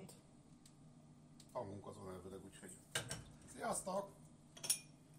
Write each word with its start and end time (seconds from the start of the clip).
fönt. 0.00 0.12
Hangunk 1.52 1.86
azon 1.86 2.12
elvileg, 2.12 2.40
úgyhogy... 2.44 2.70
Sziasztok! 3.54 4.08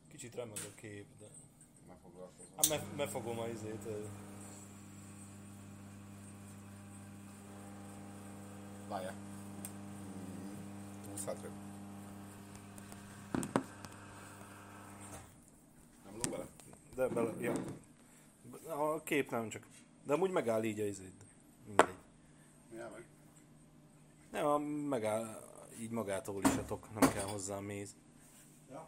Kicsit 0.07 0.35
remeg 0.35 0.57
a 0.57 0.75
kép, 0.75 1.05
de... 1.19 1.25
Ne 1.87 1.95
foglalkozom. 2.03 2.55
Hát 2.55 2.69
me, 2.69 2.95
mefogom 2.95 3.39
a 3.39 3.47
izét. 3.47 3.87
Várjál. 8.87 9.15
20 11.09 11.25
hátra. 11.25 11.49
Nem 16.03 16.13
lóg 16.13 16.29
bele? 16.29 16.45
De 16.95 17.07
bele, 17.07 17.33
ja. 17.39 17.53
A 18.67 19.03
kép 19.03 19.31
nem 19.31 19.49
csak. 19.49 19.67
De 20.03 20.13
amúgy 20.13 20.31
megáll 20.31 20.63
így 20.63 20.79
a 20.79 20.85
izét. 20.85 21.23
Mindegy. 21.67 21.95
Ja, 22.73 22.89
meg. 22.93 23.05
Nem, 24.31 24.61
megáll 24.61 25.49
így 25.79 25.89
magától 25.91 26.43
is 26.43 26.55
atok, 26.55 26.99
nem 26.99 27.13
kell 27.13 27.25
hozzá 27.25 27.59
méz. 27.59 27.95
Ja. 28.69 28.87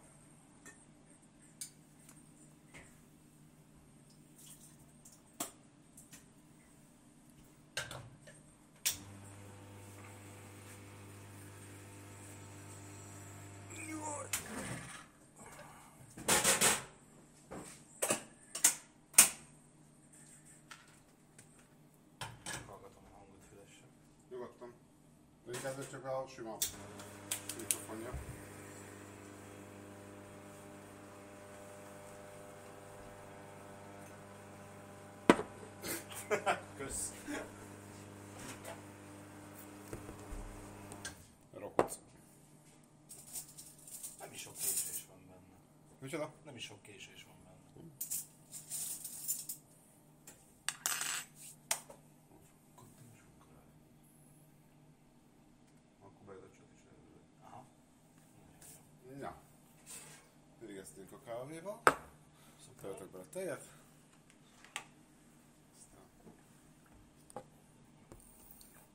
Hallgatom 22.66 23.04
a 23.12 23.16
hangot 23.16 23.44
fülessel. 23.50 23.88
Nyugodtan. 24.30 24.72
Ez 25.64 25.90
csak 25.90 26.04
a 26.04 26.26
sima 26.34 26.56
mikrofonja. 27.58 28.10
Kösz. 36.76 37.12
Rokotsz. 41.52 41.98
Nem 44.20 44.32
is 44.32 44.40
sok 44.40 44.54
késés 44.56 45.04
van 45.08 45.18
benne. 45.26 45.58
Micsoda? 45.98 46.32
Nem 46.44 46.56
is 46.56 46.64
sok 46.64 46.82
késés 46.82 47.26
van 47.26 47.36
benne. 47.44 47.56
Akkor 56.00 56.24
beadcsot 56.26 56.68
is 56.76 56.84
előre. 56.90 57.20
Aha. 57.44 57.64
Ja. 59.20 59.34
Végeztünk 60.58 61.12
a 61.12 61.18
kávéval. 61.24 61.80
Töltök 62.84 63.10
bele 63.10 63.24
tejet. 63.32 63.70
Aztán... 65.78 66.02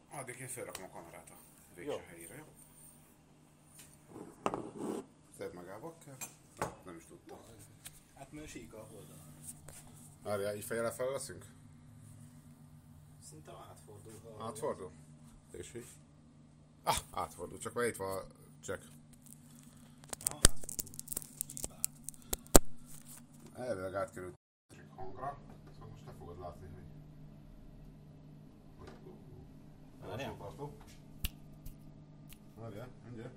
Addig 0.09 0.39
én 0.39 0.47
felrakom 0.47 0.83
a 0.83 0.89
kamerát 0.89 1.29
a 1.29 1.35
végső 1.75 1.91
Jó. 1.91 1.97
helyére, 2.07 2.35
jó? 2.35 2.45
Tedd 5.37 5.53
magába 5.53 5.95
kell? 6.05 6.17
Nem, 6.57 6.73
nem 6.85 6.95
is 6.95 7.05
tudtam. 7.05 7.37
Hát 8.15 8.31
mert 8.31 8.47
sík 8.47 8.73
a 8.73 8.87
oldalán. 8.95 9.33
Várjál, 10.23 10.55
így 10.55 10.63
fejjel 10.63 10.93
fel 10.93 11.11
leszünk? 11.11 11.45
Szinte 13.29 13.51
átfordul. 13.51 14.19
ha- 14.37 14.45
Átfordul? 14.45 14.91
És 15.51 15.73
így? 15.75 15.87
Ah, 16.83 16.97
átfordul, 17.11 17.57
csak 17.57 17.73
már 17.73 17.85
itt 17.85 17.95
van 17.95 18.17
a 18.17 18.21
check. 18.63 18.83
Aha, 20.25 20.35
átfordul. 20.35 20.95
Hibát. 21.61 21.89
Elvileg 23.59 23.95
átkerült 23.95 24.37
hangra, 24.95 25.37
szóval 25.73 25.89
most 25.89 26.05
te 26.05 26.11
fogod 26.11 26.39
látni, 26.39 26.67
hogy... 26.73 26.83
Várjál. 30.07 30.37
tartó. 30.37 30.77
Várjál, 32.55 32.87
mindjárt. 33.03 33.33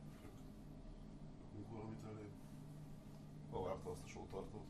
Rakunk 1.55 1.71
valamit 1.71 2.05
elő. 2.05 2.31
Hol 3.51 3.67
rakta 3.67 3.91
azt 3.91 4.03
a 4.05 4.07
sótartót? 4.07 4.67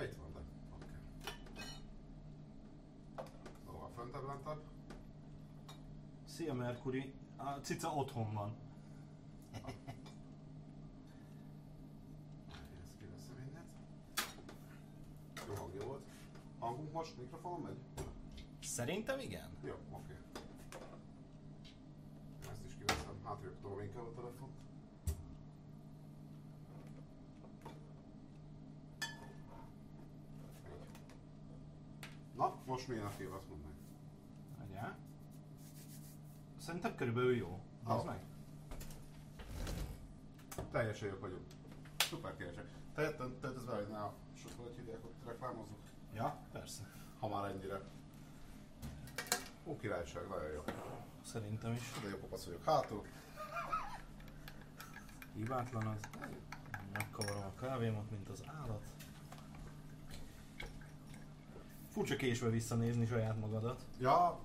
Itt 0.00 0.16
van, 0.16 0.32
de. 0.32 0.40
Oké. 0.74 0.90
Szóval 3.64 3.90
föntebb, 3.94 4.26
lentebb. 4.26 4.62
Szia 6.24 6.54
Mercury. 6.54 7.14
A 7.36 7.50
cica 7.50 7.94
otthon 7.94 8.32
van. 8.32 8.71
Jó 15.48 15.54
hangja 15.54 15.84
volt. 15.86 16.02
Hangunk 16.58 16.92
most 16.92 17.16
mikrofonon 17.18 17.60
megy? 17.60 18.04
Szerintem 18.60 19.18
igen. 19.18 19.48
Jó, 19.64 19.74
oké. 19.90 20.12
Ezt 22.50 22.64
is 22.66 22.72
kiveszem. 22.78 23.14
Hátrébb 23.24 23.60
tolom 23.62 23.80
inkább 23.80 24.06
a 24.06 24.12
telefont. 24.14 24.52
Na, 32.36 32.54
most 32.66 32.88
milyen 32.88 33.04
a 33.06 33.16
kép, 33.16 33.32
azt 33.32 33.48
mondd 33.48 33.62
meg. 33.62 33.72
Ugye? 34.68 34.80
Szerintem 36.58 36.94
körülbelül 36.94 37.36
jó. 37.36 37.60
Az 37.84 37.98
Ah. 38.00 38.04
meg. 38.06 38.20
Teljesen 40.72 41.08
jók 41.08 41.20
vagyunk. 41.20 41.46
Szuper 41.98 42.36
kérdések. 42.36 42.64
Te 42.94 43.12
töltesz 43.14 43.62
be, 43.62 43.74
hogy 43.74 43.88
ne 43.88 43.98
a 43.98 44.14
sokkal 44.34 44.64
hogy 44.64 44.74
hívják, 44.76 45.04
ott 45.04 45.24
reklámozunk. 45.26 45.78
Ja, 46.14 46.36
persze. 46.52 46.82
Ha 47.20 47.28
már 47.28 47.50
ennyire. 47.50 47.80
Ó, 49.66 49.76
királyság, 49.76 50.28
nagyon 50.28 50.50
jó. 50.50 50.62
Szerintem 51.24 51.72
is. 51.72 51.92
De 52.02 52.08
jó 52.08 52.16
kopasz 52.16 52.44
vagyok 52.44 52.64
hátul. 52.64 53.04
Hibátlan 55.34 55.86
az. 55.86 56.00
Megkavarom 56.92 57.42
a 57.42 57.60
kávémat, 57.60 58.10
mint 58.10 58.28
az 58.28 58.42
állat. 58.46 58.82
Furcsa 61.90 62.16
késve 62.16 62.48
visszanézni 62.48 63.06
saját 63.06 63.40
magadat. 63.40 63.84
Ja, 64.00 64.40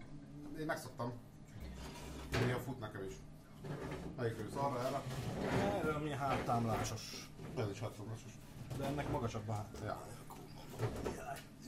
én 0.59 0.65
megszoktam. 0.65 1.13
Néha 2.31 2.59
fut 2.59 2.79
nekem 2.79 3.03
is. 3.03 3.13
Melyik 4.17 4.39
ősz 4.39 4.55
arra, 4.55 4.79
erre? 4.85 5.01
Erről 5.77 5.97
mi 5.97 6.09
háttámlásos. 6.11 7.29
Ez 7.57 7.69
is 7.69 7.79
hatalmasos. 7.79 8.31
De 8.77 8.85
ennek 8.85 9.11
magasabb 9.11 9.49
a 9.49 9.53
hát. 9.53 9.77
Ja. 9.83 10.01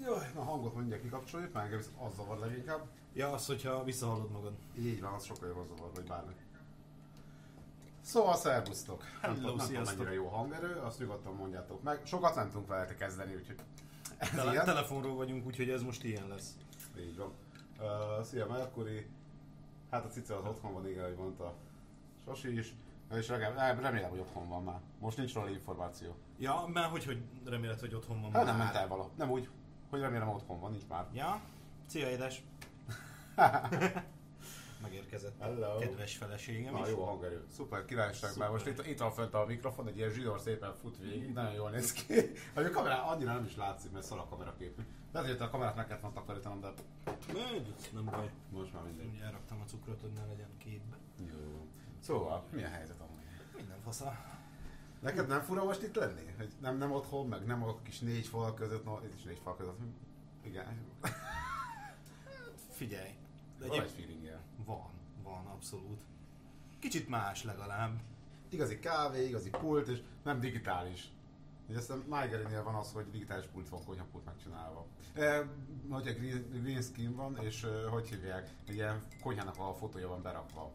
Jaj, 0.03 0.31
na 0.35 0.43
hangot 0.43 0.75
mindjárt 0.75 1.01
kikapcsoljuk, 1.01 1.53
mert 1.53 1.65
engem 1.65 1.81
az 1.97 2.15
zavar 2.15 2.37
leginkább. 2.37 2.87
Ja, 3.13 3.31
az, 3.31 3.45
hogyha 3.45 3.83
visszahallod 3.83 4.31
magad. 4.31 4.53
Így 4.77 5.01
van, 5.01 5.13
az 5.13 5.25
sokkal 5.25 5.47
jobban 5.47 5.67
zavar, 5.67 5.91
vagy 5.95 6.07
bármi. 6.07 6.33
Szóval 8.01 8.35
szervusztok! 8.35 8.99
Nem, 8.99 9.11
Hello, 9.21 9.35
tudom, 9.35 9.55
nem 9.55 9.67
tudom 9.67 9.83
mennyire 9.83 10.13
jó 10.13 10.27
hangerő, 10.27 10.73
azt 10.75 10.99
nyugodtan 10.99 11.35
mondjátok 11.35 11.83
meg. 11.83 12.01
Sokat 12.05 12.35
nem 12.35 12.47
tudunk 12.49 12.67
veletek 12.67 12.97
kezdeni, 12.97 13.35
úgyhogy 13.35 13.59
ez 14.17 14.29
Tele- 14.29 14.51
ilyen. 14.51 14.65
telefonról 14.65 15.15
vagyunk, 15.15 15.45
úgyhogy 15.45 15.69
ez 15.69 15.81
most 15.81 16.03
ilyen 16.03 16.27
lesz. 16.27 16.57
Így 16.99 17.17
van. 17.17 17.33
Uh, 17.79 18.23
szia 18.23 18.47
Mercury. 18.47 19.07
Hát 19.91 20.05
a 20.05 20.07
cica 20.07 20.37
az 20.37 20.45
otthon 20.45 20.73
van, 20.73 20.87
igen, 20.87 21.03
ahogy 21.03 21.15
mondta 21.17 21.53
Sosi 22.29 22.57
is. 22.57 22.73
És 23.15 23.27
legalább, 23.27 23.81
remélem, 23.81 24.09
hogy 24.09 24.19
otthon 24.19 24.49
van 24.49 24.63
már. 24.63 24.79
Most 24.99 25.17
nincs 25.17 25.33
róla 25.33 25.49
információ. 25.49 26.15
Ja, 26.37 26.65
mert 26.73 26.89
hogy, 26.89 27.05
hogy 27.05 27.21
reméled, 27.45 27.79
hogy 27.79 27.93
otthon 27.93 28.21
van 28.21 28.31
Hát 28.31 28.45
nem 28.45 28.55
már. 28.57 28.63
ment 28.65 28.75
el 28.77 28.87
vala. 28.87 29.09
Nem 29.17 29.29
úgy, 29.31 29.49
hogy 29.89 29.99
remélem 29.99 30.29
otthon 30.29 30.59
van, 30.59 30.71
nincs 30.71 30.87
már. 30.87 31.07
Ja, 31.13 31.41
szia 31.85 32.09
édes. 32.09 32.43
Megérkezett 34.81 35.39
Hello. 35.41 35.77
kedves 35.79 36.17
feleségem 36.17 36.73
Na 36.73 36.79
is. 36.81 36.89
jó 36.89 37.03
hangerő. 37.05 37.45
Szuper 37.55 37.85
királyság, 37.85 38.37
mert 38.37 38.51
most 38.51 38.65
itt, 38.67 38.85
itt 38.87 38.99
van 38.99 39.11
fönt 39.11 39.33
a 39.33 39.45
mikrofon, 39.45 39.87
egy 39.87 39.97
ilyen 39.97 40.09
zsidor 40.09 40.39
szépen 40.39 40.73
fut 40.81 40.97
végig, 40.97 41.33
nagyon 41.33 41.53
jól 41.53 41.69
néz 41.69 41.91
ki. 41.93 42.13
Hogy 42.53 42.65
a 42.69 42.69
kamera 42.71 43.03
annyira 43.07 43.33
nem 43.33 43.43
is 43.43 43.55
látszik, 43.55 43.91
mert 43.91 44.05
szar 44.05 44.17
a 44.19 44.25
kameraképű. 44.29 44.81
Lehet, 45.11 45.29
hogy 45.37 45.41
a 45.47 45.49
kamerát 45.49 45.75
meg 45.75 45.85
kellett 45.87 46.01
volna 46.01 46.15
takarítanom, 46.19 46.59
de 46.61 46.73
Megy, 47.33 47.73
nem 47.93 48.05
baj. 48.05 48.31
most 48.51 48.73
már 48.73 48.83
mindegy. 48.83 49.19
Elraktam 49.23 49.59
a 49.61 49.65
cukrot, 49.65 50.01
hogy 50.01 50.11
ne 50.11 50.25
legyen 50.25 50.49
képbe. 50.57 50.97
Jó. 51.19 51.67
Szóval, 51.99 52.43
milyen 52.51 52.71
helyzet 52.71 52.99
amúgy? 52.99 53.19
Minden 53.55 53.79
fasza. 53.83 54.29
Neked 54.99 55.27
nem 55.27 55.41
fura 55.41 55.63
most 55.63 55.81
itt 55.81 55.95
lenni? 55.95 56.33
Hogy 56.37 56.51
nem, 56.59 56.77
nem 56.77 56.91
otthon, 56.91 57.27
meg 57.27 57.45
nem 57.45 57.63
a 57.63 57.81
kis 57.81 57.99
négy 57.99 58.27
fal 58.27 58.53
között, 58.53 58.85
no, 58.85 58.99
itt 59.03 59.15
is 59.15 59.23
négy 59.23 59.39
fal 59.43 59.55
között. 59.55 59.79
Igen. 60.43 60.85
Figyelj. 62.69 63.09
De 63.59 63.67
Van 63.67 63.81
egy 63.81 63.89
feeling 63.89 64.37
Van, 64.65 64.89
van, 65.23 65.45
abszolút. 65.45 66.01
Kicsit 66.79 67.09
más 67.09 67.43
legalább. 67.43 67.99
Igazi 68.49 68.79
kávé, 68.79 69.27
igazi 69.27 69.49
pult, 69.49 69.87
és 69.87 70.01
nem 70.23 70.39
digitális. 70.39 71.11
Ugye 71.67 71.77
aztán 71.77 72.03
Margarinél 72.07 72.63
van 72.63 72.75
az, 72.75 72.91
hogy 72.91 73.09
digitális 73.11 73.45
pult 73.45 73.69
van, 73.69 73.85
konyhapult 73.85 74.25
megcsinálva. 74.25 74.85
E, 75.13 75.47
hogyha 75.89 76.13
green, 76.13 76.61
green 76.61 76.81
screen 76.81 77.15
van, 77.15 77.37
és 77.37 77.63
e, 77.63 77.87
hogy 77.89 78.09
hívják, 78.09 78.49
egy 78.67 78.75
ilyen 78.75 79.01
konyhának 79.21 79.57
a 79.57 79.73
fotója 79.73 80.07
van 80.07 80.21
berakva 80.21 80.73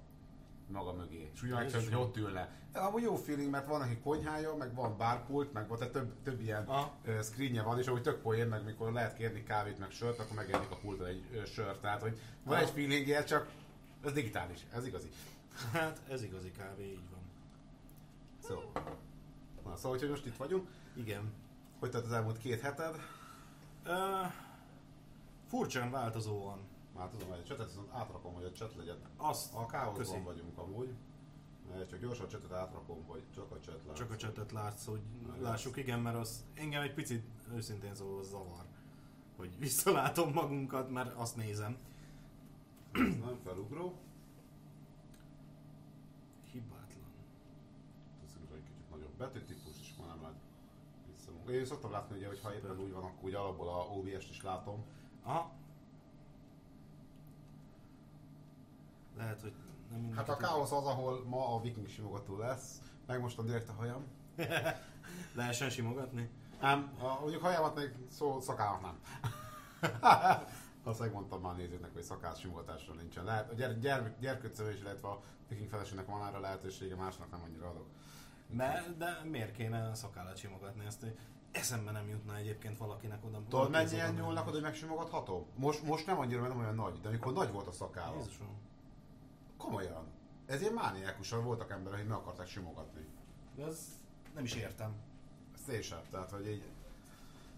maga 0.68 0.92
mögé. 0.92 1.30
És 1.34 1.42
úgy 1.42 1.50
megcsinálod, 1.50 1.92
hogy 1.92 2.02
ott 2.02 2.16
ülne. 2.16 2.48
De 2.72 2.78
amúgy 2.78 3.02
jó 3.02 3.16
feeling, 3.16 3.50
mert 3.50 3.66
van 3.66 3.80
neki 3.80 3.98
konyhája, 3.98 4.54
meg 4.54 4.74
van 4.74 4.96
bárpult, 4.96 5.52
meg 5.52 5.68
van, 5.68 5.78
tehát 5.78 5.92
több, 5.92 6.12
több 6.22 6.40
ilyen 6.40 6.68
uh, 6.68 7.20
screenje 7.22 7.62
van, 7.62 7.78
és 7.78 7.86
ahogy 7.86 8.02
tök 8.02 8.20
poén, 8.22 8.46
meg 8.46 8.64
mikor 8.64 8.92
lehet 8.92 9.16
kérni 9.16 9.42
kávét, 9.42 9.78
meg 9.78 9.90
sört, 9.90 10.18
akkor 10.18 10.36
megjelenik 10.36 10.70
a 10.70 10.76
pulton 10.76 11.06
egy 11.06 11.24
uh, 11.32 11.44
sör. 11.44 11.76
Tehát, 11.76 12.00
hogy 12.00 12.18
van 12.44 12.54
Aha. 12.54 12.64
egy 12.64 12.70
feelingje, 12.70 13.24
csak 13.24 13.50
ez 14.04 14.12
digitális, 14.12 14.58
ez 14.72 14.86
igazi. 14.86 15.08
Hát 15.72 16.00
ez 16.08 16.22
igazi 16.22 16.50
kávé, 16.50 16.84
így 16.84 17.10
van. 17.10 17.20
Szó. 18.42 18.72
Na, 19.64 19.76
szóval, 19.76 19.98
hogy 19.98 20.08
most 20.08 20.26
itt 20.26 20.36
vagyunk. 20.36 20.68
Igen. 20.94 21.32
Hogy 21.78 21.90
tett 21.90 22.04
az 22.04 22.12
elmúlt 22.12 22.38
két 22.38 22.60
heted? 22.60 22.94
Uh, 23.86 24.32
furcsán 25.48 25.90
változóan. 25.90 26.58
Már 26.96 27.08
tudom, 27.08 27.28
hogy 27.28 27.38
a 27.38 27.42
csetet 27.42 27.66
viszont 27.66 27.88
átrakom, 27.92 28.34
hogy 28.34 28.44
a 28.44 28.52
chat 28.52 28.74
legyen. 28.76 28.96
Azt 29.16 29.54
A 29.54 29.66
káoszban 29.66 30.24
vagyunk 30.24 30.58
amúgy. 30.58 30.94
Csak 31.90 32.00
gyorsan 32.00 32.26
a 32.26 32.28
csetet 32.28 32.52
átrakom, 32.52 33.04
hogy 33.06 33.22
csak 33.34 33.50
a 33.50 33.58
chat 33.58 33.80
lát. 33.86 33.96
csak 33.96 34.10
a 34.10 34.16
csetet 34.16 34.52
látsz, 34.52 34.86
hogy 34.86 35.00
Na, 35.26 35.40
lássuk, 35.40 35.76
igen, 35.76 36.00
mert 36.00 36.16
az 36.16 36.44
engem 36.54 36.82
egy 36.82 36.94
picit 36.94 37.24
őszintén 37.54 37.94
szólva 37.94 38.22
zavar, 38.22 38.64
hogy 39.36 39.58
visszalátom 39.66 40.32
magunkat, 40.32 40.90
mert 40.90 41.14
azt 41.14 41.36
nézem. 41.36 41.76
Ez 42.92 43.00
nem 43.00 43.38
felugró. 43.44 43.98
Hibátlan. 46.52 47.12
Teszünk 48.20 48.50
egy 48.54 48.62
kicsit 48.62 48.90
nagyobb 48.90 49.14
betűtípus, 49.18 49.80
és 49.80 49.94
már 49.98 50.08
nem 50.08 50.22
lát 50.22 50.34
vissza. 51.06 51.52
Én 51.52 51.64
szoktam 51.64 51.90
látni, 51.90 52.16
ugye, 52.16 52.26
hogy 52.26 52.40
ha 52.40 52.54
éppen 52.54 52.80
úgy 52.80 52.92
van, 52.92 53.02
akkor 53.02 53.24
úgy 53.24 53.34
alapból 53.34 53.68
a 53.68 53.86
OBS-t 53.96 54.30
is 54.30 54.42
látom. 54.42 54.84
Aha. 55.22 55.52
Lehet, 59.16 59.40
hogy 59.40 59.52
nem 59.90 60.12
Hát 60.16 60.28
a 60.28 60.36
káosz 60.36 60.72
az, 60.72 60.86
ahol 60.86 61.24
ma 61.24 61.54
a 61.54 61.60
viking 61.60 61.88
simogató 61.88 62.38
lesz. 62.38 62.80
Megmostam 63.06 63.46
direkt 63.46 63.68
a 63.68 63.72
hajam. 63.72 64.04
Lehessen 65.34 65.70
simogatni? 65.70 66.30
Nem, 66.60 66.92
a, 67.00 67.20
mondjuk 67.20 67.42
hajamat 67.42 67.76
még 67.76 67.94
szó 68.10 68.40
szakálnak 68.40 68.82
nem. 68.82 68.98
Azt 70.84 70.98
megmondtam 71.00 71.40
már 71.40 71.56
nézőknek, 71.56 71.92
hogy 71.92 72.02
szakás 72.02 72.40
simogatásra 72.40 72.94
nincsen. 72.94 73.24
Lehet, 73.24 73.50
a 73.50 73.54
gyere, 73.54 73.74
gyere, 73.74 74.16
gyerkőccövés, 74.20 74.80
illetve 74.80 75.08
a 75.08 75.22
viking 75.48 75.68
feleségnek 75.68 76.06
van 76.06 76.26
erre 76.26 76.38
lehetősége, 76.38 76.94
másnak 76.94 77.30
nem 77.30 77.42
annyira 77.44 77.68
adok. 77.68 77.86
De, 78.48 78.84
de 78.98 79.20
miért 79.24 79.52
kéne 79.52 79.88
a 79.88 79.94
szakállat 79.94 80.36
simogatni? 80.36 80.84
Ezt 80.84 81.06
eszembe 81.52 81.90
nem 81.90 82.08
jutna 82.08 82.36
egyébként 82.36 82.78
valakinek 82.78 83.24
oda. 83.24 83.42
Tudod, 83.48 83.70
mennyien 83.70 84.14
nyúlnak 84.14 84.42
oda, 84.42 84.52
hogy 84.52 84.62
megsimogatható? 84.62 85.46
Most, 85.54 85.82
most 85.82 86.06
nem 86.06 86.18
annyira, 86.18 86.40
mert 86.40 86.52
nem 86.52 86.62
olyan 86.62 86.74
nagy, 86.74 87.00
de 87.00 87.08
amikor 87.08 87.32
nagy 87.32 87.52
volt 87.52 87.66
a 87.66 87.72
szakálla. 87.72 88.16
Jézusom. 88.16 88.58
Komolyan. 89.58 90.04
Ez 90.46 90.60
ilyen 90.60 90.72
mániákusan 90.72 91.44
voltak 91.44 91.70
emberek, 91.70 91.98
hogy 91.98 92.08
meg 92.08 92.18
akarták 92.18 92.46
simogatni. 92.46 93.06
De 93.56 93.64
ez 93.64 93.78
nem 94.34 94.44
is 94.44 94.54
értem. 94.54 94.94
Ezt 95.54 95.68
én 95.68 95.82
sem, 95.82 96.00
tehát 96.10 96.30
hogy 96.30 96.48
így... 96.48 96.62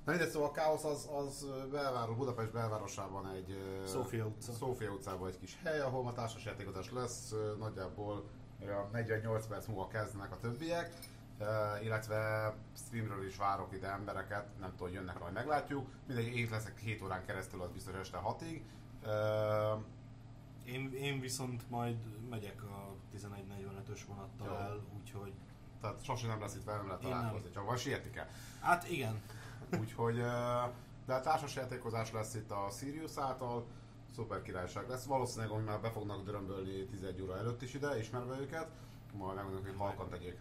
Na 0.04 0.12
mindegy, 0.12 0.30
szóval 0.30 0.48
a 0.48 0.52
káosz 0.52 0.84
az, 0.84 1.08
az 1.12 1.46
belváros, 1.70 2.16
Budapest 2.16 2.52
belvárosában 2.52 3.30
egy... 3.30 3.58
Szófia 3.86 4.26
utca. 4.26 4.52
Szófia 4.52 4.90
utcában 4.90 5.28
egy 5.28 5.38
kis 5.38 5.58
hely, 5.62 5.80
ahol 5.80 6.02
ma 6.02 6.12
társasjátékozás 6.12 6.92
lesz, 6.92 7.34
nagyjából 7.58 8.24
olyan 8.62 8.88
48 8.92 9.46
perc 9.46 9.66
múlva 9.66 9.88
kezdenek 9.88 10.32
a 10.32 10.38
többiek, 10.38 10.92
illetve 11.82 12.54
streamről 12.76 13.26
is 13.26 13.36
várok 13.36 13.72
ide 13.72 13.88
embereket, 13.88 14.58
nem 14.58 14.74
tudom, 14.76 14.92
jönnek, 14.92 15.18
majd 15.18 15.32
meglátjuk. 15.32 15.88
Mindegy, 16.06 16.36
én 16.36 16.48
leszek 16.50 16.78
7 16.78 17.02
órán 17.02 17.24
keresztül, 17.24 17.62
az 17.62 17.70
biztos 17.70 17.94
este 17.94 18.20
6-ig. 18.24 18.60
Én, 20.66 20.92
én 20.94 21.20
viszont 21.20 21.70
majd 21.70 21.96
megyek 22.30 22.62
a 22.62 22.94
11.45-ös 23.16 24.00
vonattal 24.08 24.46
Jó. 24.46 24.54
el, 24.54 24.84
úgyhogy... 25.00 25.32
tehát 25.80 26.04
sosem 26.04 26.28
nem 26.28 26.40
lesz 26.40 26.54
itt 26.54 26.64
velem 26.64 26.86
lehet 26.86 27.00
találkozni, 27.02 27.50
csak 27.50 27.64
van 27.64 27.76
sietni 27.76 28.10
kell. 28.10 28.26
Hát 28.60 28.90
igen. 28.90 29.22
Úgyhogy, 29.80 30.14
de 31.06 31.14
a 31.14 31.20
társasjátékozás 31.20 32.12
lesz 32.12 32.34
itt 32.34 32.50
a 32.50 32.68
Sirius 32.70 33.16
által, 33.16 33.66
szuper 34.14 34.42
királyság 34.42 34.88
lesz. 34.88 35.04
Valószínűleg, 35.04 35.50
hogy 35.50 35.64
már 35.64 35.80
be 35.80 35.90
fognak 35.90 36.24
dörömbölni 36.24 36.84
11 36.86 37.22
óra 37.22 37.36
előtt 37.38 37.62
is 37.62 37.74
ide, 37.74 37.98
ismerve 37.98 38.38
őket, 38.40 38.70
majd 39.12 39.34
megmondjuk, 39.34 39.66
hogy 39.66 39.76
halkan 39.78 40.08
tegyék. 40.08 40.36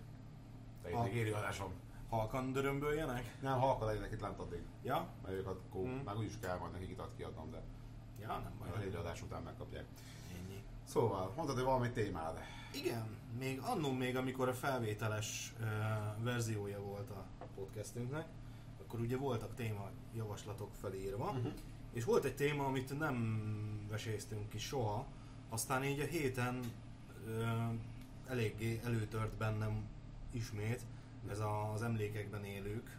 Itt 0.88 1.04
még 1.04 1.14
éri 1.16 1.30
adásom. 1.30 1.72
Halkan 2.10 2.52
dörömböljenek? 2.52 3.36
Nem, 3.42 3.60
halkan 3.60 3.88
legyenek 3.88 4.12
itt 4.12 4.20
lent 4.22 4.40
addig. 4.40 4.62
Ja? 4.84 5.08
Mert 5.24 5.34
őket 5.34 5.52
akkor 5.52 5.82
Mm. 5.82 5.96
meg 6.06 6.18
úgyis 6.18 6.40
kell 6.40 6.58
majd 6.58 6.72
nekik 6.72 6.90
itat 6.90 7.12
kiadnom, 7.18 7.52
de 7.52 7.62
Ja, 8.20 8.28
nem 8.28 8.54
a 8.60 8.64
baj. 8.70 8.84
négy 8.84 8.96
adás 8.96 9.22
után 9.22 9.44
megkapják. 9.44 9.86
Szóval, 10.86 11.32
mondtad, 11.36 11.56
hogy 11.56 11.66
valami 11.66 11.90
témád. 11.92 12.40
Igen, 12.74 13.06
még 13.40 13.60
annó 13.60 13.92
még, 13.92 14.16
amikor 14.16 14.48
a 14.50 14.54
felvételes 14.54 15.54
uh, 15.60 16.24
verziója 16.24 16.80
volt 16.80 17.10
a 17.10 17.26
podcastünknek, 17.56 18.26
akkor 18.82 19.00
ugye 19.00 19.18
voltak 19.18 19.56
téma 19.56 19.90
javaslatok 20.16 20.70
felírva, 20.82 21.26
Mhm. 21.32 21.38
uh-huh. 21.38 21.54
és 21.94 22.04
volt 22.04 22.24
egy 22.26 22.36
téma, 22.36 22.66
amit 22.66 22.98
nem 23.00 23.88
veséztünk 23.90 24.50
ki 24.50 24.58
soha, 24.58 25.06
aztán 25.50 25.84
így 25.84 26.00
a 26.00 26.06
héten 26.06 26.60
uh, 27.28 27.74
eléggé 28.28 28.80
előtört 28.84 29.34
bennem 29.34 29.88
ismét, 30.32 30.82
ez 31.30 31.40
a, 31.40 31.72
az 31.72 31.82
emlékekben 31.84 32.44
élők 32.46 32.98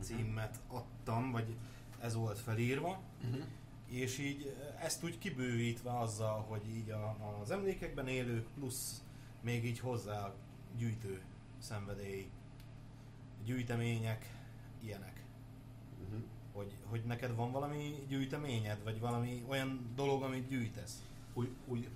címet 0.00 0.60
adtam, 0.68 1.30
vagy 1.32 1.56
ez 2.00 2.14
volt 2.14 2.38
felírva, 2.38 3.00
Uh-huh. 3.24 3.44
És 3.88 4.18
így 4.18 4.46
eh, 4.46 4.84
ezt 4.84 5.04
úgy 5.04 5.18
kibővítve 5.18 5.98
azzal, 5.98 6.40
hogy 6.48 6.68
így 6.68 6.90
a, 6.90 7.16
az 7.42 7.50
emlékekben 7.50 8.08
élők 8.08 8.46
plusz 8.54 9.02
még 9.40 9.64
így 9.64 9.78
hozzá 9.78 10.32
gyűjtő 10.76 11.22
szenvedély, 11.58 12.30
gyűjtemények, 13.44 14.30
ilyenek. 14.82 15.24
Uh-huh. 16.02 16.22
Hogy, 16.52 16.76
hogy 16.84 17.04
neked 17.04 17.34
van 17.34 17.52
valami 17.52 18.04
gyűjteményed, 18.08 18.82
vagy 18.84 19.00
valami 19.00 19.44
olyan 19.48 19.92
dolog, 19.94 20.22
amit 20.22 20.48
gyűjtesz? 20.48 21.02
Úgy, 21.34 21.50
úgy 21.66 21.88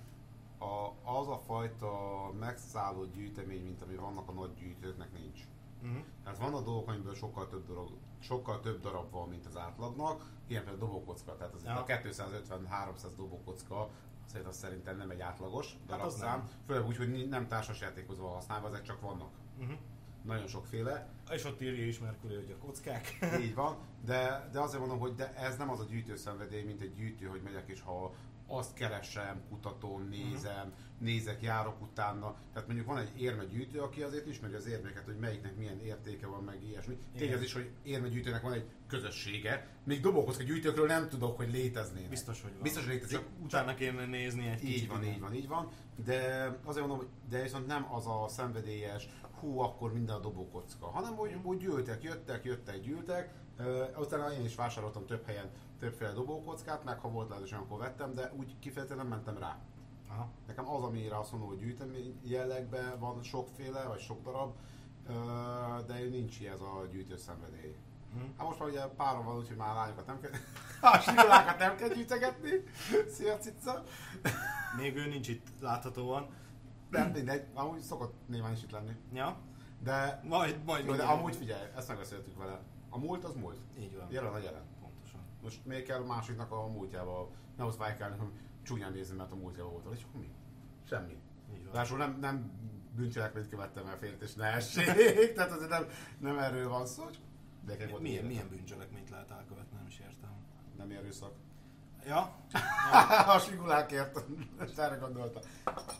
a, 0.57 0.91
az 1.03 1.27
a 1.27 1.41
fajta 1.45 1.91
megszálló 2.39 3.05
gyűjtemény, 3.05 3.63
mint 3.63 3.81
ami 3.81 3.95
vannak 3.95 4.29
a 4.29 4.31
nagy 4.31 4.53
gyűjtőknek 4.59 5.13
nincs. 5.13 5.39
Uh-huh. 5.83 6.03
Tehát 6.23 6.39
vannak 6.39 6.63
dolgok, 6.65 6.87
amiből 6.89 7.15
sokkal 7.15 7.47
több, 7.47 7.67
darab, 7.67 7.89
sokkal 8.19 8.59
több 8.59 8.81
darab 8.81 9.11
van, 9.11 9.29
mint 9.29 9.45
az 9.45 9.57
átlagnak. 9.57 10.25
Ilyen 10.47 10.63
például 10.63 10.87
dobókocka, 10.87 11.35
tehát 11.35 11.53
az 11.53 11.63
Ja. 11.63 11.79
a 11.79 11.85
250-300 11.85 13.11
dobókocka 13.17 13.89
azért 14.25 14.45
az 14.45 14.57
szerintem 14.57 14.97
nem 14.97 15.09
egy 15.09 15.19
átlagos 15.21 15.71
Hát 15.71 15.85
darabszám. 15.85 16.37
nem. 16.37 16.49
Főleg 16.67 16.85
úgy, 16.87 16.97
hogy 16.97 17.27
nem 17.29 17.47
társasjátékozva 17.47 18.27
használva, 18.27 18.67
ezek 18.67 18.81
csak 18.81 19.01
vannak. 19.01 19.31
Uh-huh. 19.59 19.77
Nagyon 20.23 20.47
sokféle, 20.47 21.09
És 21.31 21.45
ott 21.45 21.61
írja 21.61 21.85
is 21.85 21.99
Merkuri, 21.99 22.35
hogy 22.35 22.55
a 22.59 22.65
kockák. 22.65 23.17
így 23.41 23.55
van, 23.55 23.77
de, 24.05 24.49
de 24.51 24.59
azért 24.59 24.79
mondom, 24.79 24.99
hogy 24.99 25.15
de 25.15 25.33
ez 25.35 25.57
nem 25.57 25.69
az 25.69 25.79
a 25.79 25.83
gyűjtőszenvedély, 25.85 26.63
mint 26.63 26.81
egy 26.81 26.93
gyűjtő, 26.93 27.25
hogy 27.25 27.41
megyek 27.41 27.69
és 27.69 27.81
ha 27.81 28.13
azt 28.57 28.73
keresem, 28.73 29.41
kutatom, 29.49 30.07
nézem, 30.09 30.73
nézek, 30.99 31.41
járok 31.41 31.81
utána. 31.81 32.35
Tehát 32.53 32.67
mondjuk 32.67 32.87
van 32.87 32.97
egy 32.97 33.21
érmegyűjtő, 33.21 33.79
aki 33.79 34.01
azért 34.01 34.27
ismeri 34.27 34.53
az 34.53 34.67
érméket, 34.67 35.05
hogy 35.05 35.17
melyiknek 35.17 35.57
milyen 35.57 35.79
értéke 35.79 36.27
van, 36.27 36.43
meg 36.43 36.63
ilyesmi. 36.63 36.97
Igen. 37.15 37.33
ez 37.33 37.41
is, 37.41 37.53
hogy 37.53 37.69
érmegyűjtőnek 37.83 38.41
van 38.41 38.53
egy 38.53 38.65
közössége. 38.87 39.67
Még 39.83 40.01
dobókozka 40.01 40.43
gyűjtőkről 40.43 40.87
nem 40.87 41.09
tudok, 41.09 41.37
hogy 41.37 41.51
léteznének. 41.51 42.09
Biztos, 42.09 42.41
hogy 42.41 42.51
van. 42.51 42.61
Biztos, 42.61 42.83
hogy 42.83 42.93
létezik. 42.93 43.17
Csak 43.17 43.27
utána 43.43 43.73
kéne 43.73 44.05
nézni 44.05 44.47
egy 44.47 44.63
Így 44.63 44.87
van, 44.87 45.03
így 45.03 45.19
van, 45.19 45.33
így 45.33 45.47
van. 45.47 45.69
De 46.05 46.49
azért 46.63 46.87
mondom, 46.87 46.97
hogy 46.97 47.07
de 47.29 47.41
viszont 47.41 47.67
nem 47.67 47.93
az 47.93 48.07
a 48.07 48.25
szenvedélyes, 48.27 49.07
hú, 49.39 49.59
akkor 49.59 49.93
minden 49.93 50.15
a 50.15 50.19
dobókocka, 50.19 50.85
hanem 50.85 51.15
hogy 51.15 51.35
úgy 51.43 51.57
gyűltek, 51.57 52.03
jöttek, 52.03 52.43
jöttek, 52.43 52.81
gyűltek. 52.81 53.33
Uh, 53.59 53.99
utána 53.99 54.33
én 54.33 54.45
is 54.45 54.55
vásároltam 54.55 55.05
több 55.05 55.25
helyen 55.25 55.49
többféle 55.79 56.11
dobókockát, 56.11 56.83
meg 56.83 56.99
ha 56.99 57.09
volt 57.09 57.29
lehetőség, 57.29 57.57
akkor 57.57 57.79
vettem, 57.79 58.13
de 58.13 58.31
úgy 58.35 58.59
kifejezetten 58.59 58.97
nem 58.97 59.07
mentem 59.07 59.37
rá. 59.37 59.57
Aha. 60.09 60.29
Nekem 60.47 60.69
az, 60.69 60.83
amire 60.83 61.19
azt 61.19 61.31
mondom, 61.31 61.49
hogy 61.49 61.59
gyűjtemény 61.59 62.19
jellegben 62.23 62.99
van 62.99 63.23
sokféle, 63.23 63.83
vagy 63.83 63.99
sok 63.99 64.23
darab, 64.23 64.55
uh, 65.07 65.85
de 65.85 65.93
nincs 66.09 66.39
ilyen 66.39 66.53
ez 66.53 66.61
a 66.61 66.87
gyűjtő 66.91 67.17
szenvedély. 67.17 67.75
Hm. 68.13 68.19
Hát 68.37 68.47
most 68.47 68.59
már 68.59 68.69
ugye 68.69 68.85
párom 68.85 69.25
van, 69.25 69.37
úgyhogy 69.37 69.57
már 69.57 69.75
lányokat 69.75 70.05
nem 70.05 70.19
kell, 70.19 70.31
a 70.91 71.55
nem 71.59 71.75
kell 71.75 71.89
gyűjtegetni. 71.89 72.51
Szia 73.09 73.37
cica! 73.37 73.83
Még 74.77 74.95
ő 74.95 75.07
nincs 75.07 75.27
itt 75.27 75.47
láthatóan. 75.59 76.27
Nem, 76.89 77.11
mindegy, 77.11 77.45
amúgy 77.53 77.79
szokott 77.79 78.13
némán 78.25 78.51
is 78.51 78.63
itt 78.63 78.71
lenni. 78.71 78.95
Ja? 79.13 79.37
De, 79.79 80.21
Majd, 80.23 80.63
majd 80.63 80.85
jó, 80.85 80.93
de 80.93 81.03
amúgy 81.03 81.35
figyelj, 81.35 81.67
ezt 81.75 81.87
megbeszéltük 81.87 82.37
vele. 82.37 82.59
A 82.93 82.97
múlt 82.97 83.23
az 83.23 83.35
múlt. 83.35 83.57
Így 83.79 83.97
van. 83.97 84.07
Jelen 84.11 84.33
a 84.33 84.37
jelen. 84.37 84.63
Pontosan. 84.81 85.21
Most 85.41 85.65
még 85.65 85.83
kell 85.83 86.01
a 86.01 86.05
másiknak 86.05 86.51
a 86.51 86.67
múltjába, 86.67 87.29
nem 87.57 87.67
azt 87.67 87.81
el, 87.81 87.95
hanem 87.99 88.31
csúnyán 88.63 88.91
nézni, 88.91 89.15
mert 89.15 89.31
a 89.31 89.35
múltjába 89.35 89.69
volt. 89.69 89.95
És 89.95 90.05
mi? 90.19 90.31
Semmi. 90.87 91.17
Ráadásul 91.65 91.97
nem, 91.97 92.17
nem 92.19 92.51
bűncselekményt 92.95 93.49
követtem 93.49 93.87
el 93.87 93.97
félt 93.97 94.21
és 94.21 94.33
ne 94.33 94.45
essék. 94.45 94.85
Tehát 95.35 95.51
azért 95.51 95.69
nem, 95.69 95.87
nem 96.19 96.37
erről 96.37 96.69
van 96.69 96.85
szó, 96.85 97.09
csak 97.09 97.21
gyerekek 97.65 97.89
volt 97.89 98.01
Milyen, 98.01 98.25
milyen 98.25 98.49
bűncselekményt 98.49 99.09
lehet 99.09 99.31
elkövetni, 99.31 99.77
nem 99.77 99.87
is 99.87 99.99
értem. 99.99 100.31
Nem 100.77 100.91
erőszak. 100.91 101.33
Ja? 102.05 102.35
a 103.35 103.39
sigulákért, 103.39 104.25
erre 104.77 104.95
gondolta. 104.95 105.41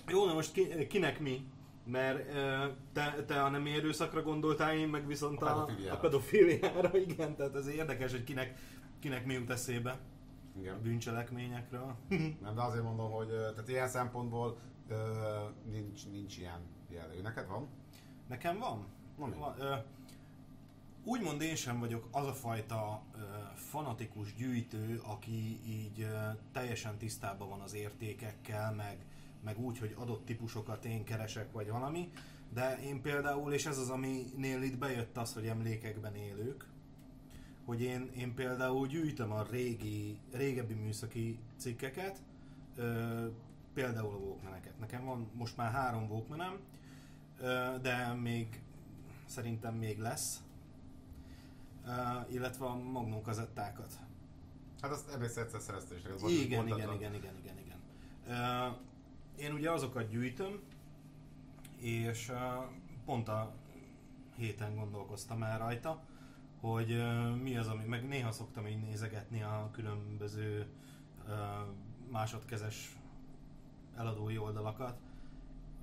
Jó, 0.07 0.25
na 0.25 0.33
most 0.33 0.51
ki, 0.51 0.87
kinek 0.87 1.19
mi? 1.19 1.47
Mert 1.85 2.27
te, 2.93 3.23
te 3.27 3.43
a 3.43 3.49
nem 3.49 3.65
erőszakra 3.65 4.21
gondoltál, 4.21 4.75
én 4.75 4.87
meg 4.87 5.07
viszont 5.07 5.41
A 5.41 5.45
a, 5.45 5.63
pedofiliára. 5.63 5.95
a 5.97 5.99
pedofiliára, 5.99 6.97
igen, 7.07 7.35
tehát 7.35 7.55
ez 7.55 7.67
érdekes, 7.67 8.11
hogy 8.11 8.23
kinek, 8.23 8.59
kinek 8.99 9.25
mi 9.25 9.33
jut 9.33 9.49
eszébe 9.49 9.91
a 9.91 10.59
Igen. 10.59 10.81
bűncselekményekről. 10.81 11.95
Nem, 12.43 12.55
de 12.55 12.61
azért 12.61 12.83
mondom, 12.83 13.11
hogy 13.11 13.27
tehát 13.27 13.67
ilyen 13.69 13.87
szempontból 13.87 14.57
nincs, 15.71 16.07
nincs 16.07 16.37
ilyen 16.37 16.59
jellegű. 16.89 17.21
Neked 17.21 17.47
van? 17.47 17.67
Nekem 18.27 18.59
van. 18.59 18.85
Na 19.17 19.29
van 19.39 19.55
ö, 19.59 19.75
úgymond 21.03 21.41
én 21.41 21.55
sem 21.55 21.79
vagyok 21.79 22.07
az 22.11 22.25
a 22.27 22.33
fajta 22.33 23.01
ö, 23.15 23.19
fanatikus 23.55 24.33
gyűjtő, 24.35 25.01
aki 25.05 25.59
így 25.67 26.01
ö, 26.01 26.15
teljesen 26.51 26.97
tisztában 26.97 27.49
van 27.49 27.59
az 27.59 27.73
értékekkel, 27.73 28.73
meg, 28.73 29.05
meg 29.43 29.59
úgy, 29.59 29.79
hogy 29.79 29.95
adott 29.97 30.25
típusokat 30.25 30.85
én 30.85 31.03
keresek, 31.03 31.51
vagy 31.51 31.69
valami. 31.69 32.11
De 32.53 32.79
én 32.83 33.01
például, 33.01 33.53
és 33.53 33.65
ez 33.65 33.77
az, 33.77 33.89
aminél 33.89 34.61
itt 34.61 34.77
bejött 34.77 35.17
az, 35.17 35.33
hogy 35.33 35.47
emlékekben 35.47 36.15
élők, 36.15 36.67
hogy 37.65 37.81
én, 37.81 38.11
én 38.17 38.33
például 38.33 38.87
gyűjtöm 38.87 39.31
a 39.31 39.43
régi, 39.51 40.19
régebbi 40.31 40.73
műszaki 40.73 41.39
cikkeket, 41.57 42.21
ö, 42.75 43.25
például 43.73 44.13
a 44.13 44.17
Walkmaneket. 44.17 44.79
Nekem 44.79 45.05
van 45.05 45.29
most 45.33 45.57
már 45.57 45.71
három 45.71 46.09
Walkmanem, 46.09 46.59
ö, 47.39 47.75
de 47.81 48.13
még 48.13 48.61
szerintem 49.25 49.75
még 49.75 49.99
lesz, 49.99 50.41
ö, 51.85 51.91
illetve 52.29 52.65
a 52.65 52.75
Magnum 52.75 53.21
kazettákat. 53.21 53.91
Hát 54.81 54.91
azt 54.91 55.09
emlékszel 55.09 55.43
egyszer 55.43 55.61
szereztél 55.61 55.97
is. 55.97 56.03
Igen, 56.43 56.67
igen, 56.67 56.93
igen, 56.93 57.13
igen, 57.13 57.37
igen, 57.37 57.57
igen. 57.57 57.79
Ö, 58.27 58.67
én 59.35 59.53
ugye 59.53 59.71
azokat 59.71 60.09
gyűjtöm, 60.09 60.59
és 61.77 62.31
pont 63.05 63.27
a 63.27 63.53
héten 64.35 64.75
gondolkoztam 64.75 65.43
el 65.43 65.57
rajta, 65.57 66.03
hogy 66.59 67.03
mi 67.41 67.57
az, 67.57 67.67
ami, 67.67 67.83
meg 67.83 68.07
néha 68.07 68.31
szoktam 68.31 68.67
így 68.67 68.81
nézegetni 68.81 69.41
a 69.41 69.69
különböző 69.71 70.67
másodkezes 72.11 72.97
eladói 73.95 74.37
oldalakat, 74.37 74.99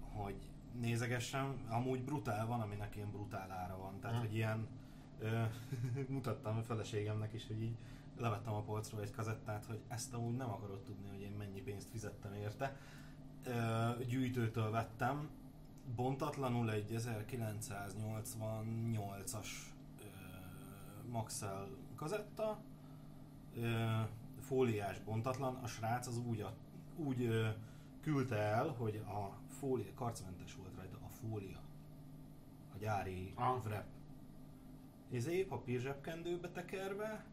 hogy 0.00 0.36
nézegessem, 0.80 1.66
amúgy 1.68 2.02
brutál 2.02 2.46
van, 2.46 2.60
aminek 2.60 2.96
ilyen 2.96 3.10
brutál 3.10 3.50
ára 3.50 3.78
van. 3.78 4.00
Tehát, 4.00 4.16
Hm. 4.16 4.22
hogy 4.22 4.34
ilyen, 4.34 4.68
ö, 5.18 5.42
mutattam 6.08 6.56
a 6.56 6.62
feleségemnek 6.62 7.32
is, 7.32 7.46
hogy 7.46 7.62
így 7.62 7.76
levettem 8.18 8.52
a 8.52 8.62
polcról 8.62 9.00
egy 9.00 9.10
kazettát, 9.10 9.64
hogy 9.64 9.80
ezt 9.88 10.14
amúgy 10.14 10.36
nem 10.36 10.50
akarod 10.50 10.80
tudni, 10.82 11.08
hogy 11.08 11.20
én 11.20 11.32
mennyi 11.38 11.60
pénzt 11.60 11.90
fizettem 11.90 12.34
érte. 12.34 12.76
Gyűjtőtől 14.06 14.70
vettem, 14.70 15.28
bontatlanul 15.96 16.70
egy 16.70 16.94
1988-as 16.96 19.48
ö, 19.98 20.02
Maxell 21.10 21.68
kazetta, 21.96 22.58
fóliás 24.40 25.00
bontatlan, 25.00 25.54
a 25.54 25.66
srác 25.66 26.06
az 26.06 26.18
úgy, 26.18 26.40
a, 26.40 26.54
úgy 26.96 27.22
ö, 27.22 27.48
küldte 28.00 28.36
el, 28.36 28.68
hogy 28.68 28.96
a 28.96 29.36
fólia, 29.58 29.94
karcmentes 29.94 30.54
volt 30.54 30.74
rajta 30.76 30.98
a 31.02 31.08
fólia, 31.08 31.60
a 32.74 32.78
gyári 32.78 33.32
Aha. 33.34 33.60
wrap. 33.64 33.84
Izé, 35.10 35.42
papír 35.42 35.80
zsebkendőbe 35.80 36.48
tekerve, 36.48 37.24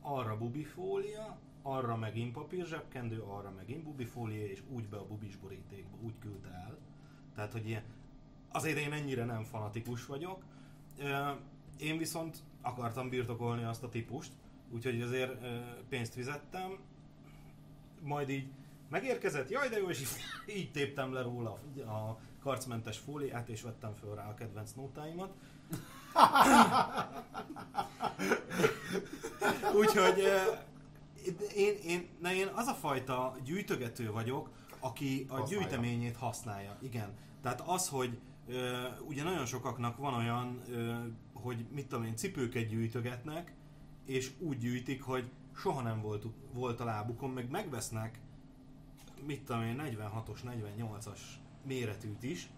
arra 0.00 0.38
bubifólia, 0.38 1.38
arra 1.62 1.96
megint 1.96 2.32
papír 2.32 2.66
zsebkendő, 2.66 3.20
arra 3.20 3.50
megint 3.50 3.82
bubifólia, 3.82 4.46
és 4.46 4.62
úgy 4.68 4.88
be 4.88 4.96
a 4.96 5.06
bubis 5.06 5.36
borítékba, 5.36 5.96
úgy 6.02 6.18
küldte 6.18 6.48
el. 6.48 6.78
Tehát, 7.34 7.52
hogy 7.52 7.68
ilyen, 7.68 7.82
azért 8.52 8.78
én 8.78 8.92
ennyire 8.92 9.24
nem 9.24 9.44
fanatikus 9.44 10.06
vagyok. 10.06 10.42
Én 11.78 11.98
viszont 11.98 12.38
akartam 12.60 13.08
birtokolni 13.08 13.64
azt 13.64 13.82
a 13.82 13.88
típust, 13.88 14.32
úgyhogy 14.70 15.02
azért 15.02 15.46
pénzt 15.88 16.12
fizettem, 16.12 16.78
majd 18.00 18.28
így 18.28 18.48
megérkezett, 18.88 19.50
jaj 19.50 19.68
de 19.68 19.78
jó, 19.78 19.88
és 19.88 20.00
így, 20.00 20.08
így 20.56 20.70
téptem 20.70 21.12
le 21.12 21.22
róla 21.22 21.50
a 21.86 22.18
karcmentes 22.40 22.98
fóliát, 22.98 23.48
és 23.48 23.62
vettem 23.62 23.94
föl 23.94 24.14
rá 24.14 24.28
a 24.28 24.34
kedvenc 24.34 24.72
nótáimat. 24.72 25.34
Úgyhogy 29.80 30.22
én, 31.56 31.74
én, 31.84 32.08
na 32.20 32.32
én 32.32 32.46
az 32.54 32.66
a 32.66 32.74
fajta 32.74 33.36
gyűjtögető 33.44 34.12
vagyok, 34.12 34.50
aki 34.80 35.26
a 35.28 35.34
Használja. 35.36 35.58
gyűjteményét 35.58 36.16
használja. 36.16 36.76
Igen. 36.82 37.12
Tehát 37.42 37.60
az, 37.60 37.88
hogy 37.88 38.18
ö, 38.48 38.86
ugye 39.08 39.22
nagyon 39.22 39.46
sokaknak 39.46 39.96
van 39.96 40.14
olyan, 40.14 40.60
ö, 40.70 40.94
hogy 41.32 41.66
mit 41.70 41.86
tudom 41.88 42.04
én, 42.04 42.16
cipőket 42.16 42.68
gyűjtögetnek, 42.68 43.54
és 44.06 44.30
úgy 44.38 44.58
gyűjtik, 44.58 45.02
hogy 45.02 45.30
soha 45.56 45.82
nem 45.82 46.00
volt, 46.00 46.24
volt 46.52 46.80
a 46.80 46.84
lábukon, 46.84 47.30
meg 47.30 47.50
megvesznek, 47.50 48.20
mit 49.26 49.42
tudom 49.44 49.62
én, 49.62 49.82
46-os, 49.84 50.38
48-as 50.44 51.18
méretűt 51.66 52.22
is, 52.22 52.50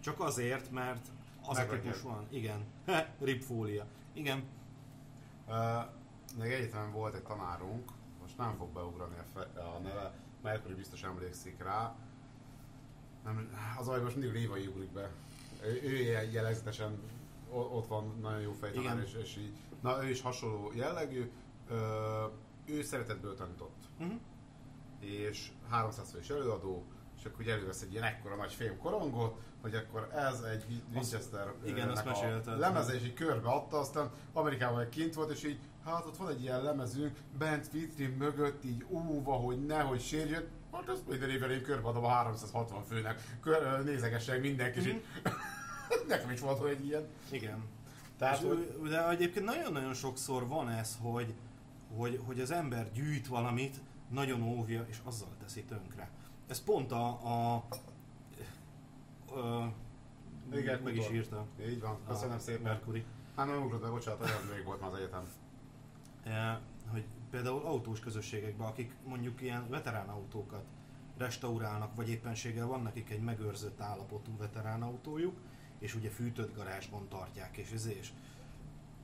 csak 0.00 0.20
azért, 0.20 0.70
mert 0.70 1.06
az 1.46 1.56
a 1.56 1.60
Meglegyen. 1.60 1.82
típus 1.82 2.02
van. 2.02 2.26
Igen. 2.30 2.64
Ripfólia. 3.20 3.86
Igen. 4.12 4.42
Uh, 5.48 5.54
még 6.38 6.52
egyetemen 6.52 6.92
volt 6.92 7.14
egy 7.14 7.22
tanárunk, 7.22 7.90
most 8.20 8.38
nem 8.38 8.56
fog 8.56 8.68
beugrani 8.72 9.14
a, 9.18 9.24
fe, 9.34 9.60
a 9.60 9.78
neve, 9.78 10.14
Mercury 10.42 10.74
biztos 10.74 11.02
emlékszik 11.02 11.62
rá. 11.62 11.94
Nem, 13.24 13.50
az 13.78 13.88
aj, 13.88 14.00
most 14.00 14.16
mindig 14.16 14.34
Révai 14.34 14.66
ugrik 14.66 14.92
be. 14.92 15.10
Ő, 15.64 15.80
ő 15.82 15.94
jellegzetesen 16.30 16.98
ott 17.50 17.86
van, 17.86 18.18
nagyon 18.20 18.40
jó 18.40 18.52
fejtanár, 18.52 18.98
és, 18.98 19.14
és 19.22 19.36
így, 19.36 19.52
na 19.80 20.04
ő 20.04 20.08
is 20.08 20.20
hasonló 20.20 20.72
jellegű. 20.74 21.30
Ö, 21.68 22.24
ő 22.64 22.82
szeretetből 22.82 23.34
tanított. 23.34 23.84
Uh-huh. 23.98 24.20
és 25.00 25.50
300 25.68 26.10
fős 26.10 26.30
előadó, 26.30 26.84
és 27.18 27.24
akkor 27.24 27.40
ugye 27.40 27.52
elővesz 27.52 27.82
egy 27.82 27.92
ilyen 27.92 28.04
ekkora 28.04 28.36
nagy 28.36 28.52
fém 28.52 28.78
korongot, 28.78 29.40
hogy 29.60 29.74
akkor 29.74 30.08
ez 30.14 30.40
egy 30.40 30.82
Winchester 30.92 31.54
igen, 31.64 31.88
azt 31.88 32.06
a 32.46 32.56
lemeze, 32.56 32.94
és 32.94 33.02
így 33.02 33.14
körbe 33.14 33.48
adta, 33.48 33.78
aztán 33.78 34.10
Amerikában 34.32 34.80
egy 34.80 34.88
kint 34.88 35.14
volt, 35.14 35.30
és 35.30 35.44
így, 35.44 35.58
hát 35.86 36.06
ott 36.06 36.16
van 36.16 36.28
egy 36.28 36.42
ilyen 36.42 36.62
lemezünk, 36.62 37.16
bent 37.38 37.70
vitrin 37.70 38.10
mögött, 38.10 38.64
így 38.64 38.84
óva, 38.88 39.32
hogy 39.34 39.66
nehogy 39.66 40.00
sérjön, 40.00 40.44
hát 40.72 40.88
ezt 40.88 41.08
minden 41.08 41.30
évben 41.30 41.50
én 41.50 41.62
körbeadom 41.62 42.04
a 42.04 42.08
360 42.08 42.82
főnek, 42.84 43.36
Kör, 43.40 43.62
ö, 43.62 43.82
nézegessenek 43.82 44.40
mindenki, 44.40 44.78
így, 44.80 45.04
nekem 46.08 46.30
is 46.30 46.40
volt 46.40 46.68
egy 46.68 46.86
ilyen. 46.86 47.06
Igen. 47.30 47.64
Tehát, 48.18 48.42
ő- 48.42 48.80
de 48.88 49.08
egyébként 49.08 49.44
nagyon-nagyon 49.44 49.94
sokszor 49.94 50.46
van 50.48 50.68
ez, 50.68 50.98
hogy, 51.02 51.34
hogy, 51.96 52.20
hogy 52.26 52.40
az 52.40 52.50
ember 52.50 52.92
gyűjt 52.92 53.26
valamit, 53.26 53.76
nagyon 54.10 54.42
óvja, 54.42 54.86
és 54.88 54.96
azzal 55.04 55.28
teszi 55.42 55.62
tönkre. 55.64 56.10
Ez 56.48 56.62
pont 56.62 56.92
a... 56.92 57.06
a 57.08 57.64
ö, 59.34 59.64
Igen, 60.56 60.80
meg 60.80 60.96
is 60.96 61.10
írta. 61.10 61.46
így 61.68 61.80
van, 61.80 61.98
köszönöm 62.08 62.36
a 62.36 62.38
szépen. 62.38 62.62
Mercury. 62.62 63.04
Hát 63.36 63.46
nem 63.46 63.62
ugrott 63.62 63.80
be, 63.80 63.88
bocsánat, 63.88 64.20
olyan 64.20 64.36
még 64.56 64.64
volt 64.64 64.80
már 64.80 64.90
az 64.90 64.96
egyetem. 64.96 65.22
Hogy 66.90 67.04
például 67.30 67.64
autós 67.64 68.00
közösségekben, 68.00 68.66
akik 68.66 68.94
mondjuk 69.04 69.42
ilyen 69.42 69.68
veterán 69.68 70.08
autókat 70.08 70.64
restaurálnak, 71.16 71.94
vagy 71.94 72.08
éppenséggel 72.08 72.66
van 72.66 72.82
nekik 72.82 73.10
egy 73.10 73.20
megőrzött 73.20 73.80
állapotú 73.80 74.36
veterán 74.38 74.82
autójuk, 74.82 75.36
és 75.78 75.94
ugye 75.94 76.10
fűtött 76.10 76.54
garázsban 76.54 77.08
tartják, 77.08 77.56
és 77.56 77.70
ez 77.70 77.86
és, 77.86 78.10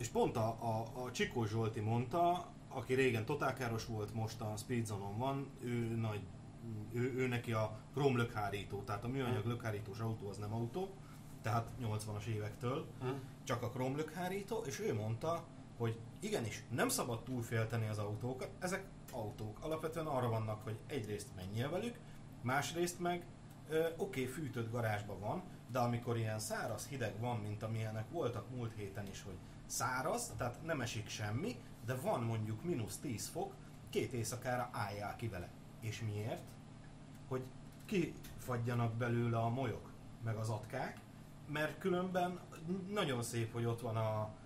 pont 0.09 0.37
a, 0.37 0.47
a, 0.47 1.03
a 1.05 1.11
Csikó 1.11 1.45
Zsolti 1.45 1.81
mondta, 1.81 2.47
aki 2.69 2.95
régen 2.95 3.25
totálkáros 3.25 3.87
volt, 3.87 4.15
most 4.15 4.41
a 4.41 4.57
Speedzonon 4.57 5.19
van, 5.19 5.47
ő 5.61 5.97
nagy, 5.97 6.21
ő, 6.93 7.15
ő 7.15 7.27
neki 7.27 7.53
a 7.53 7.79
krom 7.93 8.17
lökhárító, 8.17 8.83
tehát 8.83 9.05
a 9.05 9.09
műanyag 9.09 9.47
lökhárítós 9.47 9.99
autó 9.99 10.29
az 10.29 10.37
nem 10.37 10.55
autó, 10.55 10.95
tehát 11.43 11.71
80-as 11.83 12.25
évektől, 12.25 12.87
csak 13.45 13.63
a 13.63 13.71
kromlökhárító, 13.71 14.63
és 14.67 14.81
ő 14.81 14.95
mondta, 14.95 15.45
hogy 15.83 15.99
igenis, 16.21 16.65
nem 16.71 16.89
szabad 16.89 17.23
túlfélteni 17.23 17.89
az 17.89 17.99
autókat, 17.99 18.51
ezek 18.59 18.85
autók. 19.13 19.59
Alapvetően 19.61 20.07
arra 20.07 20.29
vannak, 20.29 20.63
hogy 20.63 20.79
egyrészt 20.87 21.29
menjél 21.37 21.71
velük, 21.71 21.99
másrészt 22.43 23.01
meg 23.01 23.25
oké, 23.97 24.25
fűtött 24.25 24.71
garázsban 24.71 25.21
van, 25.21 25.43
de 25.71 25.79
amikor 25.79 26.17
ilyen 26.17 26.39
száraz 26.39 26.87
hideg 26.87 27.21
van, 27.21 27.37
mint 27.37 27.63
amilyenek 27.63 28.11
voltak 28.11 28.51
múlt 28.51 28.73
héten 28.75 29.07
is, 29.07 29.23
hogy 29.23 29.37
száraz, 29.67 30.33
tehát 30.37 30.63
nem 30.65 30.81
esik 30.81 31.09
semmi, 31.09 31.57
de 31.87 31.95
van 31.95 32.23
mondjuk 32.23 32.65
mínusz 32.65 32.97
10 32.97 33.29
fok, 33.29 33.55
két 33.91 34.13
éjszakára 34.13 34.69
álljál 34.73 35.17
ki 35.17 35.29
vele. 35.29 35.49
És 35.81 36.01
miért? 36.01 36.43
Hogy 37.29 37.43
kifagyjanak 37.85 38.95
belőle 38.95 39.39
a 39.39 39.49
molyok. 39.49 39.91
meg 40.25 40.37
az 40.37 40.49
atkák, 40.49 41.01
mert 41.49 41.79
különben 41.79 42.41
nagyon 42.89 43.23
szép, 43.23 43.53
hogy 43.53 43.65
ott 43.65 43.81
van 43.81 43.97
a 43.97 44.41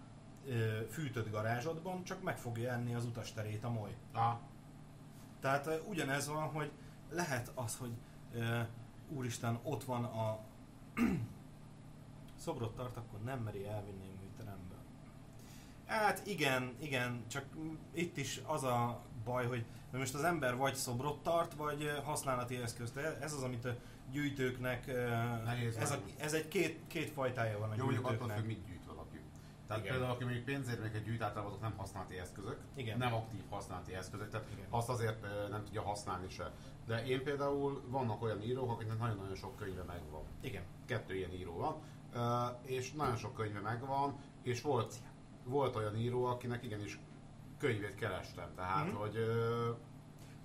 ö, 0.49 0.81
fűtött 0.91 1.31
garázsodban, 1.31 2.05
csak 2.05 2.23
meg 2.23 2.39
fogja 2.39 2.73
enni 2.73 2.95
az 2.95 3.05
utasterét 3.05 3.65
a 3.65 3.71
moly. 3.71 3.95
Ah, 4.13 4.35
Tehát 5.41 5.67
ö, 5.67 5.77
ugyanez 5.89 6.29
van, 6.29 6.49
hogy 6.49 6.71
lehet 7.11 7.51
az, 7.55 7.77
hogy 7.77 7.93
ö, 8.35 8.61
úristen, 9.09 9.59
ott 9.63 9.85
van 9.85 10.05
a 10.05 10.39
szobrot 12.45 12.75
tart, 12.77 12.97
akkor 12.97 13.21
nem 13.21 13.39
meri 13.39 13.67
elvinni 13.67 14.09
a 14.17 14.21
műterembe. 14.23 14.75
Hát 15.87 16.27
igen, 16.27 16.75
igen, 16.79 17.25
csak 17.29 17.45
itt 17.93 18.17
is 18.17 18.41
az 18.47 18.63
a 18.65 19.01
baj, 19.25 19.47
hogy 19.47 19.65
most 19.93 20.15
az 20.15 20.23
ember 20.25 20.57
vagy 20.57 20.75
szobrot 20.75 21.23
tart, 21.23 21.55
vagy 21.55 22.01
használati 22.05 22.57
eszközt. 22.57 22.97
Ez 22.97 23.33
az, 23.33 23.43
amit 23.43 23.65
a 23.65 23.77
gyűjtőknek, 24.11 24.87
Nehéz 25.45 25.77
ez, 25.77 25.91
a, 25.91 26.01
ez 26.19 26.33
egy 26.33 26.49
két, 26.49 26.81
két 26.87 27.11
fajtája 27.11 27.59
van 27.59 27.71
a 27.71 27.75
jó, 27.77 27.85
mondjuk 27.85 28.05
attól 28.05 28.17
gyűjtőknek. 28.17 28.39
függ, 28.39 28.47
mit 28.47 28.67
gyűjt. 28.67 28.76
Tehát 29.67 29.83
Igen. 29.83 29.95
például, 29.97 30.15
aki 30.15 30.25
mondjuk 30.25 30.45
pénzérméket 30.45 31.05
gyűjt, 31.05 31.23
általában 31.23 31.51
azok 31.51 31.63
nem 31.63 31.77
használati 31.77 32.19
eszközök, 32.19 32.59
Igen. 32.75 32.99
nem 32.99 33.15
aktív 33.15 33.43
használati 33.51 33.95
eszközök, 33.95 34.31
tehát 34.31 34.47
Igen. 34.53 34.67
azt 34.71 34.89
azért 34.89 35.27
nem 35.51 35.65
tudja 35.65 35.83
használni 35.83 36.29
se. 36.29 36.53
De 36.87 37.07
én 37.07 37.23
például 37.23 37.83
vannak 37.89 38.23
olyan 38.23 38.43
írók, 38.43 38.71
akiknek 38.71 38.99
nagyon-nagyon 38.99 39.35
sok 39.35 39.57
könyve 39.57 39.83
megvan. 39.83 40.23
Igen. 40.41 40.63
Kettő 40.87 41.15
ilyen 41.17 41.33
író 41.33 41.57
van, 41.57 41.77
és 42.63 42.93
nagyon 42.93 43.17
sok 43.17 43.35
könyve 43.35 43.61
megvan, 43.61 44.17
és 44.43 44.63
volt, 44.63 44.95
volt 45.45 45.77
olyan 45.77 45.97
író, 45.97 46.25
akinek 46.25 46.63
igenis 46.65 46.99
könyvét 47.59 47.95
kerestem, 47.95 48.49
tehát, 48.55 48.87
Mhm. 48.87 48.95
hogy 48.97 49.15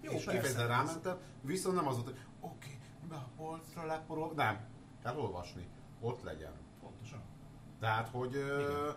Jó, 0.02 0.12
és 0.12 0.24
kifejezetten 0.24 0.62
ez- 0.62 0.68
rámentem, 0.70 1.18
viszont 1.42 1.76
nem 1.76 1.88
az 1.88 1.94
volt, 1.96 2.08
hogy 2.08 2.20
oké, 2.40 2.78
be 3.10 3.16
a 3.16 3.28
polcra 3.38 3.86
leporol, 3.86 4.32
nem, 4.36 4.60
kell 5.04 5.18
olvasni, 5.18 5.68
ott 6.00 6.22
legyen. 6.24 6.52
Pontosan. 6.82 7.22
Tehát, 7.80 8.10
hogy 8.10 8.36
ö, 8.36 8.90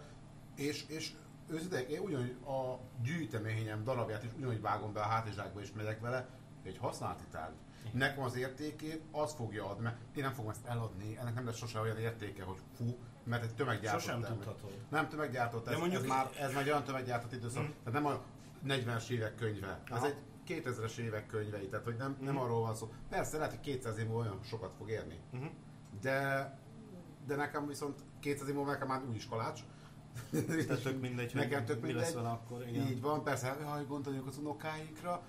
és, 0.57 0.85
és 0.89 1.13
őszintén, 1.49 1.89
én 1.89 1.99
ugyanúgy 2.01 2.37
a 2.47 2.79
gyűjteményem 3.03 3.85
darabját 3.85 4.25
is 4.25 4.31
ugyanúgy 4.37 4.61
vágom 4.61 4.93
be 4.93 5.01
a 5.01 5.05
hátizsákba 5.05 5.61
és 5.61 5.73
megyek 5.73 6.01
vele, 6.01 6.29
egy 6.63 6.79
használati 6.79 7.25
tárgy. 7.31 7.55
Nekem 7.93 8.23
az 8.25 8.37
értékét 8.37 9.03
az 9.13 9.33
fogja 9.35 9.69
adni, 9.69 9.83
mert 9.83 9.97
én 10.17 10.23
nem 10.23 10.33
fogom 10.33 10.51
ezt 10.51 10.67
eladni, 10.67 11.17
ennek 11.21 11.35
nem 11.35 11.47
lesz 11.47 11.57
sose 11.57 11.81
olyan 11.81 11.97
értéke, 11.99 12.43
hogy 12.43 12.59
fú, 12.77 12.97
mert 13.25 13.43
egy 13.43 13.55
tömeggyártott 13.55 14.01
Sosem 14.03 14.23
tudhatod. 14.23 14.73
Nem 14.91 15.09
tömeggyártott, 15.09 15.69
ez, 15.69 15.79
mondjuk 15.79 16.03
ez, 16.03 16.09
már, 16.09 16.31
ez 16.41 16.53
már 16.53 16.63
egy 16.63 16.69
olyan 16.69 16.85
tömeggyártott 16.85 17.33
időszak, 17.33 17.63
Mm. 17.63 17.67
tehát 17.85 18.03
nem 18.03 18.07
a 18.07 18.23
40-es 18.67 19.09
évek 19.09 19.35
könyve, 19.35 19.81
ez 19.91 19.97
Aha. 19.97 20.07
egy 20.07 20.17
2000-es 20.49 20.97
évek 20.97 21.27
könyvei, 21.27 21.69
tehát 21.69 21.85
hogy 21.85 21.97
nem, 21.97 22.17
nem 22.21 22.35
Mm. 22.35 22.39
arról 22.39 22.61
van 22.61 22.75
szó. 22.75 22.93
Persze 23.09 23.37
lehet, 23.37 23.53
hogy 23.53 23.61
200 23.61 23.99
év 23.99 24.07
múlva 24.07 24.21
olyan 24.23 24.41
sokat 24.43 24.75
fog 24.79 24.91
érni, 24.91 25.21
Uh-huh. 25.33 25.51
de, 26.01 26.59
de 27.27 27.37
nekem 27.37 27.67
viszont 27.67 28.01
200 28.21 28.49
év 28.49 28.55
múlva 28.55 28.71
nekem 28.71 28.89
már 28.89 29.03
új 29.09 29.15
is 29.15 29.29
kalács. 29.29 29.61
Tehát 30.67 30.83
tök 30.83 31.01
mindegy, 31.01 31.33
hogy 31.33 31.41
Nekem 31.41 31.65
tök 31.65 31.81
mi 31.81 31.87
mindegy. 31.87 32.03
lesz 32.03 32.15
vele 32.15 32.29
akkor. 32.29 32.69
Igen. 32.69 32.87
Így 32.87 33.01
van, 33.01 33.23
persze, 33.23 33.57
jaj, 33.61 33.85
gondoljuk 33.85 34.27
az 34.27 34.39
unokáinkra, 34.39 35.23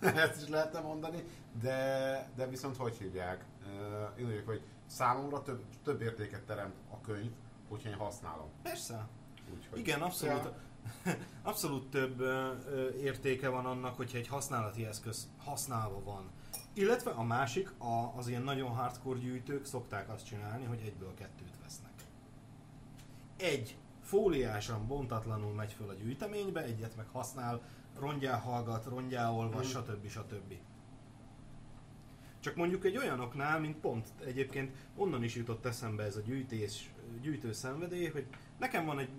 ezt 0.00 0.42
is 0.42 0.48
lehetne 0.48 0.80
mondani, 0.80 1.24
de, 1.60 2.30
de 2.36 2.46
viszont 2.46 2.76
hogy 2.76 2.96
hívják? 2.96 3.44
Én 4.18 4.26
úgy 4.26 4.42
hogy 4.46 4.62
számomra 4.86 5.42
több, 5.42 5.62
több 5.84 6.02
értéket 6.02 6.42
teremt 6.42 6.74
a 6.90 7.00
könyv, 7.00 7.30
hogyha 7.68 7.88
én 7.88 7.96
használom. 7.96 8.48
Persze. 8.62 9.06
Úgyhogy. 9.54 9.78
Igen, 9.78 10.02
abszolút. 10.02 10.42
Ja. 11.04 11.16
Abszolút 11.42 11.90
több 11.90 12.20
ö, 12.20 12.90
értéke 13.02 13.48
van 13.48 13.66
annak, 13.66 13.96
hogyha 13.96 14.18
egy 14.18 14.28
használati 14.28 14.84
eszköz 14.84 15.28
használva 15.38 16.02
van. 16.02 16.30
Illetve 16.72 17.10
a 17.10 17.22
másik, 17.22 17.70
a, 17.78 18.12
az 18.16 18.28
ilyen 18.28 18.42
nagyon 18.42 18.70
hardcore 18.70 19.18
gyűjtők 19.18 19.64
szokták 19.64 20.08
azt 20.08 20.26
csinálni, 20.26 20.64
hogy 20.64 20.80
egyből 20.84 21.14
kettőt 21.14 21.58
vesznek. 21.62 21.92
Egy 23.36 23.76
fóliásan 24.12 24.86
bontatlanul 24.86 25.52
megy 25.52 25.72
föl 25.72 25.88
a 25.88 25.94
gyűjteménybe, 25.94 26.62
egyet 26.62 26.96
meg 26.96 27.06
használ, 27.12 27.60
rongyá 27.98 28.38
hallgat, 28.38 28.84
rongyá 28.84 29.30
olvas, 29.30 29.66
Mm. 29.66 29.80
stb. 29.80 30.08
stb. 30.08 30.54
Csak 32.40 32.56
mondjuk 32.56 32.84
egy 32.84 32.96
olyanoknál, 32.96 33.60
mint 33.60 33.76
pont 33.76 34.08
egyébként 34.24 34.76
onnan 34.96 35.22
is 35.22 35.34
jutott 35.34 35.64
eszembe 35.66 36.02
ez 36.02 36.16
a 36.16 36.20
gyűjtés, 36.20 36.92
gyűjtő 37.20 37.52
szenvedély, 37.52 38.08
hogy 38.08 38.26
nekem 38.58 38.84
van 38.84 38.98
egy 38.98 39.10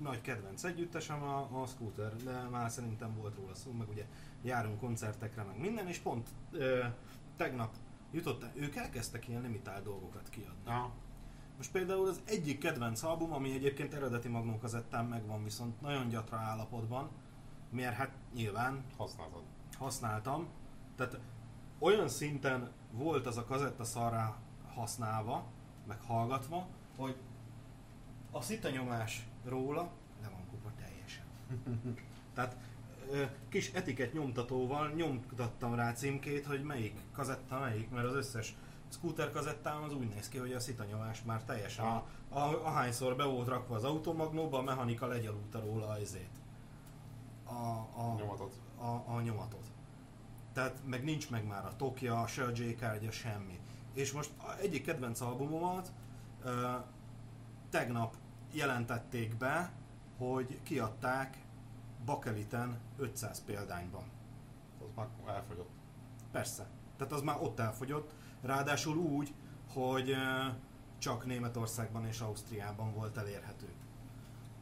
nagy 0.00 0.20
kedvenc 0.20 0.64
együttesem 0.64 1.22
a, 1.22 1.60
a 1.62 1.66
Scooter, 1.66 2.16
de 2.16 2.48
már 2.50 2.70
szerintem 2.70 3.14
volt 3.16 3.34
róla 3.36 3.54
szó, 3.54 3.72
meg 3.72 3.88
ugye 3.88 4.04
járunk 4.42 4.78
koncertekre, 4.80 5.42
meg 5.42 5.58
minden, 5.60 5.88
és 5.88 5.98
pont 5.98 6.28
ö, 6.52 6.84
tegnap 7.36 7.74
jutott, 8.12 8.44
ők 8.54 8.76
elkezdtek 8.76 9.28
ilyen 9.28 9.42
limitált 9.42 9.84
dolgokat 9.84 10.28
kiadni. 10.28 10.62
Ja. 10.66 10.92
Most 11.56 11.70
például 11.70 12.08
az 12.08 12.20
egyik 12.24 12.58
kedvenc 12.58 13.02
album, 13.02 13.32
ami 13.32 13.52
egyébként 13.52 13.94
eredeti 13.94 14.28
magnókazettán 14.28 15.04
megvan, 15.04 15.44
viszont 15.44 15.80
nagyon 15.80 16.08
gyatra 16.08 16.36
állapotban, 16.36 17.08
mert 17.70 17.94
hát 17.94 18.10
nyilván 18.34 18.84
Használtad. 18.96 19.42
használtam, 19.78 20.48
tehát 20.96 21.18
olyan 21.78 22.08
szinten 22.08 22.70
volt 22.92 23.26
az 23.26 23.36
a 23.36 23.44
kazetta 23.44 23.84
szarrá 23.84 24.36
használva, 24.74 25.44
meg 25.86 26.00
hallgatva, 26.00 26.66
hogy 26.96 27.16
a 28.30 28.40
szitanyomás 28.40 29.26
róla 29.44 29.90
le 30.22 30.28
van 30.28 30.46
kupa 30.50 30.72
teljesen. 30.78 31.24
Tehát 32.34 32.56
kis 33.48 33.72
etiket 33.72 34.12
nyomtatóval 34.12 34.88
nyomtattam 34.88 35.74
rá 35.74 35.92
címkét, 35.92 36.46
hogy 36.46 36.62
melyik 36.62 37.00
kazetta 37.12 37.58
melyik, 37.58 37.90
mert 37.90 38.06
az 38.06 38.14
összes 38.14 38.54
scooter 38.94 39.30
kazettám 39.30 39.82
az 39.82 39.94
úgy 39.94 40.08
néz 40.08 40.28
ki, 40.28 40.38
hogy 40.38 40.52
a 40.52 40.60
szitanyomás 40.60 41.22
már 41.22 41.42
teljesen, 41.44 41.84
a, 41.84 42.04
a, 42.28 42.64
ahányszor 42.64 43.16
be 43.16 43.24
volt 43.24 43.48
rakva 43.48 43.74
az 43.74 43.84
automagnóba, 43.84 44.58
a 44.58 44.62
mechanika 44.62 45.06
legyalulta 45.06 45.60
róla 45.60 45.88
az 45.88 46.00
ezét. 46.00 46.40
A, 47.44 47.52
a, 48.00 48.14
Nyomatot. 48.18 48.58
a, 48.78 49.12
a 49.14 49.20
nyomatot. 49.20 49.66
Tehát 50.52 50.80
meg 50.86 51.04
nincs 51.04 51.30
meg 51.30 51.46
már 51.46 51.66
a 51.66 51.76
tokja, 51.76 52.26
se 52.26 52.44
a 52.44 52.50
J-kártya, 52.54 53.10
semmi. 53.10 53.60
És 53.92 54.12
most 54.12 54.30
egyik 54.60 54.84
kedvenc 54.84 55.20
albumomat 55.20 55.92
ö, 56.42 56.70
tegnap 57.70 58.16
jelentették 58.52 59.36
be, 59.36 59.72
hogy 60.18 60.62
kiadták 60.62 61.44
Bakeliten 62.04 62.80
500 62.96 63.44
példányban. 63.44 64.04
Az 64.78 64.86
már 64.96 65.08
elfogyott. 65.26 65.70
Persze. 66.32 66.66
Tehát 66.96 67.12
az 67.12 67.22
már 67.22 67.36
ott 67.40 67.58
elfogyott, 67.58 68.14
ráadásul 68.44 68.96
úgy, 68.96 69.34
hogy 69.72 70.14
csak 70.98 71.26
Németországban 71.26 72.06
és 72.06 72.20
Ausztriában 72.20 72.94
volt 72.94 73.16
elérhető. 73.16 73.68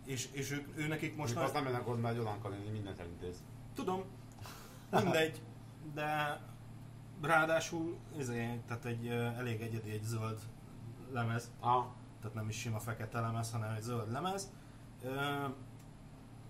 És, 0.04 0.28
és 0.32 0.50
ők, 0.50 0.78
ő 0.78 0.86
nekik 0.86 1.16
most 1.16 1.34
nagy- 1.34 1.44
azt 1.44 1.54
nem 1.54 1.66
ennek 1.66 1.84
gond, 1.84 2.00
mert 2.00 2.16
Jolánka 2.16 2.50
mindent 2.72 3.00
elintéz. 3.00 3.42
Tudom, 3.74 4.04
mindegy, 4.90 5.42
de 5.94 6.40
ráadásul 7.22 7.98
izé, 8.18 8.60
tehát 8.66 8.84
egy 8.84 9.06
elég 9.08 9.60
egyedi, 9.60 9.90
egy 9.90 10.02
zöld 10.02 10.40
lemez, 11.12 11.50
Ah, 11.60 11.84
tehát 12.20 12.34
nem 12.34 12.48
is 12.48 12.56
sima 12.58 12.78
fekete 12.78 13.20
lemez, 13.20 13.52
hanem 13.52 13.70
egy 13.70 13.82
zöld 13.82 14.10
lemez. 14.10 14.50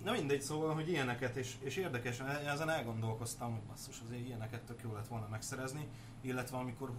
Na 0.05 0.13
mindegy, 0.13 0.43
szóval, 0.43 0.75
hogy 0.75 0.89
ilyeneket, 0.89 1.37
és, 1.37 1.57
és 1.61 1.77
érdekes, 1.77 2.21
ezen 2.47 2.69
elgondolkoztam, 2.69 3.53
hogy 3.53 3.63
basszus, 3.63 4.01
azért 4.07 4.27
ilyeneket 4.27 4.63
tök 4.63 4.83
jó 4.83 4.93
lett 4.93 5.07
volna 5.07 5.27
megszerezni, 5.31 5.89
illetve 6.21 6.57
amikor 6.57 6.93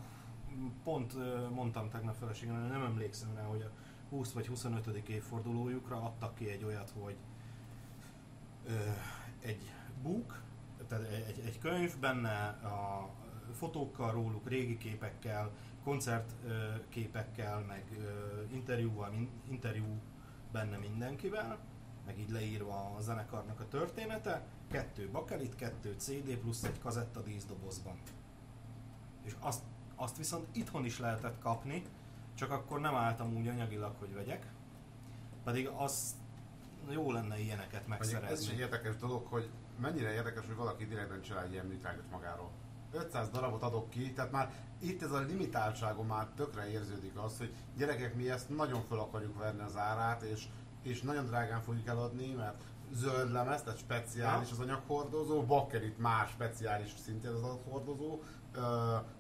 pont 0.84 1.14
mondtam 1.54 1.90
tegnap 1.90 2.16
feleségemnek, 2.16 2.70
nem 2.70 2.84
emlékszem 2.84 3.36
rá, 3.36 3.44
hogy 3.44 3.62
a 3.62 3.70
20 4.10 4.32
vagy 4.32 4.48
25. 4.48 4.88
évfordulójukra 5.10 5.96
adtak 6.02 6.36
ki 6.36 6.50
egy 6.50 6.64
olyat, 6.64 6.94
hogy 7.00 7.16
ö, 8.68 8.72
egy 9.42 9.72
book, 10.02 10.42
tehát 10.88 11.04
egy, 11.04 11.40
egy- 11.46 11.60
könyv, 11.60 12.00
benne 12.00 12.48
a 12.48 13.10
fotókkal 13.54 14.12
róluk, 14.12 14.50
régi 14.50 14.78
képekkel, 14.78 15.52
koncertképekkel, 15.84 17.60
meg 17.60 17.84
interjúval, 18.52 19.28
interjú 19.50 19.86
benne 20.52 20.78
mindenkivel, 20.78 21.58
meg 22.06 22.20
így 22.20 22.30
leírva 22.30 22.94
a 22.98 23.02
zenekarnak 23.02 23.60
a 23.60 23.68
története, 23.68 24.46
kettő 24.72 25.10
bakelit, 25.12 25.56
kettő 25.56 25.94
CD 25.98 26.38
plusz 26.38 26.64
egy 26.64 26.80
kazetta 26.80 27.22
díszdobozban. 27.22 27.96
És 29.24 29.36
azt, 29.40 29.62
azt 29.96 30.18
viszont 30.18 30.48
itthon 30.52 30.86
is 30.86 31.00
lehetett 31.00 31.40
kapni, 31.40 31.84
csak 32.34 32.52
akkor 32.52 32.80
nem 32.80 32.96
álltam 32.96 33.36
úgy 33.36 33.48
anyagilag, 33.48 33.96
hogy 34.00 34.14
vegyek. 34.14 34.52
Pedig 35.44 35.68
az 35.68 36.16
jó 36.90 37.12
lenne 37.12 37.40
ilyeneket 37.40 37.88
Mondjuk 37.88 38.02
ez 38.02 38.08
is 38.10 38.14
egy 38.16 38.22
megszerezni. 38.22 38.62
érdekes 38.62 38.96
dolog, 38.98 39.26
hogy 39.28 39.50
mennyire 39.80 40.14
érdekes, 40.14 40.46
hogy 40.46 40.56
valaki 40.56 40.86
direktben 40.86 41.22
csinál 41.22 41.44
egy 41.44 41.52
ilyen 41.52 41.66
műtrágyat 41.66 42.12
magáról. 42.12 42.50
500 42.92 43.30
darabot 43.30 43.62
adok 43.64 43.90
ki, 43.90 44.14
tehát 44.14 44.32
már 44.32 44.54
itt 44.80 45.02
ez 45.02 45.12
a 45.12 45.20
limitáltságon 45.20 46.06
már 46.06 46.28
tökre 46.36 46.70
érződik 46.70 47.18
az, 47.18 47.38
hogy 47.38 47.54
gyerekek, 47.78 48.16
mi 48.16 48.30
ezt 48.30 48.50
nagyon 48.50 48.82
fel 48.90 49.00
akarjuk 49.00 49.38
venni 49.38 49.62
az 49.62 49.78
árát, 49.78 50.22
és, 50.22 50.48
és 50.82 51.02
nagyon 51.02 51.26
drágán 51.26 51.62
fogjuk 51.62 51.88
eladni, 51.88 52.34
mert 52.34 52.64
zöld 52.92 53.32
lemez, 53.32 53.64
tehát 53.64 53.80
speciális 53.80 54.52
az 54.52 54.60
anyaghordozó, 54.60 55.44
bakkerit 55.46 55.98
más 55.98 56.30
speciális 56.30 56.92
szintén 57.04 57.32
az 57.32 57.44
anyaghordozó, 57.44 58.20
ö, 58.22 58.43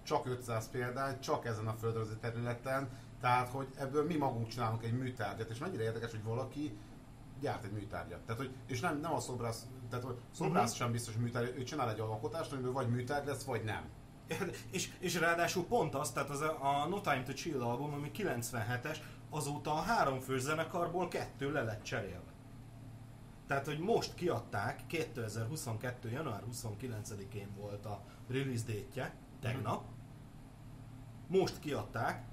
csak 0.03 0.25
500 0.25 0.69
példány, 0.69 1.19
csak 1.19 1.45
ezen 1.45 1.67
a 1.67 1.73
földrajzi 1.73 2.15
területen, 2.21 2.89
tehát 3.21 3.49
hogy 3.49 3.67
ebből 3.77 4.05
mi 4.05 4.15
magunk 4.15 4.47
csinálunk 4.47 4.83
egy 4.83 4.97
műtárgyat, 4.97 5.49
és 5.49 5.57
mennyire 5.57 5.83
érdekes, 5.83 6.11
hogy 6.11 6.23
valaki 6.23 6.77
gyárt 7.39 7.63
egy 7.63 7.71
műtárgyat. 7.71 8.19
Tehát, 8.19 8.41
hogy, 8.41 8.51
és 8.67 8.79
nem, 8.79 8.99
nem 8.99 9.13
a 9.13 9.19
szobrász, 9.19 9.65
tehát 9.89 10.05
hogy 10.05 10.17
szobrász 10.31 10.69
Mhm. 10.69 10.79
sem 10.79 10.91
biztos 10.91 11.15
műtárgy, 11.15 11.55
ő 11.57 11.63
csinál 11.63 11.89
egy 11.89 11.99
alkotást, 11.99 12.51
amiből 12.51 12.71
vagy 12.71 12.89
műtárgy 12.89 13.27
lesz, 13.27 13.43
vagy 13.43 13.63
nem. 13.63 13.83
És, 14.71 14.91
és 14.99 15.19
ráadásul 15.19 15.65
pont 15.65 15.95
az, 15.95 16.11
tehát 16.11 16.29
az 16.29 16.41
a, 16.41 16.57
a 16.61 16.87
No 16.87 17.01
Time 17.01 17.23
to 17.23 17.33
Chill 17.33 17.61
album, 17.61 17.93
ami 17.93 18.11
97-es, 18.17 18.97
azóta 19.29 19.71
a 19.73 19.81
három 19.81 20.19
fős 20.19 20.41
zenekarból 20.41 21.07
kettő 21.07 21.51
le 21.51 21.61
lett 21.61 21.83
cserélve. 21.83 22.31
Tehát, 23.47 23.65
hogy 23.65 23.79
most 23.79 24.13
kiadták, 24.15 24.87
2022. 24.87 26.09
január 26.09 26.43
29-én 26.51 27.47
volt 27.57 27.85
a 27.85 28.01
release 28.29 28.63
date 28.65 29.13
tegnap. 29.43 29.83
Most 31.27 31.59
kiadták 31.59 32.25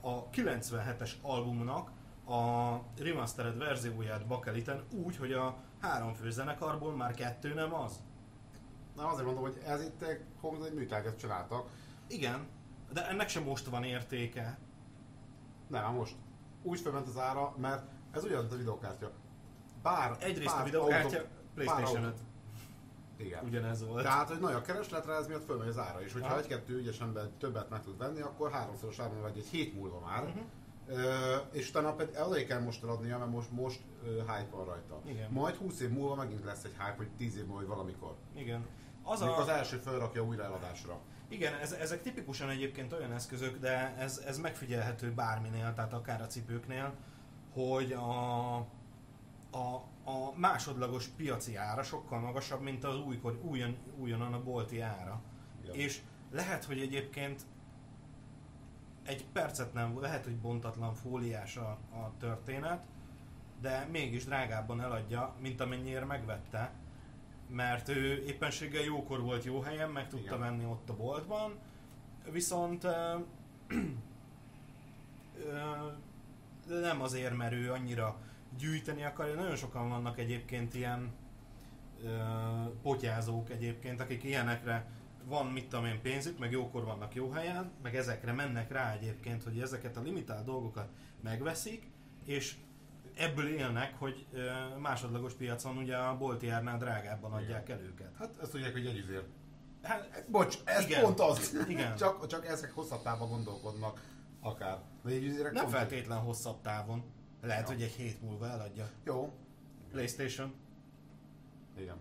a 0.00 0.30
97-es 0.30 1.10
albumnak 1.22 1.90
a 2.26 2.74
remastered 2.98 3.58
verzióját 3.58 4.26
bakeliten 4.26 4.84
úgy, 5.04 5.16
hogy 5.16 5.32
a 5.32 5.56
három 5.80 6.14
fős 6.14 6.32
zenekarból 6.32 6.96
már 6.96 7.14
kettő 7.14 7.54
nem 7.54 7.74
az. 7.74 8.00
Na 8.96 9.06
azért 9.06 9.24
mondom, 9.24 9.42
hogy 9.42 9.60
ez 9.66 9.82
itt 9.82 10.02
egy, 10.02 10.24
konkrétan 10.40 10.68
egy 10.68 10.74
műtárgyat 10.74 11.18
csináltak. 11.18 11.70
Igen, 12.06 12.46
de 12.92 13.08
ennek 13.08 13.28
sem 13.28 13.42
most 13.42 13.66
van 13.66 13.84
értéke. 13.84 14.58
Nem, 15.68 15.82
már 15.82 15.92
most. 15.92 16.16
Úgy 16.62 16.80
felment 16.80 17.06
az 17.06 17.18
ára, 17.18 17.54
mert 17.56 17.84
ez 18.10 18.24
ugyanaz, 18.24 18.42
mint 18.42 18.54
a 18.54 18.56
videokártya. 18.56 19.10
Bár, 19.82 20.16
Egyrészt 20.20 20.54
bár 20.54 20.60
a 20.60 20.64
videokártya, 20.64 21.16
autó- 21.16 21.28
PlayStation 21.54 22.02
bár 22.02 22.10
5 22.10 22.20
Igen. 23.16 23.44
ugyanez 23.44 23.86
volt. 23.86 24.02
Tehát, 24.02 24.28
hogy 24.28 24.40
nagy 24.40 24.54
a 24.54 24.62
keresletre, 24.62 25.14
ez 25.14 25.26
miatt 25.26 25.44
fölmegy 25.44 25.68
az 25.68 25.78
ára. 25.78 26.02
És 26.02 26.12
hogyha 26.12 26.38
egy-kettő 26.38 26.76
ügyes 26.76 27.00
ember 27.00 27.28
többet 27.38 27.70
meg 27.70 27.82
tud 27.82 27.98
venni, 27.98 28.20
akkor 28.20 28.50
háromszoros 28.50 28.98
áron 28.98 29.20
vagy 29.20 29.38
egy 29.38 29.46
hét 29.46 29.74
múlva 29.74 30.00
már. 30.00 30.34
Ö, 30.88 31.36
és 31.50 31.68
utána 31.68 31.92
pedig 31.94 32.14
oda 32.26 32.44
kell 32.44 32.60
most 32.60 32.82
eladnia, 32.82 33.18
mert 33.18 33.30
most, 33.30 33.50
most 33.50 33.80
ö, 34.04 34.08
hype 34.08 34.48
van 34.50 34.64
rajta. 34.64 35.00
Igen. 35.04 35.30
Majd 35.30 35.54
20 35.54 35.80
év 35.80 35.90
múlva 35.90 36.14
megint 36.14 36.44
lesz 36.44 36.64
egy 36.64 36.72
hype, 36.78 36.94
vagy 36.96 37.08
10 37.16 37.36
év 37.36 37.42
múlva, 37.44 37.58
vagy 37.58 37.66
valamikor. 37.68 38.14
Igen. 38.34 38.66
Az 39.02 39.20
Amikor 39.20 39.42
az 39.42 39.48
a, 39.48 39.52
első 39.52 39.76
felrakja 39.76 40.22
újra 40.24 40.44
eladásra. 40.44 40.98
igen, 41.28 41.54
ez, 41.54 41.72
ezek 41.72 42.02
tipikusan 42.02 42.48
egyébként 42.50 42.92
olyan 42.92 43.12
eszközök, 43.12 43.58
de 43.58 43.94
ez, 43.98 44.22
ez 44.26 44.38
megfigyelhető 44.38 45.12
bárminél, 45.12 45.72
tehát 45.74 45.92
akár 45.92 46.20
a 46.22 46.26
cipőknél, 46.26 46.92
hogy 47.52 47.92
a, 47.92 48.54
a, 49.50 49.84
a 50.04 50.38
másodlagos 50.38 51.06
piaci 51.06 51.56
ára 51.56 51.82
sokkal 51.82 52.20
magasabb, 52.20 52.60
mint 52.60 52.84
az 52.84 52.98
újkor, 53.00 53.40
újon, 53.42 53.76
újonnan 53.96 54.32
a 54.32 54.42
bolti 54.42 54.80
ára. 54.80 55.22
Ja. 55.64 55.72
És 55.72 56.00
lehet, 56.30 56.64
hogy 56.64 56.80
egyébként 56.80 57.42
egy 59.02 59.24
percet 59.32 59.72
nem, 59.72 60.00
lehet, 60.00 60.24
hogy 60.24 60.36
bontatlan 60.36 60.94
fóliás 60.94 61.56
a, 61.56 61.78
a 61.92 62.12
történet, 62.18 62.86
de 63.60 63.88
mégis 63.90 64.24
drágábban 64.24 64.80
eladja, 64.80 65.34
mint 65.40 65.60
amennyire 65.60 66.04
megvette, 66.04 66.72
mert 67.48 67.88
ő 67.88 68.24
éppenséggel 68.26 68.82
jókor 68.82 69.20
volt 69.20 69.44
jó 69.44 69.60
helyen, 69.60 69.90
meg 69.90 70.08
tudta 70.08 70.26
Igen. 70.26 70.38
venni 70.38 70.64
ott 70.64 70.88
a 70.88 70.96
boltban, 70.96 71.58
viszont 72.30 72.84
ö, 72.84 73.18
ö, 75.44 76.80
nem 76.80 77.02
azért, 77.02 77.36
mert 77.36 77.52
ő 77.52 77.72
annyira 77.72 78.16
gyűjteni 78.58 79.04
akarja, 79.04 79.34
nagyon 79.34 79.56
sokan 79.56 79.88
vannak 79.88 80.18
egyébként 80.18 80.74
ilyen 80.74 81.12
ö, 82.02 82.08
potyázók 82.82 83.50
egyébként, 83.50 84.00
akik 84.00 84.24
ilyenekre 84.24 84.86
van, 85.24 85.46
mit 85.46 85.68
tudom 85.68 85.84
én, 85.84 86.00
pénzük, 86.02 86.38
meg 86.38 86.50
jókor 86.50 86.84
vannak 86.84 87.14
jó 87.14 87.30
helyen, 87.30 87.72
meg 87.82 87.96
ezekre 87.96 88.32
mennek 88.32 88.72
rá 88.72 88.92
egyébként, 88.92 89.42
hogy 89.42 89.60
ezeket 89.60 89.96
a 89.96 90.00
limitált 90.00 90.44
dolgokat 90.44 90.88
megveszik, 91.22 91.90
és 92.24 92.54
ebből 93.16 93.48
élnek, 93.48 93.94
hogy 93.98 94.26
ö, 94.32 94.50
másodlagos 94.78 95.32
piacon 95.32 95.76
ugye 95.76 95.96
a 95.96 96.16
bolti 96.16 96.48
árnál 96.48 96.78
drágábban 96.78 97.32
adják 97.32 97.68
el 97.68 97.80
őket. 97.80 98.10
Hát 98.18 98.34
ezt 98.42 98.50
tudják, 98.50 98.72
hogy 98.72 98.84
jegyüzér. 98.84 99.24
Hát, 99.82 100.24
Bocs, 100.28 100.58
ez 100.64 100.84
Igen. 100.84 101.02
pont 101.02 101.20
az. 101.20 101.56
Igen. 101.68 101.96
csak, 102.02 102.26
csak 102.26 102.46
ezek 102.46 102.72
hosszabb 102.72 103.02
távon 103.02 103.28
gondolkodnak 103.28 104.00
akár. 104.40 104.78
De 105.02 105.50
nem 105.52 105.68
feltétlen 105.68 106.18
hosszabb 106.18 106.60
távon. 106.60 107.04
Lehet, 107.44 107.68
Ja. 107.68 107.74
hogy 107.74 107.82
egy 107.82 107.92
hét 107.92 108.22
múlva 108.22 108.46
eladja. 108.48 108.90
Jó. 109.04 109.32
PlayStation. 109.90 110.54
Igen. 111.78 111.96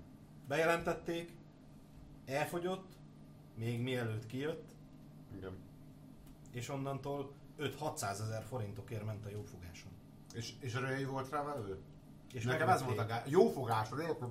Bejelentették, 0.48 1.38
elfogyott, 2.26 2.92
még 3.56 3.82
mielőtt 3.82 4.26
kijött, 4.26 4.72
Igen. 5.38 5.58
és 6.52 6.70
onnantól 6.70 7.32
5-600 7.60 8.04
ezer 8.22 8.44
forintokért 8.44 9.06
ment 9.06 9.26
a 9.26 9.30
jófogáson. 9.30 9.92
És, 10.34 10.54
és 10.60 10.74
röjj 10.74 11.04
volt 11.04 11.30
rá 11.30 11.44
velő? 11.44 11.78
És 12.34 12.44
nekem 12.44 12.70
ez 12.70 12.84
volt 12.84 12.98
a 12.98 13.06
gá... 13.06 13.24
Jófogás, 13.28 13.90
érted? 14.00 14.30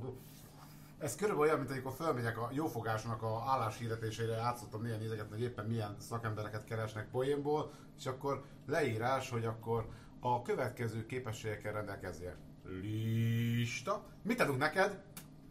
Ez 0.98 1.14
körülbelül 1.14 1.48
olyan, 1.48 1.58
mint 1.58 1.70
amikor 1.70 1.92
fölmegyek 1.92 2.38
a 2.38 2.48
jófogásnak 2.52 3.22
a 3.22 3.44
álláshirdetésére, 3.46 4.36
átszottam 4.36 4.82
néha 4.82 4.96
nézegetni, 4.98 5.30
hogy 5.32 5.42
éppen 5.42 5.66
milyen 5.66 5.96
szakembereket 5.98 6.64
keresnek 6.64 7.10
poénból, 7.10 7.72
és 7.98 8.06
akkor 8.06 8.44
leírás, 8.66 9.30
hogy 9.30 9.44
akkor 9.44 9.88
a 10.24 10.42
következő 10.42 11.06
képességekkel 11.06 11.72
rendelkezzél. 11.72 12.34
Lista. 12.82 14.04
Mit 14.22 14.40
adunk 14.40 14.58
neked? 14.58 15.02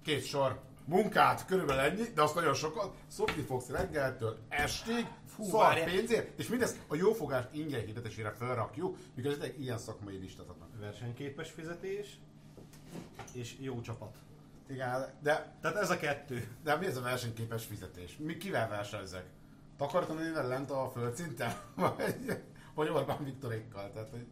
Két 0.04 0.26
sor. 0.26 0.62
Munkát, 0.86 1.46
körülbelül 1.46 1.82
ennyi, 1.82 2.04
de 2.14 2.22
azt 2.22 2.36
nagyon 2.36 2.54
sokat. 2.54 2.96
Szokni 3.08 3.42
fogsz 3.42 3.70
reggeltől 3.70 4.38
estig, 4.50 5.08
Fú, 5.28 5.44
szar 5.44 5.84
pénzért, 5.84 6.40
és 6.40 6.48
mindezt 6.48 6.80
a 6.88 6.96
jófogás 6.96 7.44
ingyen 7.52 7.86
hirdetésére 7.86 8.32
felrakjuk, 8.32 8.98
miközben 9.16 9.48
egy 9.48 9.62
ilyen 9.62 9.78
szakmai 9.78 10.18
listát 10.18 10.48
adnak. 10.50 10.70
Versenyképes 10.80 11.50
fizetés, 11.52 12.18
és 13.34 13.56
jó 13.60 13.82
csapat. 13.82 14.16
Igen, 14.70 15.14
de, 15.22 15.56
Tehát 15.62 15.78
ez 15.78 15.90
a 15.90 15.98
kettő. 15.98 16.48
de 16.64 16.76
mi 16.76 16.86
ez 16.86 16.98
a 16.98 17.02
versenyképes 17.02 17.66
fizetés? 17.66 18.18
Mi 18.18 18.38
kivel 18.38 18.68
versenyzek? 18.70 19.26
Takarítónével 19.78 20.48
lent 20.48 20.72
a 20.72 20.92
földszinten? 20.94 21.54
Vagy, 21.76 22.42
vagy 22.74 22.90
Orbán 22.90 23.24
Viktorékkal? 23.24 23.92
Tehát, 23.92 24.10
hogy 24.10 24.26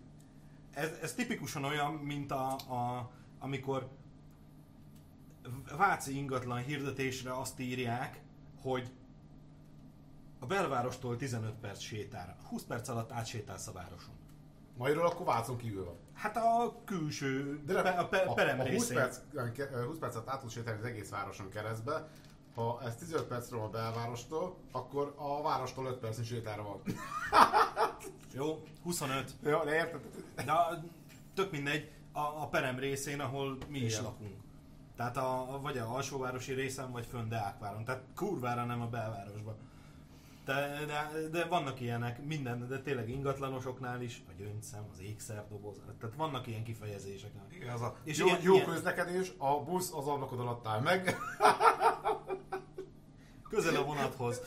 Ez, 0.74 0.92
ez 1.02 1.14
tipikusan 1.14 1.64
olyan, 1.64 1.94
mint 1.94 2.32
a, 2.32 2.52
a, 2.52 3.12
amikor 3.40 3.90
Váci 5.78 6.16
ingatlan 6.18 6.58
hirdetésre 6.58 7.38
azt 7.38 7.60
írják, 7.60 8.22
hogy 8.62 8.92
a 10.40 10.46
belvárostól 10.46 11.18
15 11.18 11.54
perc 11.54 11.80
sétára. 11.80 12.36
20 12.50 12.64
perc 12.64 12.88
alatt 12.88 13.12
átsétálsz 13.12 13.68
a 13.68 13.72
városon. 13.72 14.14
magyarul 14.78 15.06
akkor 15.06 15.26
Vácon 15.26 15.58
kívül 15.58 15.86
van. 15.86 15.98
Hát 16.14 16.38
a 16.38 16.82
külső, 16.86 17.62
De 17.66 17.82
pe, 17.82 17.90
a, 17.90 18.08
pe, 18.08 18.18
a, 18.18 18.34
perem 18.34 18.60
a 18.60 18.64
20, 18.64 18.72
részén. 18.72 18.96
perc, 18.98 19.20
20 19.86 19.98
percet 19.98 20.30
át 20.30 20.40
tudsz 20.40 20.54
sétálni 20.54 20.80
az 20.80 20.86
egész 20.86 21.10
városon 21.10 21.50
keresztbe, 21.50 22.08
ha 22.60 22.82
ez 22.84 22.96
15 22.96 23.24
percről 23.28 23.62
a 23.62 23.70
belvárostól, 23.70 24.56
akkor 24.72 25.14
a 25.18 25.42
várostól 25.42 25.86
5 25.86 25.98
perc 25.98 26.26
sétára 26.26 26.64
van. 26.64 26.82
Jó, 28.34 28.64
25. 28.84 29.32
ja, 29.44 29.64
de 29.66 29.74
érted? 29.76 30.02
De 30.36 30.54
tök 31.36 31.52
mindegy, 31.52 31.92
a, 32.12 32.20
a 32.20 32.48
perem 32.48 32.80
részén, 32.80 33.20
ahol 33.20 33.58
mi 33.68 33.80
is 33.80 33.92
Igen. 33.92 34.04
lakunk. 34.04 34.36
Tehát 34.96 35.18
a, 35.18 35.54
a, 35.54 35.60
vagy 35.62 35.78
a 35.78 35.96
alsóvárosi 35.96 36.54
részen, 36.54 36.92
vagy 36.92 37.06
fönn 37.06 37.30
Deákváron. 37.30 37.86
Tehát 37.86 38.04
kurvára 38.16 38.66
nem 38.66 38.82
a 38.82 38.88
belvárosban. 38.88 39.56
De, 40.46 40.86
de, 40.86 41.28
de, 41.32 41.46
vannak 41.46 41.80
ilyenek, 41.80 42.26
minden, 42.26 42.68
de 42.68 42.82
tényleg 42.82 43.10
ingatlanosoknál 43.10 44.02
is, 44.02 44.24
a 44.30 44.32
gyöngyszem, 44.38 44.88
az 44.92 45.00
ékszerdoboz, 45.02 45.76
tehát 46.00 46.16
vannak 46.16 46.48
ilyen 46.48 46.64
kifejezések. 46.64 47.32
Igen, 47.50 47.74
az 47.74 47.82
a 47.82 47.96
És 48.04 48.18
jó, 48.18 48.26
ilyen- 48.26 48.42
jó 48.42 48.54
ilyen- 48.54 48.66
közlekedés, 48.66 49.32
a 49.38 49.60
busz 49.64 49.94
az 49.94 50.08
ablakod 50.08 50.40
alatt 50.40 50.68
áll 50.68 50.80
meg. 50.82 51.18
Közel 53.50 53.76
a 53.76 53.86
vonathoz. 53.86 54.42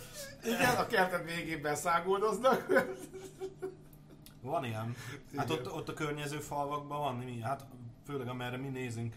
Igen, 0.44 0.76
a 0.76 0.86
kerted 0.86 1.24
végében 1.24 1.76
száguldoznak. 1.76 2.66
Van 4.40 4.64
ilyen. 4.64 4.94
Hát 5.36 5.50
ott, 5.50 5.72
ott 5.72 5.88
a 5.88 5.94
környező 5.94 6.38
falvakban 6.38 6.98
van, 6.98 7.40
hát 7.42 7.66
főleg 8.06 8.28
amerre 8.28 8.56
mi 8.56 8.68
nézünk 8.68 9.14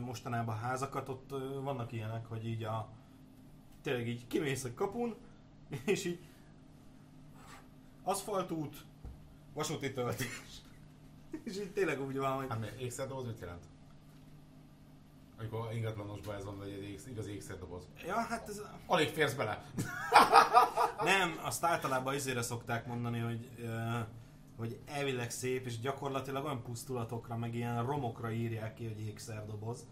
mostanában 0.00 0.58
házakat, 0.58 1.08
ott 1.08 1.30
vannak 1.62 1.92
ilyenek, 1.92 2.26
hogy 2.26 2.46
így 2.46 2.64
a 2.64 2.88
tényleg 3.82 4.08
így 4.08 4.26
kimész 4.26 4.64
a 4.64 4.74
kapun, 4.74 5.16
és 5.84 6.04
így 6.04 6.18
aszfaltút, 8.02 8.84
vasúti 9.52 9.92
töltés. 9.92 10.62
És 11.44 11.58
így 11.58 11.72
tényleg 11.72 12.00
úgy 12.00 12.18
van, 12.18 12.32
hogy 12.32 12.46
Hát 12.48 12.60
mi, 12.60 12.66
ékszerdoboz 12.78 13.26
mit 13.26 13.40
jelent? 13.40 13.64
Amikor 15.42 15.72
ingatlanosban 15.74 16.34
ez 16.34 16.44
van, 16.44 16.56
hogy 16.56 16.68
egy 16.68 16.82
éksz- 16.82 17.08
igaz 17.08 17.26
ékszerdoboz. 17.26 17.88
ja, 18.06 18.14
hát 18.14 18.48
ez, 18.48 18.62
Alig 18.86 19.08
férsz 19.08 19.34
bele. 19.34 19.64
nem, 21.04 21.38
azt 21.42 21.64
általában 21.64 22.14
izére 22.14 22.42
szokták 22.42 22.86
mondani, 22.86 23.18
hogy 23.18 23.48
hogy 24.56 24.78
elvileg 24.86 25.30
szép, 25.30 25.66
és 25.66 25.80
gyakorlatilag 25.80 26.44
olyan 26.44 26.62
pusztulatokra, 26.62 27.36
meg 27.36 27.54
ilyen 27.54 27.86
romokra 27.86 28.30
írják 28.30 28.74
ki, 28.74 28.86
hogy 28.86 29.00
ékszerdoboz. 29.06 29.86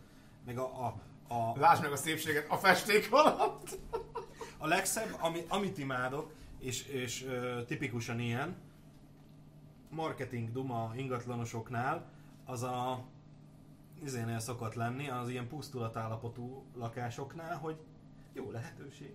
meg 0.45 0.59
a, 0.59 0.87
a, 0.87 1.01
a, 1.35 1.59
Lásd 1.59 1.83
meg 1.83 1.93
a 1.93 1.97
szépséget 1.97 2.51
a 2.51 2.57
festék 2.57 3.13
alatt! 3.13 3.79
a 4.59 4.67
legszebb, 4.67 5.17
ami, 5.21 5.45
amit 5.49 5.79
imádok, 5.79 6.33
és, 6.59 6.87
és 6.87 7.25
ö, 7.25 7.65
tipikusan 7.65 8.21
ilyen, 8.21 8.57
marketing 9.91 10.53
duma 10.53 10.93
ingatlanosoknál, 10.97 12.11
az 12.45 12.63
a 12.63 13.05
izénél 14.05 14.39
szokott 14.39 14.75
lenni, 14.75 15.09
az 15.09 15.29
ilyen 15.29 15.49
pusztulatállapotú 15.49 16.65
lakásoknál, 16.75 17.57
hogy 17.57 17.77
jó 18.33 18.51
lehetőség. 18.51 19.15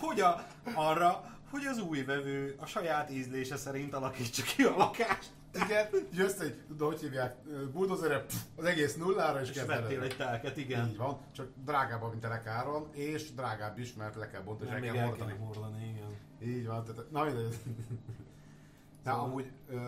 Hogy 0.00 0.20
a, 0.20 0.46
arra, 0.74 1.38
hogy 1.50 1.64
az 1.64 1.78
új 1.78 2.02
vevő 2.04 2.56
a 2.60 2.66
saját 2.66 3.10
ízlése 3.10 3.56
szerint 3.56 3.94
alakítsa 3.94 4.42
ki 4.42 4.62
a 4.62 4.76
lakást. 4.76 5.30
Igen, 5.54 5.86
jössz 6.12 6.38
egy, 6.40 6.64
tudod, 6.68 6.92
hogy 6.92 7.00
hívják, 7.00 7.36
buldozere, 7.72 8.24
az 8.56 8.64
egész 8.64 8.96
nullára, 8.96 9.40
és, 9.40 9.50
És 9.50 9.62
vettél 9.64 10.02
egy 10.02 10.16
telket, 10.16 10.56
igen. 10.56 10.88
Így 10.88 10.96
van, 10.96 11.18
csak 11.32 11.48
drágább, 11.64 12.10
mint 12.10 12.24
a 12.24 12.28
lekáron, 12.28 12.88
és 12.92 13.32
drágább 13.34 13.78
is, 13.78 13.94
mert 13.94 14.14
le 14.14 14.28
kell 14.30 14.42
bontani, 14.42 14.70
és 14.70 14.74
el 14.76 14.80
kell 14.82 14.88
el 14.90 14.94
kell 14.94 15.06
hordani. 15.08 15.38
hordani, 15.44 15.88
igen. 15.88 16.16
Így 16.56 16.66
van, 16.66 16.84
tehát, 16.84 17.10
na 17.10 17.24
mindegy. 17.24 17.58
Na, 19.04 19.10
Szóval- 19.10 19.26
amúgy 19.28 19.50
ö, 19.68 19.80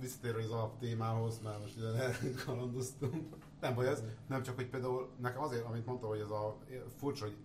visszatérve 0.00 0.42
az 0.42 0.50
alap 0.50 0.78
témához, 0.78 1.40
mert 1.42 1.60
most 1.60 1.76
ide 1.76 1.88
elkalandoztunk. 2.24 3.34
Nem 3.60 3.74
baj 3.74 3.86
ez, 3.86 4.02
nem 4.26 4.42
csak, 4.42 4.54
hogy 4.54 4.68
például 4.68 5.10
nekem 5.16 5.42
azért, 5.42 5.64
amit 5.64 5.86
mondtam, 5.86 6.08
hogy 6.08 6.20
ez 6.20 6.30
a 6.30 6.58
furcsa, 6.96 7.24
hogy 7.24 7.36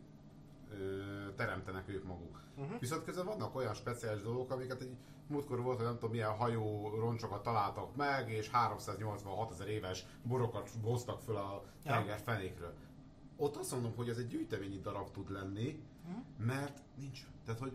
ö, 0.71 1.33
teremtenek 1.35 1.89
ők 1.89 2.03
maguk. 2.03 2.41
Uh-huh. 2.57 2.79
Viszont 2.79 3.03
közben 3.03 3.25
vannak 3.25 3.55
olyan 3.55 3.73
speciális 3.73 4.21
dolgok, 4.21 4.51
amiket 4.51 4.81
egy 4.81 4.95
múltkor 5.27 5.61
volt, 5.61 5.77
hogy 5.77 5.85
nem 5.85 5.93
tudom 5.93 6.11
milyen 6.11 6.35
hajó 6.35 6.89
roncsokat 6.95 7.43
találtak 7.43 7.95
meg, 7.95 8.29
és 8.29 8.49
386 8.49 9.51
ezer 9.51 9.67
éves 9.67 10.05
borokat 10.23 10.69
hoztak 10.83 11.21
föl 11.21 11.35
a 11.35 11.63
tenger 11.83 12.19
fenékről. 12.19 12.73
Ott 13.37 13.55
azt 13.55 13.71
mondom, 13.71 13.95
hogy 13.95 14.09
ez 14.09 14.17
egy 14.17 14.27
gyűjteményi 14.27 14.79
darab 14.79 15.11
tud 15.11 15.31
lenni, 15.31 15.83
mert 16.37 16.81
nincs. 16.95 17.27
Tehát, 17.45 17.59
hogy, 17.59 17.73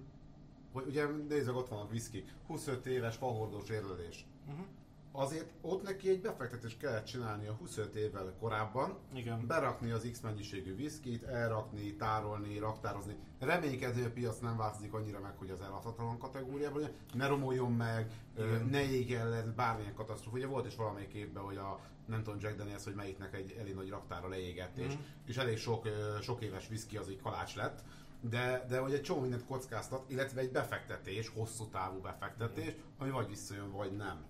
hogy 0.72 0.86
ugye 0.86 1.06
nézzük, 1.06 1.56
ott 1.56 1.68
van 1.68 1.78
a 1.78 1.88
whisky, 1.90 2.24
25 2.46 2.86
éves 2.86 3.16
fahordós 3.16 3.68
érlelés. 3.68 4.26
Uh-huh. 4.46 4.66
Azért 5.12 5.50
ott 5.60 5.82
neki 5.82 6.08
egy 6.08 6.20
befektetést 6.20 6.78
kellett 6.78 7.04
csinálni 7.04 7.46
a 7.46 7.52
25 7.52 7.94
évvel 7.94 8.34
korábban, 8.40 8.98
Igen. 9.14 9.46
berakni 9.46 9.90
az 9.90 10.08
X 10.12 10.20
mennyiségű 10.20 10.74
viszkit, 10.76 11.22
elrakni, 11.22 11.94
tárolni, 11.94 12.58
raktározni. 12.58 13.16
Reménykedni, 13.38 14.00
hogy 14.00 14.10
a 14.10 14.12
piac 14.14 14.38
nem 14.38 14.56
változik 14.56 14.92
annyira 14.92 15.20
meg, 15.20 15.36
hogy 15.36 15.50
az 15.50 15.60
eladhatatlan 15.60 16.18
kategóriában 16.18 16.88
ne 17.14 17.26
romoljon 17.26 17.72
meg, 17.72 18.10
Igen. 18.38 18.66
ne 18.70 18.82
égjen 18.90 19.28
le, 19.28 19.42
bármilyen 19.42 19.94
katasztrófa. 19.94 20.36
Ugye 20.36 20.46
volt 20.46 20.66
is 20.66 20.76
valamelyik 20.76 21.12
évben, 21.12 21.42
hogy 21.42 21.56
a 21.56 21.80
nem 22.06 22.22
tudom 22.22 22.38
Jack 22.40 22.56
Daniels, 22.56 22.84
hogy 22.84 22.94
melyiknek 22.94 23.34
egy 23.34 23.56
elég 23.60 23.74
nagy 23.74 23.88
raktára 23.88 24.28
leégett, 24.28 24.76
és, 24.76 24.92
Mhm. 24.92 25.02
és 25.26 25.36
elég 25.36 25.56
sok, 25.58 25.88
sok 26.22 26.42
éves 26.42 26.68
viszki 26.68 26.96
az 26.96 27.08
egy 27.08 27.20
kalács 27.22 27.54
lett. 27.56 27.82
De, 28.20 28.64
de 28.68 28.78
hogy 28.78 28.92
egy 28.92 29.02
csomó 29.02 29.20
mindent 29.20 29.46
kockáztat, 29.46 30.10
illetve 30.10 30.40
egy 30.40 30.50
befektetés, 30.50 31.28
hosszú 31.28 31.66
távú 31.66 32.00
befektetés, 32.00 32.72
ami 32.98 33.10
vagy 33.10 33.28
visszajön, 33.28 33.70
vagy 33.70 33.96
nem. 33.96 34.24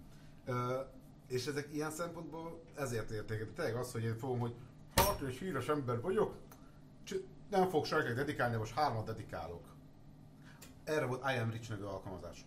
És 1.29 1.47
ezek 1.47 1.69
ilyen 1.73 1.91
szempontból 1.91 2.61
ezért 2.75 3.11
értéket. 3.11 3.49
Tényleg 3.49 3.77
az, 3.77 3.93
hogy 3.93 4.03
én 4.03 4.19
fogom, 4.19 4.39
hogy 4.39 4.55
hát 4.95 5.21
és 5.21 5.39
híres 5.39 5.69
ember 5.69 6.01
vagyok, 6.01 6.35
nem 7.51 7.69
fog 7.69 7.85
senkinek 7.85 8.17
dedikálni, 8.17 8.53
de 8.53 8.59
most 8.59 8.75
hármat 8.75 9.07
dedikálok. 9.07 9.65
Erre 10.85 11.07
volt 11.07 11.23
I 11.35 11.39
Am 11.39 11.51
Rich 11.51 11.69
nevű 11.69 11.83
alkalmazás. 11.83 12.47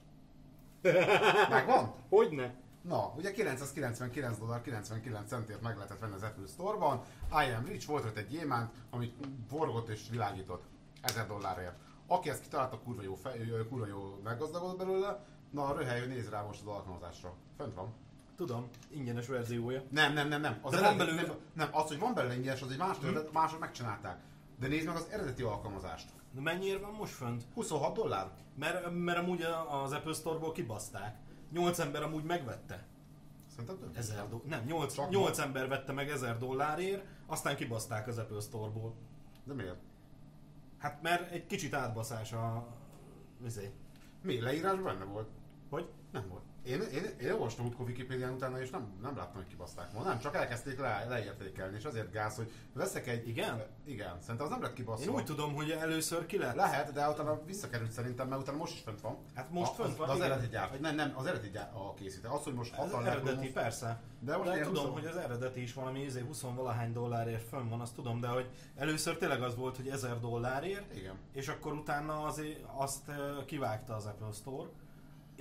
Megvan? 1.50 1.94
Hogyne? 2.10 2.56
Na, 2.82 3.14
ugye 3.18 3.32
999 3.32 4.38
dollár 4.38 4.62
99 4.62 5.30
centért 5.30 5.62
meg 5.62 5.76
lehetett 5.76 6.00
venni 6.00 6.14
az 6.14 6.24
Apple 6.24 6.48
Store-ban. 6.48 7.02
I 7.30 7.52
Am 7.58 7.66
Rich 7.66 7.88
volt 7.88 8.06
ott 8.06 8.18
egy 8.18 8.28
gyémánt, 8.28 8.74
amit 8.90 9.26
forgott 9.50 9.90
és 9.90 10.10
világított 10.10 10.64
1000 11.02 11.28
dollárért. 11.28 11.76
Aki 12.08 12.30
ezt 12.30 12.42
kitalálta, 12.42 12.80
kurva 12.80 13.02
jó, 13.02 13.16
fej, 13.16 13.66
kurva 13.70 13.88
jó 13.88 14.20
meggazdagodott 14.24 14.78
belőle. 14.78 15.26
Na, 15.52 15.74
röhely, 15.74 16.00
hogy 16.00 16.10
nézz 16.10 16.30
rá 16.30 16.42
most 16.42 16.62
az 16.62 16.68
alkalmazásra. 16.68 17.34
Fönt 17.58 17.74
van. 17.76 17.94
Tudom, 18.36 18.68
ingyenes 18.90 19.28
verziója. 19.28 19.84
Nem, 19.90 20.14
nem, 20.14 20.28
nem, 20.28 20.42
nem. 20.42 20.60
Az 20.62 20.72
De 20.72 20.78
van 20.80 20.86
eredeti, 20.90 21.06
belőle- 21.16 21.28
nem, 21.28 21.38
nem, 21.54 21.70
az, 21.72 21.88
hogy 21.88 22.00
van 22.00 22.14
belőle 22.14 22.36
ingyenes, 22.36 22.62
az 22.62 22.72
egy 22.72 22.78
más 22.78 22.98
történet, 22.98 23.32
mások 23.32 23.60
megcsinálták. 23.60 24.20
De 24.60 24.68
nézd 24.68 24.86
meg 24.88 24.96
az 24.96 25.08
eredeti 25.10 25.42
alkalmazást. 25.44 26.10
De 26.32 26.42
mennyire 26.42 26.78
van 26.78 26.92
most 26.94 27.14
fönt? 27.14 27.44
26 27.54 27.96
dollár? 27.96 28.32
Mert, 28.56 28.90
mert 28.92 29.18
amúgy 29.18 29.42
a- 29.42 29.84
az 29.84 29.92
Apple 29.92 30.14
Store-ból 30.14 30.52
kibaszták. 30.52 31.18
8 31.52 31.80
ember 31.80 32.04
amúgy 32.04 32.24
megvette. 32.24 32.86
Szerintem 33.50 33.78
több. 33.80 33.96
1000 33.98 34.28
do- 34.30 34.46
nem, 34.46 34.64
8, 34.66 34.94
Csak 34.96 35.10
8 35.10 35.40
ember 35.40 35.68
vette 35.68 35.92
meg 35.92 36.10
1000 36.10 36.38
dollárért, 36.38 37.06
aztán 37.26 37.56
kibaszták 37.56 38.08
az 38.08 38.18
Apple 38.18 38.40
Store-ból. 38.40 38.94
De 39.44 39.54
miért? 39.54 39.80
Hát 40.78 41.02
mert 41.02 41.32
egy 41.32 41.46
kicsit 41.46 41.74
átbaszás 41.74 42.34
a... 42.34 42.68
Vizé. 43.40 43.72
Mi? 44.24 44.42
Leírás 44.42 44.80
benne 44.80 45.04
volt? 45.04 45.30
Hogy? 45.72 45.90
Nem 46.12 46.28
volt. 46.30 46.44
Én, 46.64 46.82
én, 46.82 47.04
én 47.22 47.32
olvastam 47.32 47.66
utkor 47.66 47.86
Wikipédián 47.86 48.34
utána, 48.34 48.62
és 48.62 48.70
nem, 48.70 48.94
nem 49.02 49.18
láttam, 49.18 49.36
hogy 49.36 49.48
kibaszták 49.48 49.92
volna. 49.92 50.10
Nem, 50.10 50.20
csak 50.20 50.36
elkezdték 50.36 50.80
le, 50.80 51.06
leértékelni, 51.10 51.78
és 51.78 51.86
azért 51.86 52.12
gáz, 52.12 52.36
hogy 52.36 52.52
veszek 52.74 53.08
egy... 53.08 53.28
Igen? 53.28 53.66
Igen, 53.86 54.18
szerintem 54.22 54.46
az 54.46 54.52
nem 54.52 54.62
lett 54.62 54.74
kibaszva. 54.74 55.12
Én 55.12 55.18
úgy 55.18 55.24
tudom, 55.26 55.54
hogy 55.54 55.72
először 55.72 56.26
ki 56.26 56.38
lett. 56.38 56.56
Lehet, 56.56 56.94
de 56.94 57.10
utána 57.10 57.46
visszakerült 57.46 57.92
szerintem, 57.92 58.28
mert 58.28 58.42
utána 58.42 58.58
most 58.58 58.74
is 58.74 58.80
fent 58.80 59.02
van. 59.02 59.18
Hát 59.36 59.52
most 59.52 59.72
a, 59.72 59.74
fönt 59.74 59.90
az, 59.90 59.98
van, 59.98 60.10
Az 60.10 60.16
igen. 60.16 60.28
eredeti 60.28 60.50
gyárt. 60.52 60.80
Nem, 60.80 60.96
nem, 60.96 61.14
az 61.16 61.26
eredeti 61.26 61.50
gyárt 61.50 61.76
a 61.76 61.94
készítő. 61.94 62.28
Az, 62.28 62.44
hogy 62.44 62.54
most 62.54 62.74
60 62.74 63.06
eredeti, 63.06 63.36
most- 63.36 63.52
persze. 63.52 64.02
De 64.20 64.38
most 64.38 64.50
de 64.50 64.62
tudom, 64.62 64.86
20 64.86 64.94
hogy 64.94 65.06
az 65.06 65.16
eredeti 65.18 65.62
is 65.62 65.74
valami 65.74 66.02
izé 66.02 66.22
20 66.22 66.42
valahány 66.42 66.94
dollárért 66.94 67.48
fönn 67.48 67.70
van, 67.70 67.82
azt 67.82 67.96
tudom, 67.96 68.20
de 68.20 68.28
hogy 68.28 68.50
először 68.76 69.18
tényleg 69.18 69.42
az 69.42 69.56
volt, 69.56 69.76
hogy 69.76 69.88
1000 69.88 70.20
dollárért, 70.20 70.96
Igen. 70.96 71.16
és 71.34 71.48
akkor 71.48 71.74
utána 71.74 72.24
azért 72.24 72.60
azt 72.76 73.12
kivágta 73.46 73.96
az 73.96 74.06
Apple 74.06 74.32
Store, 74.32 74.70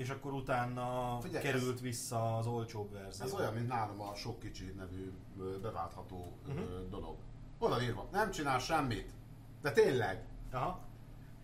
és 0.00 0.10
akkor 0.10 0.32
utána 0.32 1.18
Figyelj, 1.20 1.44
került 1.44 1.80
vissza 1.80 2.36
az 2.36 2.46
olcsóbb 2.46 2.92
verzió. 2.92 3.24
Ez 3.26 3.32
olyan, 3.32 3.54
mint 3.54 3.68
nálam 3.68 4.00
a 4.00 4.14
sok 4.14 4.38
kicsi 4.38 4.64
nevű 4.64 5.12
beváltható 5.62 6.36
Mhm. 6.46 6.90
dolog. 6.90 7.16
Oda 7.58 7.82
írva, 7.82 8.08
nem 8.12 8.30
csinál 8.30 8.58
semmit. 8.58 9.12
De 9.62 9.72
tényleg, 9.72 10.24
Aha. 10.52 10.80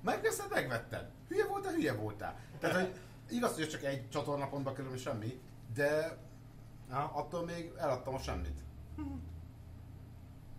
megveszed, 0.03 0.51
megvetted. 0.51 1.11
Hülye 1.29 1.47
voltál, 1.47 1.73
hülye 1.73 1.95
voltál. 1.95 2.39
Tehát, 2.59 2.77
hogy 2.77 3.01
igaz, 3.29 3.55
hogy 3.55 3.63
ez 3.63 3.69
csak 3.69 3.83
egy 3.83 4.09
csatornapontba 4.09 4.73
kerül, 4.73 4.97
semmi, 4.97 5.41
de 5.75 6.19
Aha. 6.91 7.19
attól 7.19 7.45
még 7.45 7.73
eladtam 7.79 8.15
a 8.15 8.19
semmit. 8.19 8.65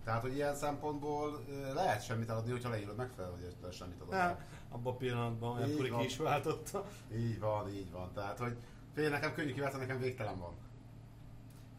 Tehát, 0.04 0.22
hogy 0.22 0.34
ilyen 0.36 0.56
szempontból 0.56 1.46
lehet 1.74 2.04
semmit 2.04 2.30
eladni, 2.30 2.52
hogyha 2.52 2.70
leírod 2.70 2.96
megfelelő, 2.96 3.54
hogy 3.62 3.74
semmit 3.74 4.02
adod. 4.02 4.14
Abban 4.70 4.94
a 4.94 4.98
pillanatban 4.98 5.60
van. 5.90 6.00
ki 6.00 6.06
is 6.06 6.18
váltotta. 6.18 6.86
Így 7.16 7.40
van, 7.40 7.70
így 7.70 7.92
van. 7.92 8.14
Tehát, 8.14 8.38
hogy 8.38 8.58
fél 8.94 9.10
nekem 9.10 9.34
könnyű 9.34 9.54
kiváltani, 9.54 9.86
nekem 9.86 10.00
végtelen 10.00 10.38
van. 10.40 10.54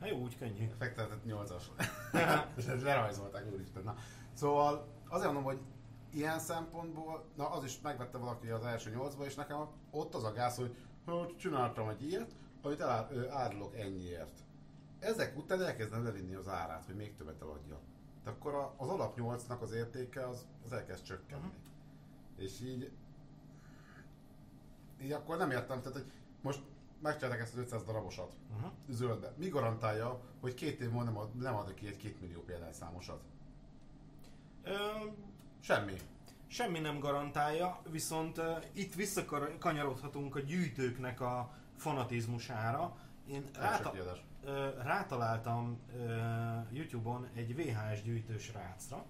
Hát 0.00 0.08
jó, 0.08 0.18
úgy 0.18 0.38
könnyű. 0.38 0.68
Fektetett 0.78 1.22
8-as. 1.26 1.62
Ezt 2.56 2.82
lerajzolták, 2.82 3.52
úristen. 3.52 3.82
Na. 3.82 3.96
Szóval 4.32 4.86
azért 5.08 5.32
mondom, 5.32 5.44
hogy 5.44 5.58
ilyen 6.12 6.38
szempontból, 6.38 7.24
na 7.36 7.50
az 7.50 7.64
is 7.64 7.80
megvette 7.80 8.18
valaki 8.18 8.48
az 8.48 8.64
első 8.64 8.90
nyolcba, 8.90 9.24
és 9.24 9.34
nekem 9.34 9.66
ott 9.90 10.14
az 10.14 10.24
a 10.24 10.32
gáz, 10.32 10.56
hogy 10.56 10.76
hogy 11.04 11.36
csináltam 11.36 11.88
egy 11.88 12.02
ilyet, 12.02 12.34
amit 12.62 12.80
elár, 12.80 13.06
árulok 13.30 13.76
ennyiért. 13.76 14.38
Ezek 14.98 15.36
után 15.36 15.62
elkezdem 15.62 16.04
levinni 16.04 16.34
az 16.34 16.48
árát, 16.48 16.84
hogy 16.84 16.94
még 16.94 17.16
többet 17.16 17.42
eladja. 17.42 17.78
De 18.24 18.30
akkor 18.30 18.72
az 18.76 18.88
alap 18.88 19.18
8-nak 19.18 19.60
az 19.60 19.72
értéke 19.72 20.28
az, 20.28 20.46
az 20.64 20.72
elkezd 20.72 21.04
csökkenni. 21.04 21.46
Mhm. 21.46 21.56
És 22.38 22.60
így, 22.60 22.90
így 25.02 25.12
akkor 25.12 25.36
nem 25.36 25.50
értem, 25.50 25.78
tehát 25.80 25.92
hogy 25.98 26.10
most 26.40 26.60
megcsinálták 27.02 27.40
ezt 27.40 27.52
az 27.52 27.58
500 27.58 27.82
darabosat 27.84 28.32
Uh-huh. 28.56 28.70
zöldbe. 28.88 29.32
Mi 29.36 29.48
garantálja, 29.48 30.20
hogy 30.40 30.54
két 30.54 30.80
év 30.80 30.88
múlva 30.90 31.04
nem, 31.04 31.16
ad, 31.18 31.34
nem 31.36 31.54
ad 31.54 31.74
ki 31.74 31.86
egy 31.86 31.96
két 31.96 32.20
millió 32.20 32.40
példányszámosat? 32.42 33.22
Ö, 34.62 34.74
Semmi. 35.60 35.96
semmi 36.46 36.78
nem 36.78 36.98
garantálja, 36.98 37.80
viszont 37.90 38.38
uh, 38.38 38.64
itt 38.72 38.94
visszakanyarodhatunk 38.94 40.36
a 40.36 40.40
gyűjtőknek 40.40 41.20
a 41.20 41.54
fanatizmusára. 41.76 42.96
Én 43.28 43.44
ráta- 43.54 43.94
ö, 44.44 44.68
rátaláltam 44.82 45.78
ö, 45.96 46.16
YouTube-on 46.70 47.28
egy 47.34 47.54
VHS 47.56 48.02
gyűjtős 48.02 48.52
rácra, 48.52 49.04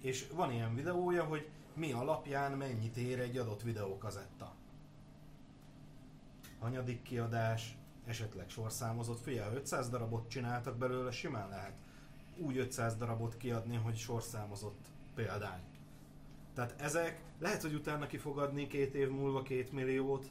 és 0.00 0.28
van 0.34 0.52
ilyen 0.52 0.74
videója, 0.74 1.24
hogy 1.24 1.48
mi 1.74 1.92
alapján 1.92 2.52
mennyit 2.52 2.96
ér 2.96 3.20
egy 3.20 3.36
adott 3.36 3.62
videókazetta. 3.62 4.54
Hanyadik 6.58 7.02
kiadás, 7.02 7.76
esetleg 8.06 8.48
sorszámozott, 8.48 9.20
figyelj, 9.20 9.54
500 9.54 9.88
darabot 9.88 10.28
csináltak 10.28 10.76
belőle, 10.76 11.10
simán 11.10 11.48
lehet 11.48 11.74
úgy 12.38 12.56
500 12.56 12.96
darabot 12.96 13.36
kiadni, 13.36 13.76
hogy 13.76 13.96
sorszámozott 13.96 14.86
példány. 15.14 15.60
Tehát 16.54 16.80
ezek, 16.80 17.22
lehet, 17.38 17.62
hogy 17.62 17.74
utána 17.74 18.06
ki 18.06 18.16
fog 18.16 18.38
adni 18.38 18.66
két 18.66 18.94
év 18.94 19.10
múlva 19.10 19.42
két 19.42 19.72
milliót, 19.72 20.30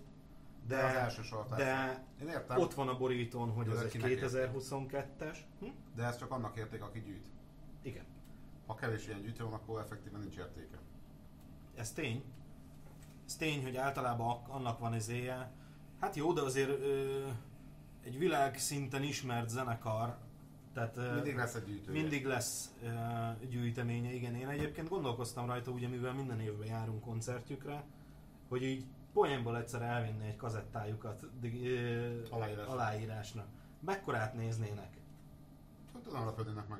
De, 0.67 0.75
de, 0.75 0.83
az 0.83 0.95
első 0.95 1.21
de 1.55 2.05
Én 2.21 2.27
értem, 2.27 2.57
ott 2.57 2.73
van 2.73 2.87
a 2.87 2.97
borítón, 2.97 3.49
hogy 3.49 3.67
Ez 3.67 3.73
ez 3.73 3.79
egy 3.79 3.87
akinek 3.87 4.19
2022-es. 4.21 5.37
Hm? 5.59 5.65
de 5.95 6.03
ez 6.03 6.17
csak 6.17 6.31
annak 6.31 6.57
érték, 6.57 6.81
aki 6.81 6.99
gyűjt. 6.99 7.27
Igen. 7.81 8.05
Ha 8.67 8.75
kevés 8.75 9.07
ilyen 9.07 9.21
gyűjtő 9.21 9.43
van, 9.43 9.53
akkor 9.53 9.79
effektíven 9.79 10.19
nincs 10.19 10.37
értéke. 10.37 10.77
Ez 11.75 11.91
tény. 11.91 12.23
Ez 13.25 13.35
tény, 13.35 13.63
hogy 13.63 13.75
általában 13.75 14.29
ak- 14.29 14.49
annak 14.49 14.79
van 14.79 14.95
izéje. 14.95 15.51
Hát 15.99 16.15
jó, 16.15 16.33
de 16.33 16.41
azért 16.41 16.69
ö, 16.69 17.25
egy 18.03 18.17
világszinten 18.17 19.03
ismert 19.03 19.49
zenekar, 19.49 20.17
tehát 20.73 20.97
ö, 20.97 21.13
Mindig 21.13 21.35
lesz 21.35 21.53
egy 21.55 21.63
gyűjtő. 21.65 21.91
mindig 21.91 22.25
lesz 22.25 22.73
ö, 22.83 23.45
gyűjteménye, 23.49 24.13
igen. 24.13 24.35
Én 24.35 24.47
egyébként 24.47 24.89
gondolkoztam 24.89 25.45
rajta, 25.45 25.71
ugye 25.71 25.87
mivel 25.87 26.13
minden 26.13 26.39
évben 26.39 26.67
járunk 26.67 27.01
koncertjükre, 27.01 27.83
hogy 28.49 28.63
így 28.63 28.85
poénból 29.13 29.57
egyszer 29.57 29.81
elvinni 29.81 30.27
egy 30.27 30.35
kazettájukat 30.35 31.23
ö, 31.41 32.21
Aláírásra. 32.29 32.71
aláírásnak. 32.71 33.47
Mekkorát 33.79 34.33
néznének? 34.33 34.97
Hát 35.93 36.25
lepődnének 36.25 36.67
meg. 36.67 36.79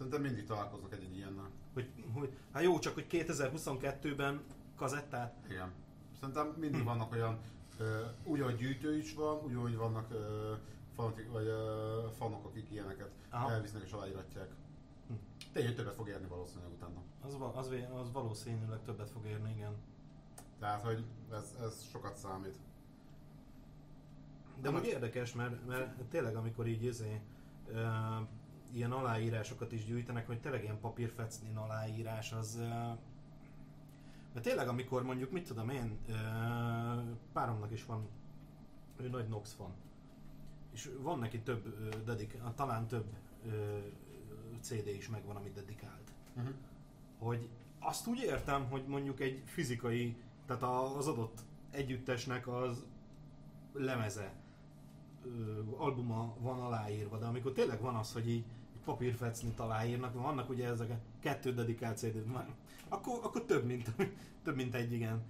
Szerintem 0.00 0.22
mindig 0.22 0.44
találkoznak 0.44 0.92
egy, 0.92 1.02
egy 1.02 1.16
ilyennel. 1.16 1.50
Hogy, 1.74 1.90
hogy, 2.12 2.36
hát 2.52 2.62
jó, 2.62 2.78
csak 2.78 2.94
hogy 2.94 3.06
2022-ben 3.10 4.40
kazettát? 4.76 5.34
Igen. 5.48 5.72
Szerintem 6.20 6.54
mindig 6.58 6.84
vannak 6.84 7.12
olyan, 7.12 7.38
ö, 7.78 8.00
ugyan 8.24 8.56
gyűjtő 8.56 8.96
is 8.96 9.14
van, 9.14 9.44
ugyanúgy 9.44 9.76
vannak 9.76 10.10
ö, 10.10 10.52
fanok, 10.94 11.20
vagy, 11.32 11.46
ö, 11.46 12.06
fanok, 12.16 12.44
akik 12.44 12.70
ilyeneket 12.70 13.10
Aha. 13.30 13.50
elvisznek 13.50 13.82
és 13.82 13.92
aláíratják. 13.92 14.48
Hm. 15.08 15.14
Tényleg 15.52 15.74
többet 15.74 15.94
fog 15.94 16.08
érni 16.08 16.26
valószínűleg 16.26 16.70
utána. 16.72 17.00
Az, 17.26 17.38
va- 17.38 17.56
az, 17.56 17.70
az 18.00 18.12
valószínűleg 18.12 18.82
többet 18.84 19.10
fog 19.10 19.26
érni, 19.26 19.52
igen. 19.56 19.74
Tehát, 20.58 20.82
hogy 20.82 21.04
ez, 21.32 21.54
ez 21.60 21.84
sokat 21.90 22.16
számít. 22.16 22.58
De 24.60 24.68
úgy 24.68 24.74
hogy- 24.74 24.86
érdekes, 24.86 25.32
mert, 25.34 25.66
mert 25.66 26.02
tényleg 26.02 26.36
amikor 26.36 26.66
így 26.66 26.82
izé, 26.84 27.20
ö, 27.72 27.86
ilyen 28.72 28.92
aláírásokat 28.92 29.72
is 29.72 29.84
gyűjtenek, 29.84 30.26
hogy 30.26 30.40
tényleg 30.40 30.62
ilyen 30.62 30.80
papírfecnin 30.80 31.56
aláírás, 31.56 32.32
az... 32.32 32.56
Mert 34.32 34.44
tényleg 34.44 34.68
amikor 34.68 35.02
mondjuk, 35.02 35.30
mit 35.30 35.46
tudom 35.46 35.68
én, 35.68 35.98
páromnak 37.32 37.70
is 37.72 37.84
van, 37.84 38.08
ő 38.96 39.08
nagy 39.08 39.28
Nox 39.28 39.52
fan, 39.52 39.72
és 40.72 40.90
van 41.00 41.18
neki 41.18 41.40
több, 41.40 41.94
dedik, 42.04 42.38
talán 42.54 42.86
több 42.86 43.06
CD 44.60 44.86
is 44.86 45.08
megvan, 45.08 45.36
amit 45.36 45.52
dedikált. 45.52 46.12
Uh-huh. 46.36 46.54
hogy 47.18 47.48
azt 47.78 48.06
úgy 48.06 48.18
értem, 48.18 48.68
hogy 48.68 48.86
mondjuk 48.86 49.20
egy 49.20 49.42
fizikai, 49.44 50.16
tehát 50.46 50.62
az 50.96 51.06
adott 51.06 51.38
együttesnek 51.70 52.48
az 52.48 52.84
lemeze, 53.72 54.32
albuma 55.76 56.36
van 56.38 56.60
aláírva, 56.60 57.18
de 57.18 57.26
amikor 57.26 57.52
tényleg 57.52 57.80
van 57.80 57.94
az, 57.94 58.12
hogy 58.12 58.28
így 58.28 58.44
egy 58.80 58.86
papírfecnit 58.86 59.60
aláírnak, 59.60 60.14
vannak 60.14 60.48
ugye 60.48 60.68
ezek 60.68 60.90
a 60.90 60.98
kettő 61.20 61.54
dedikált 61.54 61.98
cd 61.98 62.26
már, 62.26 62.54
akkor, 62.88 63.20
akkor 63.22 63.44
több, 63.44 63.64
mint, 63.64 63.90
több, 64.44 64.56
mint 64.56 64.74
egy, 64.74 64.92
igen. 64.92 65.22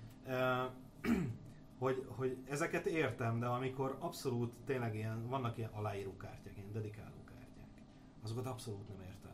Hogy, 1.78 2.06
hogy 2.08 2.36
ezeket 2.48 2.86
értem, 2.86 3.38
de 3.38 3.46
amikor 3.46 3.96
abszolút 4.00 4.52
tényleg 4.64 4.94
ilyen, 4.94 5.28
vannak 5.28 5.58
ilyen 5.58 5.70
aláíró 5.72 6.16
kártyák, 6.16 6.56
ilyen 6.56 6.72
dedikáló 6.72 7.24
kártyák, 7.24 7.82
azokat 8.22 8.46
abszolút 8.46 8.88
nem 8.88 9.00
értem. 9.00 9.32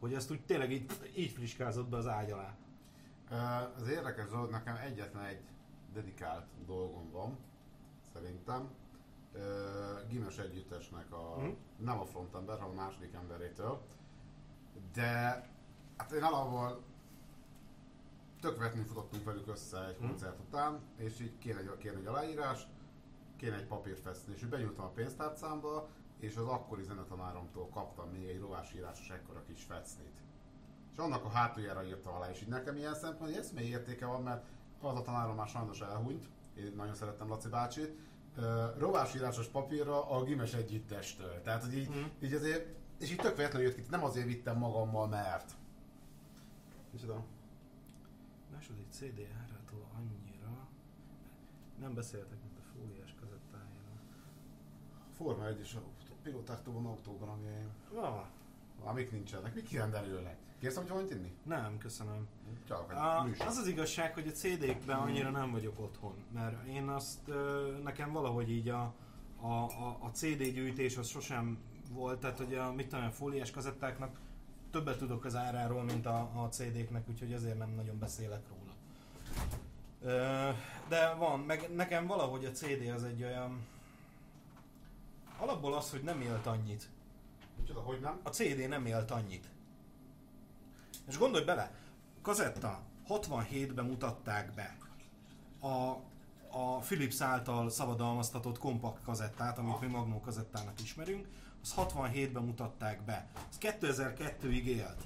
Hogy 0.00 0.14
ezt 0.14 0.30
úgy 0.30 0.40
tényleg 0.40 0.72
így, 0.72 0.90
így 1.16 1.30
friskázott 1.30 1.88
be 1.88 1.96
az 1.96 2.06
ágy 2.06 2.30
alá. 2.30 2.56
Az 3.76 3.88
érdekes 3.88 4.28
dolog, 4.28 4.50
nekem 4.50 4.76
egyetlen 4.76 5.24
egy 5.24 5.42
dedikált 5.92 6.46
dolgom 6.66 7.10
van, 7.10 7.38
szerintem. 8.12 8.68
Gimes 10.08 10.38
együttesnek 10.38 11.12
a, 11.12 11.34
Mhm. 11.38 11.50
nem 11.76 12.00
a 12.00 12.04
frontember, 12.04 12.58
hanem 12.58 12.78
a 12.78 12.82
második 12.82 13.12
emberétől. 13.14 13.80
De 14.92 15.10
hát 15.96 16.12
én 16.12 16.22
alapból 16.22 16.82
tök 18.40 18.58
vetni 18.58 18.82
futottunk 18.82 19.24
velük 19.24 19.48
össze 19.48 19.86
egy 19.86 19.98
Mhm. 19.98 20.06
koncert 20.08 20.38
után, 20.38 20.80
és 20.96 21.20
így 21.20 21.38
kéne 21.38 21.58
egy, 21.58 21.76
kéne 21.78 21.96
egy 21.96 22.06
aláírás, 22.06 22.66
kéne 23.36 23.56
egy 23.56 23.66
papírfesztni, 23.66 24.32
és 24.34 24.42
így 24.42 24.48
benyújtam 24.48 24.84
a 24.84 24.88
pénztárcámba, 24.88 25.88
és 26.18 26.36
az 26.36 26.46
akkori 26.46 26.82
zenetanáromtól 26.82 27.68
kaptam 27.68 28.08
még 28.08 28.24
egy 28.28 28.40
rovásírásos 28.40 29.10
ekkora 29.10 29.42
kis 29.44 29.62
fecnit. 29.62 30.20
És 30.92 30.98
annak 30.98 31.24
a 31.24 31.28
hátuljára 31.28 31.84
írta 31.84 32.12
alá, 32.14 32.30
és 32.30 32.42
így 32.42 32.48
nekem 32.48 32.76
ilyen 32.76 32.94
szempont, 32.94 33.30
hogy 33.30 33.38
eszmei 33.38 33.68
értéke 33.68 34.06
van, 34.06 34.22
mert 34.22 34.44
az 34.80 34.96
a 34.96 35.02
tanárom 35.02 35.36
már 35.36 35.46
sajnos 35.48 35.80
elhunyt, 35.80 36.24
én 36.54 36.72
nagyon 36.76 36.94
szerettem 36.94 37.28
Laci 37.28 37.48
bácsit, 37.48 37.98
rovásírásos 38.78 39.46
papírra 39.46 40.10
a 40.10 40.22
Gimes 40.24 40.54
együttestől. 40.54 41.42
Tehát, 41.42 41.62
hogy 41.64 41.76
így, 41.76 41.88
Mhm. 41.88 41.98
így 42.22 42.32
azért, 42.32 42.66
és 42.98 43.10
így 43.10 43.16
tök 43.16 43.36
véletlenül 43.36 43.68
jött 43.68 43.76
ki, 43.76 43.84
nem 43.90 44.04
azért 44.04 44.26
vittem 44.26 44.56
magammal, 44.58 45.06
mert. 45.08 45.50
Micsoda? 46.90 47.24
Második 48.52 48.86
CD 48.90 49.18
árától 49.42 49.86
annyira... 49.96 50.68
Nem 51.80 51.94
beszéltek, 51.94 52.38
mint 52.42 52.58
a 52.58 52.62
fóliás 52.78 53.14
kazettájáról. 53.20 54.00
Forma 55.16 55.46
1 55.46 55.60
és 55.60 55.74
a 55.74 55.82
pilótáktól 56.22 56.74
van 56.74 56.86
autóban, 56.86 57.28
ami 57.28 57.46
Ah, 57.94 58.26
amik 58.84 59.10
nincsenek. 59.10 59.54
Mik 59.54 59.64
kirendelőnek? 59.64 60.36
Kérsz, 60.58 60.76
hogy 60.76 60.88
valamit 60.88 61.10
inni? 61.10 61.36
nem, 61.42 61.78
köszönöm. 61.78 62.28
Csak 62.68 62.92
A, 62.92 63.22
műsor. 63.22 63.46
az 63.46 63.56
az 63.56 63.66
igazság, 63.66 64.14
hogy 64.14 64.26
a 64.26 64.30
CD-kben 64.30 64.98
annyira 64.98 65.30
nem 65.30 65.50
vagyok 65.50 65.80
otthon, 65.80 66.14
mert 66.34 66.66
én 66.66 66.88
azt, 66.88 67.30
nekem 67.82 68.12
valahogy 68.12 68.50
így 68.50 68.68
a, 68.68 68.94
a, 69.40 69.52
a, 69.52 69.98
a 70.00 70.10
CD 70.12 70.42
gyűjtés 70.42 70.96
az 70.96 71.08
sosem 71.08 71.58
volt, 71.90 72.20
tehát 72.20 72.38
hogy 72.38 72.54
a 72.54 72.72
mit 72.72 72.88
tudom, 72.88 73.04
a 73.04 73.10
fóliás 73.10 73.50
kazettáknak 73.50 74.18
többet 74.70 74.98
tudok 74.98 75.24
az 75.24 75.36
áráról, 75.36 75.82
mint 75.82 76.06
a, 76.06 76.30
a 76.34 76.48
CD-knek, 76.48 77.08
úgyhogy 77.08 77.32
ezért 77.32 77.58
nem 77.58 77.70
nagyon 77.70 77.98
beszélek 77.98 78.42
róla. 78.48 78.72
De 80.88 81.14
van, 81.14 81.40
meg 81.40 81.74
nekem 81.74 82.06
valahogy 82.06 82.44
a 82.44 82.50
CD 82.50 82.88
az 82.94 83.04
egy 83.04 83.22
olyan... 83.22 83.66
Alapból 85.38 85.74
az, 85.74 85.90
hogy 85.90 86.02
nem 86.02 86.20
élt 86.20 86.46
annyit. 86.46 86.88
Micsoda, 87.60 87.80
hogy 87.80 88.00
nem? 88.00 88.20
A 88.22 88.28
CD 88.28 88.68
nem 88.68 88.86
élt 88.86 89.10
annyit. 89.10 89.48
És 91.08 91.18
gondolj 91.18 91.44
bele, 91.44 91.74
kazetta 92.22 92.82
67-ben 93.08 93.84
mutatták 93.84 94.54
be 94.54 94.76
a, 95.62 96.00
a 96.50 96.78
Philips 96.78 97.20
által 97.20 97.70
szabadalmaztatott 97.70 98.58
kompakt 98.58 99.02
kazettát, 99.02 99.58
amit 99.58 99.80
mi 99.80 99.86
Magnó 99.86 100.20
kazettának 100.20 100.80
ismerünk, 100.80 101.26
az 101.62 101.74
67-ben 101.76 102.42
mutatták 102.42 103.02
be. 103.02 103.26
Az 103.50 103.58
2002-ig 103.60 104.64
élt. 104.64 105.04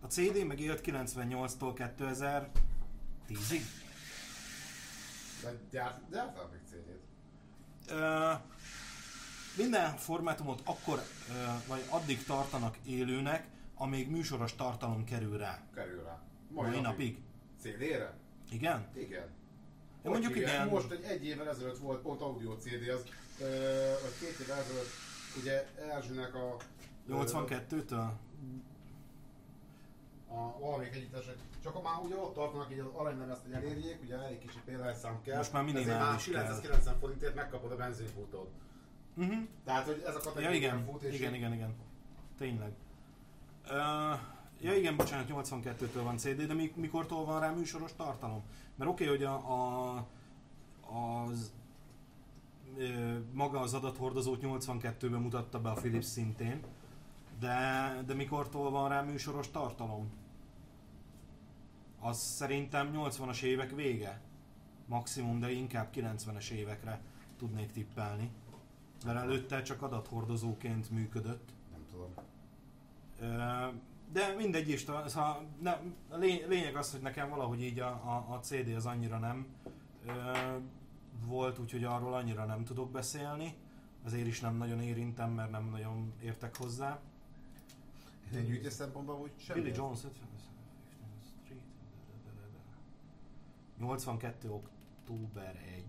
A 0.00 0.06
CD 0.06 0.46
meg 0.46 0.60
élt 0.60 0.80
98-tól 0.84 1.92
2010-ig. 1.98 3.62
De 5.42 5.52
gyárt, 5.70 6.10
gyártál 6.10 6.48
még 6.52 6.60
CD-t? 6.70 7.06
Minden 9.56 9.96
formátumot 9.96 10.60
akkor, 10.64 11.02
vagy 11.66 11.84
addig 11.88 12.24
tartanak 12.24 12.76
élőnek, 12.84 13.46
amíg 13.78 14.10
műsoros 14.10 14.54
tartalom 14.54 15.04
kerül 15.04 15.38
rá. 15.38 15.62
Kerül 15.74 16.02
rá. 16.02 16.22
Mai 16.50 16.80
napig. 16.80 17.18
CD-re? 17.60 18.14
Igen? 18.50 18.86
Igen. 18.94 19.26
Ja, 20.04 20.10
mondjuk 20.10 20.34
hívják? 20.34 20.54
igen. 20.54 20.68
Most 20.68 20.90
egy, 20.90 21.02
egy 21.02 21.26
évvel 21.26 21.48
ezelőtt 21.48 21.78
volt 21.78 22.00
pont 22.02 22.20
audio 22.20 22.56
CD, 22.56 22.88
az, 22.88 23.02
ö, 23.40 23.46
vagy 24.02 24.18
két 24.20 24.38
évvel 24.46 24.58
ezelőtt, 24.58 24.88
ugye 25.40 25.66
Erzsőnek 25.92 26.34
a... 26.34 26.56
82-től? 27.08 28.08
a 30.30 30.58
valamelyik 30.58 30.94
együttesek. 30.94 31.36
Csak 31.62 31.74
a 31.74 31.80
már 31.82 32.00
ugye 32.04 32.16
ott 32.16 32.34
tartanak, 32.34 32.72
így 32.72 32.78
az 32.78 32.86
aranylemezt, 32.92 33.42
hogy 33.42 33.52
elérjék, 33.52 34.02
ugye 34.02 34.16
elég 34.16 34.38
kicsi 34.38 34.58
példányszám 34.64 35.22
kell. 35.22 35.36
Most 35.36 35.52
már 35.52 35.64
minimális 35.64 35.88
ezért 35.92 35.98
már 36.00 36.16
kell. 36.16 36.24
990 36.24 36.98
forintért 36.98 37.34
megkapod 37.34 37.72
a 37.72 37.76
benzinfútót. 37.76 38.50
Uh-huh. 39.16 39.42
Tehát, 39.64 39.86
hogy 39.86 40.02
ez 40.06 40.14
a 40.14 40.18
Ja 40.18 40.24
kategória 40.24 40.56
igen, 40.56 40.84
fut, 40.84 41.02
és 41.02 41.14
igen, 41.14 41.30
így- 41.30 41.38
igen, 41.38 41.52
igen. 41.52 41.74
Tényleg. 42.38 42.72
Uh, 43.70 44.18
ja 44.60 44.76
igen, 44.76 44.96
bocsánat, 44.96 45.28
82-től 45.30 46.00
van 46.02 46.16
CD, 46.16 46.46
de 46.46 46.54
mi, 46.54 46.72
mikortól 46.76 47.24
van 47.24 47.40
rá 47.40 47.50
műsoros 47.50 47.92
tartalom? 47.96 48.42
Mert 48.76 48.90
oké, 48.90 49.04
okay, 49.04 49.16
hogy 49.16 49.24
a, 49.24 49.34
a, 49.34 50.06
az 51.28 51.52
maga 53.32 53.60
az 53.60 53.74
adathordozót 53.74 54.40
82-ben 54.42 55.20
mutatta 55.20 55.60
be 55.60 55.70
a 55.70 55.74
Philips 55.74 56.06
szintén, 56.06 56.60
de, 57.40 58.02
de 58.06 58.14
mikortól 58.14 58.70
van 58.70 58.88
rá 58.88 59.02
műsoros 59.02 59.50
tartalom? 59.50 60.10
Az 62.00 62.18
szerintem 62.18 62.92
80-as 62.94 63.42
évek 63.42 63.74
vége. 63.74 64.20
Maximum, 64.86 65.40
de 65.40 65.50
inkább 65.50 65.88
90-es 65.94 66.50
évekre 66.50 67.00
tudnék 67.38 67.72
tippelni. 67.72 68.30
Mert 69.04 69.18
előtte 69.18 69.62
csak 69.62 69.82
adathordozóként 69.82 70.90
működött. 70.90 71.48
Nem 71.72 71.86
tudom. 71.90 72.14
De 74.12 74.34
mindegy 74.36 74.68
is, 74.68 74.80
szóval 74.80 75.46
ne, 75.60 75.70
a 76.08 76.16
lény- 76.16 76.44
lényeg 76.48 76.76
az, 76.76 76.90
hogy 76.92 77.00
nekem 77.00 77.28
valahogy 77.28 77.62
így 77.62 77.78
a, 77.78 77.86
a, 77.88 78.26
a 78.34 78.38
CD 78.40 78.74
az 78.76 78.86
annyira 78.86 79.18
nem 79.18 79.46
ö, 80.06 80.12
volt, 81.26 81.58
úgyhogy 81.58 81.84
arról 81.84 82.14
annyira 82.14 82.44
nem 82.44 82.64
tudok 82.64 82.90
beszélni. 82.90 83.54
Azért 84.04 84.26
is 84.26 84.40
nem 84.40 84.56
nagyon 84.56 84.80
érintem, 84.82 85.30
mert 85.30 85.50
nem 85.50 85.68
nagyon 85.70 86.12
értek 86.22 86.56
hozzá. 86.56 86.98
Egy 88.32 88.46
gyűjtés 88.46 88.72
szempontból 88.72 89.14
úgy 89.20 89.30
semmi. 89.36 89.60
Billy 89.60 89.72
Jones 89.76 89.98
50 90.04 90.12
Street. 91.44 91.62
82. 93.78 94.50
október 94.50 95.56
1. 95.74 95.84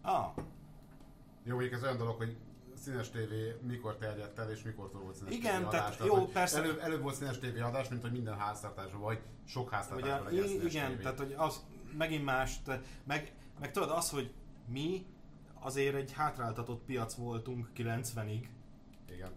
Ah, 0.00 0.26
Jó, 1.44 1.54
mondjuk 1.54 1.72
ez 1.74 1.82
olyan 1.82 1.96
dolog, 1.96 2.16
hogy 2.16 2.36
színes 2.82 3.10
tévé 3.10 3.56
mikor 3.60 3.96
terjedt 3.96 4.38
el, 4.38 4.50
és 4.50 4.62
mikor 4.62 4.90
volt 4.92 5.14
színes 5.14 5.34
Igen, 5.34 5.58
tévé 5.58 5.70
tehát 5.70 5.94
adás. 5.94 6.06
jó, 6.06 6.14
hogy 6.14 6.32
persze. 6.32 6.58
Előbb, 6.58 6.78
előbb 6.78 7.02
volt 7.02 7.14
színes 7.14 7.38
tévé 7.38 7.60
adás, 7.60 7.88
mint 7.88 8.02
hogy 8.02 8.12
minden 8.12 8.38
háztartásban, 8.38 9.00
vagy 9.00 9.20
sok 9.44 9.70
háztartásban 9.70 10.32
legyen 10.32 10.48
színes 10.48 10.74
igen, 10.74 10.90
tévé. 10.90 11.02
tehát 11.02 11.18
hogy 11.18 11.34
az 11.36 11.64
megint 11.96 12.24
más, 12.24 12.60
meg, 13.04 13.32
meg 13.60 13.70
tudod 13.70 13.90
az, 13.90 14.10
hogy 14.10 14.32
mi 14.66 15.06
azért 15.60 15.94
egy 15.94 16.12
hátráltatott 16.12 16.84
piac 16.84 17.14
voltunk 17.14 17.68
90-ig. 17.76 18.44
Igen. 19.10 19.30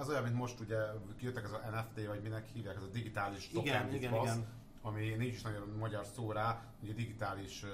Ez 0.00 0.08
olyan, 0.08 0.22
mint 0.22 0.34
most 0.34 0.60
ugye 0.60 0.76
kijöttek 1.16 1.44
ez 1.44 1.52
a 1.52 1.60
NFT, 1.70 2.06
vagy 2.06 2.22
minek 2.22 2.46
hívják, 2.52 2.76
ez 2.76 2.82
a 2.82 2.86
digitális 2.86 3.48
Igen, 3.50 3.64
token 3.64 3.94
igen, 3.94 4.10
bizbasz, 4.10 4.34
igen. 4.34 4.46
ami 4.82 5.08
nincs 5.08 5.34
is 5.34 5.42
nagyon 5.42 5.68
magyar 5.78 6.06
szó 6.14 6.32
rá, 6.32 6.62
ugye 6.82 6.92
digitális 6.92 7.64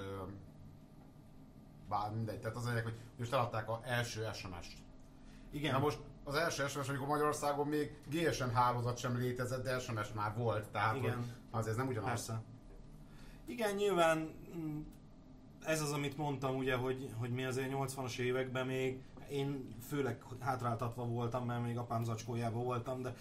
bár 1.89 2.11
mindegy, 2.11 2.39
tehát 2.39 2.55
az 2.55 2.65
lényeg, 2.65 2.83
hogy 2.83 2.97
most 3.17 3.33
eladták 3.33 3.69
az 3.69 3.77
első 3.83 4.27
SMS-t. 4.33 4.84
Igen. 5.55 5.71
Na 5.71 5.79
most 5.79 5.97
az 6.23 6.35
első 6.35 6.67
SMS, 6.67 6.89
amikor 6.89 7.07
Magyarországon 7.07 7.67
még 7.67 7.91
GSM 8.09 8.49
hálózat 8.53 8.97
sem 8.97 9.17
létezett, 9.17 9.63
de 9.63 9.79
SMS 9.79 10.13
már 10.13 10.33
volt, 10.37 10.67
tehát 10.67 10.95
Igen. 10.95 11.15
hogy 11.15 11.23
azért 11.51 11.71
ez 11.71 11.75
nem 11.75 11.87
ugyanaz. 11.87 12.09
Persze. 12.09 12.41
Igen, 13.45 13.75
nyilván 13.75 14.33
mm, 14.57 14.79
ez 15.65 15.81
az, 15.81 15.91
amit 15.91 16.17
mondtam, 16.17 16.55
ugye, 16.55 16.75
hogy, 16.75 17.09
hogy 17.19 17.29
mi 17.29 17.45
azért 17.45 17.71
80-as 17.73 18.17
években 18.17 18.65
még, 18.65 19.01
én 19.29 19.75
főleg 19.87 20.23
hátráltatva 20.39 21.05
voltam, 21.05 21.45
mert 21.45 21.63
még 21.63 21.77
apám 21.77 22.03
zacskójában 22.03 22.63
voltam, 22.63 23.01
de 23.01 23.13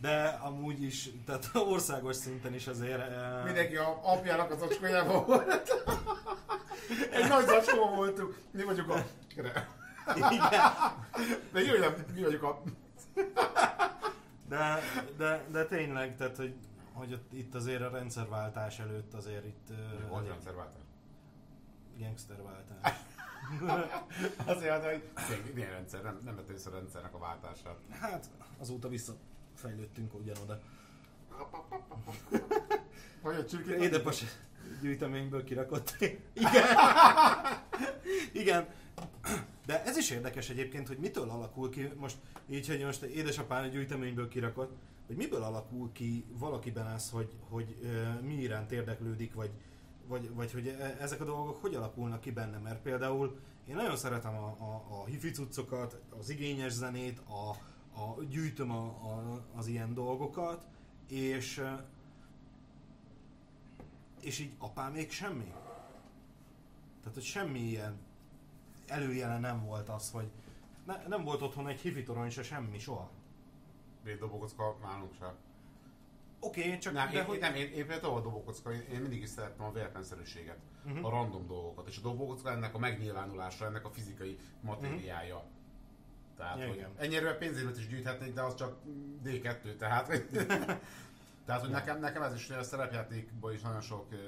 de 0.00 0.38
amúgy 0.42 0.82
is, 0.82 1.10
tehát 1.26 1.50
országos 1.74 2.16
szinten 2.16 2.54
is 2.54 2.66
azért... 2.66 3.00
eh, 3.00 3.44
Mindenki 3.44 3.76
a 3.76 4.00
apjának 4.02 4.50
az 4.50 4.62
acskójában 4.62 5.26
volt. 5.26 5.84
Egy 7.12 7.28
nagy 7.28 7.46
zacskó 7.46 7.94
voltunk. 7.94 8.38
Mi 8.50 8.62
vagyunk 8.62 8.90
a... 8.90 9.04
Igen, 10.16 10.40
De 11.52 11.60
jó, 11.60 11.82
hogy 11.84 12.04
mi 12.14 12.22
vagyunk 12.22 12.42
a... 12.42 12.62
de, 14.48 14.78
de, 15.16 15.44
de 15.50 15.64
tényleg, 15.64 16.16
tehát 16.16 16.36
hogy, 16.36 16.54
hogy 16.92 17.20
itt 17.32 17.54
azért 17.54 17.82
a 17.82 17.90
rendszerváltás 17.90 18.78
előtt 18.78 19.14
azért 19.14 19.44
itt 19.44 19.70
eh, 19.70 19.76
Volt 20.08 20.18
elég 20.18 20.28
rendszerváltás. 20.30 20.82
gangsterváltás. 21.98 22.94
Azért, 24.46 24.84
hogy 24.84 25.02
tényleg, 25.28 25.54
milyen 25.54 25.70
rendszer, 25.70 26.02
nem, 26.02 26.20
nem 26.24 26.36
vett 26.36 26.48
észre 26.48 26.70
a 26.70 26.74
rendszernek 26.74 27.14
a 27.14 27.18
váltását. 27.18 27.76
Hát 28.00 28.26
azóta 28.58 28.88
visszafejlődtünk 28.88 30.14
ugyanoda. 30.14 30.60
Vagy 33.22 33.36
a 33.36 33.44
csirkét... 33.44 33.80
Édepas 33.80 34.24
gyűjteményből 34.80 35.44
kirakott. 35.44 35.96
Igen. 36.32 36.64
Igen. 38.32 38.66
De 39.70 39.84
ez 39.84 39.96
is 39.96 40.10
érdekes 40.10 40.50
egyébként, 40.50 40.88
hogy 40.88 40.98
mitől 40.98 41.30
alakul 41.30 41.70
ki, 41.70 41.92
most 41.96 42.16
így, 42.48 42.66
hogy 42.66 42.84
most 42.84 43.02
édesapám 43.02 43.64
egy 43.64 43.70
gyűjteményből 43.70 44.28
kirakott, 44.28 44.76
hogy 45.06 45.16
miből 45.16 45.42
alakul 45.42 45.92
ki 45.92 46.24
valakiben 46.38 46.86
ez, 46.86 47.10
hogy, 47.10 47.30
hogy 47.48 47.76
ö, 47.82 48.20
mi 48.20 48.34
iránt 48.34 48.72
érdeklődik, 48.72 49.34
vagy, 49.34 49.50
vagy, 50.06 50.34
vagy 50.34 50.52
hogy 50.52 50.66
e- 50.66 50.96
ezek 51.00 51.20
a 51.20 51.24
dolgok 51.24 51.56
hogy 51.56 51.74
alakulnak 51.74 52.20
ki 52.20 52.30
benne, 52.30 52.58
mert 52.58 52.82
például 52.82 53.38
én 53.68 53.74
nagyon 53.74 53.96
szeretem 53.96 54.34
a, 54.34 54.56
a, 54.58 55.00
a 55.00 55.04
hifi 55.04 55.30
cuccokat, 55.30 56.00
az 56.18 56.30
igényes 56.30 56.72
zenét, 56.72 57.18
a, 57.18 57.50
a 58.00 58.24
gyűjtöm 58.28 58.70
a, 58.70 58.84
a, 58.84 59.44
az 59.56 59.66
ilyen 59.66 59.94
dolgokat, 59.94 60.66
és 61.08 61.64
és 64.20 64.38
így 64.38 64.52
apám 64.58 64.92
még 64.92 65.10
semmi. 65.10 65.52
Tehát, 67.00 67.14
hogy 67.14 67.22
semmi 67.22 67.60
ilyen 67.60 68.08
előjele 68.90 69.38
nem 69.38 69.64
volt 69.64 69.88
az, 69.88 70.10
hogy 70.10 70.30
ne, 70.86 71.02
nem 71.06 71.24
volt 71.24 71.42
otthon 71.42 71.68
egy 71.68 71.80
hifi 71.80 72.02
torony 72.02 72.30
se 72.30 72.42
semmi, 72.42 72.78
soha. 72.78 73.10
Védobogocka 74.02 74.76
nálunk 74.82 75.14
sem. 75.18 75.32
Oké, 76.40 76.64
okay, 76.64 76.78
csak 76.78 76.92
Nem, 76.92 77.10
de 77.10 77.18
én, 77.18 77.24
hogy... 77.24 77.38
nem, 77.38 77.54
én, 77.54 77.72
én 77.72 77.86
például 77.86 78.16
a 78.16 78.20
dobogocka, 78.20 78.72
én, 78.72 78.84
én 78.92 79.00
mindig 79.00 79.22
is 79.22 79.28
szerettem 79.28 79.66
a 79.66 79.72
véletlenszerűséget, 79.72 80.58
Mhm. 80.84 80.92
uh-huh. 80.96 81.06
a 81.06 81.10
random 81.10 81.46
dolgokat, 81.46 81.88
és 81.88 81.98
a 81.98 82.00
dobogocka 82.00 82.50
ennek 82.50 82.74
a 82.74 82.78
megnyilvánulása, 82.78 83.64
ennek 83.64 83.84
a 83.84 83.90
fizikai 83.90 84.38
matériája. 84.60 85.34
Uh-huh. 85.34 85.50
Tehát, 86.36 86.58
Ja, 86.58 86.66
hogy 86.66 86.76
igen. 86.76 86.90
ennyire 86.96 87.36
pénzémet 87.36 87.78
is 87.78 87.88
gyűjthetnék, 87.88 88.34
de 88.34 88.42
az 88.42 88.54
csak 88.54 88.76
D2, 89.24 89.76
tehát... 89.76 90.22
tehát, 91.44 91.60
hogy 91.60 91.70
nekem, 91.78 92.00
nekem 92.00 92.22
ez 92.22 92.34
is 92.34 92.50
a 92.50 92.62
szerepjátékban 92.62 93.52
is 93.52 93.60
nagyon 93.60 93.80
sok 93.80 94.06
uh, 94.12 94.18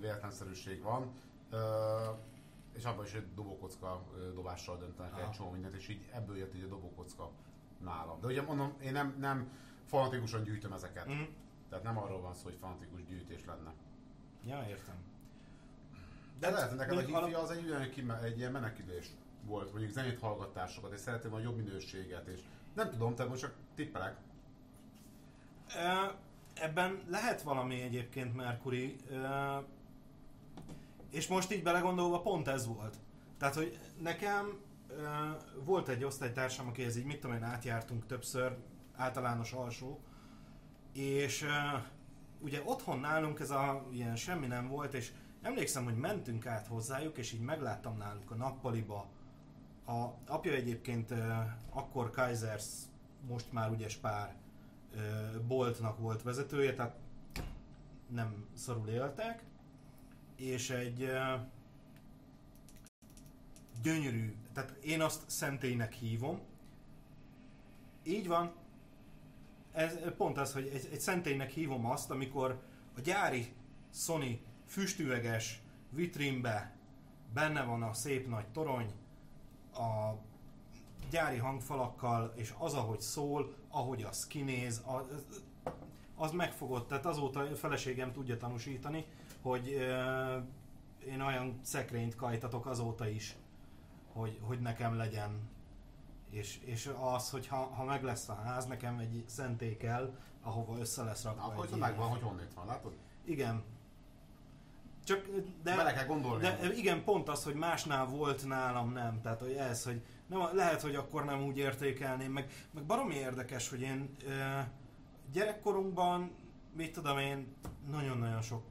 véletlenszerűség 0.00 0.82
van, 0.82 1.12
uh, 1.52 1.58
és 2.72 2.84
abban 2.84 3.04
is 3.04 3.12
egy 3.12 3.34
dobókocka 3.34 4.04
dobással 4.34 4.78
döntenek 4.78 5.12
Aha. 5.12 5.22
egy 5.22 5.30
csomó 5.30 5.50
mindent, 5.50 5.74
és 5.74 5.88
így 5.88 6.08
ebből 6.12 6.36
jött 6.36 6.54
így 6.54 6.62
a 6.62 6.66
dobókocka 6.66 7.30
nálam. 7.78 8.20
De 8.20 8.26
ugye 8.26 8.42
mondom, 8.42 8.74
én 8.82 8.92
nem, 8.92 9.16
nem 9.18 9.50
fanatikusan 9.86 10.42
gyűjtöm 10.42 10.72
ezeket. 10.72 11.06
Mhm. 11.06 11.22
Tehát 11.68 11.84
nem 11.84 11.98
arról 11.98 12.20
van 12.20 12.34
szó, 12.34 12.42
hogy 12.42 12.56
fanatikus 12.60 13.04
gyűjtés 13.04 13.44
lenne. 13.44 13.72
Ja, 14.44 14.64
értem. 14.68 14.94
De 16.38 16.50
lehet, 16.50 16.68
hogy 16.68 16.78
neked 16.78 16.92
a 16.92 16.94
mondjuk 16.96 17.16
hifi 17.18 17.32
alap- 17.34 17.50
az 17.50 17.56
egy, 17.56 17.70
olyan, 17.70 17.90
kime, 17.90 18.18
egy 18.18 18.38
ilyen 18.38 18.52
menekülés 18.52 19.10
volt, 19.44 19.70
mondjuk 19.70 19.92
zenét 19.92 20.18
hallgatásokat, 20.18 20.92
és 20.92 21.00
szeretném 21.00 21.34
a 21.34 21.38
jobb 21.38 21.56
minőséget, 21.56 22.26
és 22.26 22.40
nem 22.74 22.90
tudom, 22.90 23.14
tehát 23.14 23.30
most 23.30 23.42
csak 23.42 23.54
tippelek. 23.74 24.16
Ebben 26.54 27.02
lehet 27.08 27.42
valami 27.42 27.80
egyébként, 27.80 28.36
Mercury. 28.36 28.96
Ö, 29.08 29.56
És 31.10 31.28
most 31.28 31.52
így 31.52 31.62
belegondolva 31.62 32.20
pont 32.20 32.48
ez 32.48 32.66
volt. 32.66 32.96
Tehát, 33.38 33.54
hogy 33.54 33.78
nekem 33.98 34.58
ö, 34.88 35.02
volt 35.64 35.88
egy 35.88 36.04
osztálytársam, 36.04 36.68
akihez 36.68 36.96
így 36.96 37.04
mit 37.04 37.20
tudom 37.20 37.36
én 37.36 37.42
átjártunk 37.42 38.06
többször, 38.06 38.56
általános 38.94 39.52
alsó, 39.52 40.00
és 40.92 41.42
ö, 41.42 41.76
ugye 42.40 42.62
otthon 42.64 42.98
nálunk 42.98 43.40
ez 43.40 43.50
a 43.50 43.86
ilyen 43.90 44.16
semmi 44.16 44.46
nem 44.46 44.68
volt, 44.68 44.94
és 44.94 45.12
emlékszem, 45.42 45.84
hogy 45.84 45.96
mentünk 45.96 46.46
át 46.46 46.66
hozzájuk, 46.66 47.18
és 47.18 47.32
így 47.32 47.40
megláttam 47.40 47.96
náluk 47.96 48.30
a 48.30 48.34
nappaliba. 48.34 49.08
A 49.86 50.06
apja 50.26 50.52
egyébként 50.52 51.10
ö, 51.10 51.32
akkor 51.70 52.10
Kaisers, 52.10 52.66
most 53.28 53.52
már 53.52 53.70
ugye 53.70 53.88
Spár 53.88 54.34
ö, 54.94 54.98
boltnak 55.46 55.98
volt 55.98 56.22
vezetője, 56.22 56.74
tehát 56.74 56.96
nem 58.06 58.46
szarul 58.54 58.88
éltek, 58.88 59.44
és 60.40 60.70
egy 60.70 61.10
gyönyörű, 63.82 64.34
tehát 64.52 64.70
én 64.84 65.00
azt 65.00 65.30
szentélynek 65.30 65.92
hívom. 65.92 66.40
Így 68.02 68.26
van, 68.28 68.52
ez 69.72 69.98
pont 70.16 70.38
az, 70.38 70.52
hogy 70.52 70.66
egy, 70.66 70.88
egy 70.92 71.00
szentélynek 71.00 71.50
hívom 71.50 71.86
azt, 71.86 72.10
amikor 72.10 72.62
a 72.96 73.00
gyári 73.00 73.52
Sony 73.92 74.40
füstüveges 74.66 75.62
vitrínbe 75.90 76.76
benne 77.34 77.62
van 77.62 77.82
a 77.82 77.92
szép 77.92 78.28
nagy 78.28 78.48
torony, 78.48 78.92
a 79.72 80.14
gyári 81.10 81.36
hangfalakkal, 81.36 82.32
és 82.36 82.54
az, 82.58 82.74
ahogy 82.74 83.00
szól, 83.00 83.54
ahogy 83.68 84.02
az 84.02 84.26
kinéz, 84.26 84.82
az, 84.84 85.40
az 86.16 86.32
megfogott. 86.32 86.88
Tehát 86.88 87.06
azóta 87.06 87.40
a 87.40 87.56
feleségem 87.56 88.12
tudja 88.12 88.36
tanúsítani, 88.36 89.06
hogy 89.42 89.72
ö, 89.72 90.36
én 91.06 91.20
olyan 91.20 91.58
szekrényt 91.62 92.14
kajtatok 92.16 92.66
azóta 92.66 93.08
is, 93.08 93.36
hogy, 94.12 94.38
hogy 94.42 94.60
nekem 94.60 94.96
legyen. 94.96 95.48
És, 96.30 96.58
és 96.64 96.90
az, 97.00 97.30
hogy 97.30 97.46
ha, 97.46 97.56
ha 97.56 97.84
meg 97.84 98.02
lesz 98.02 98.28
a 98.28 98.34
ház, 98.34 98.66
nekem 98.66 98.98
egy 98.98 99.24
szentély 99.26 99.76
kell, 99.76 100.14
ahova 100.42 100.78
össze 100.78 101.02
lesz 101.02 101.24
rakva. 101.24 101.46
Na, 101.46 101.52
akkor 101.52 101.66
ilyen- 101.66 101.78
megvan, 101.78 102.08
hogy 102.08 102.20
honnét 102.22 102.54
van, 102.54 102.66
látod? 102.66 102.92
Igen. 103.24 103.62
Csak, 105.04 105.26
de, 105.62 105.76
Bele 105.76 105.92
kell 105.92 106.06
gondolni. 106.06 106.42
de 106.42 106.72
igen, 106.74 107.04
pont 107.04 107.28
az, 107.28 107.44
hogy 107.44 107.54
másnál 107.54 108.06
volt, 108.06 108.46
nálam 108.46 108.92
nem. 108.92 109.20
Tehát, 109.20 109.40
hogy 109.40 109.52
ez, 109.52 109.84
hogy 109.84 110.02
nem, 110.26 110.40
lehet, 110.52 110.80
hogy 110.80 110.94
akkor 110.94 111.24
nem 111.24 111.42
úgy 111.42 111.58
értékelném, 111.58 112.32
meg, 112.32 112.50
meg 112.70 112.84
baromi 112.84 113.14
érdekes, 113.14 113.68
hogy 113.68 113.80
én 113.80 114.16
ö, 114.26 114.58
gyerekkorunkban, 115.32 116.30
mit 116.76 116.92
tudom 116.92 117.18
én, 117.18 117.54
nagyon-nagyon 117.90 118.42
sok, 118.42 118.62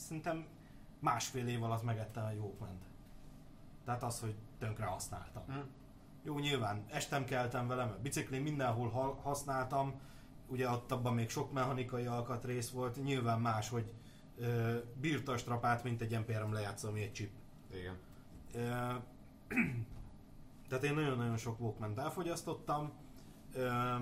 szerintem 0.00 0.46
másfél 0.98 1.48
év 1.48 1.62
alatt 1.62 1.82
megettem 1.82 2.26
egy 2.26 2.38
walkman 2.38 2.78
Tehát 3.84 4.02
az, 4.02 4.20
hogy 4.20 4.34
tönkre 4.58 4.84
használtam. 4.84 5.42
Hm. 5.46 5.58
Jó, 6.22 6.38
nyilván 6.38 6.84
estem 6.90 7.24
keltem 7.24 7.66
vele, 7.66 7.84
mert 7.84 8.00
biciklin 8.00 8.42
mindenhol 8.42 8.88
ha- 8.88 9.18
használtam, 9.22 10.00
ugye 10.46 10.70
ott 10.70 10.92
abban 10.92 11.14
még 11.14 11.28
sok 11.28 11.52
mechanikai 11.52 12.06
alkatrész 12.06 12.70
volt, 12.70 13.02
nyilván 13.02 13.40
más, 13.40 13.68
hogy 13.68 13.92
ö, 14.38 14.78
bírta 15.00 15.32
a 15.32 15.36
strapát, 15.36 15.82
mint 15.84 16.00
egy 16.00 16.18
MP3 16.26 16.52
lejátszó, 16.52 16.88
ami 16.88 17.02
egy 17.02 17.12
chip. 17.12 17.30
Igen. 17.74 17.96
Ö, 18.54 18.58
tehát 20.68 20.84
én 20.84 20.94
nagyon-nagyon 20.94 21.36
sok 21.36 21.60
walkman 21.60 21.98
elfogyasztottam, 21.98 22.92
ö, 23.52 23.96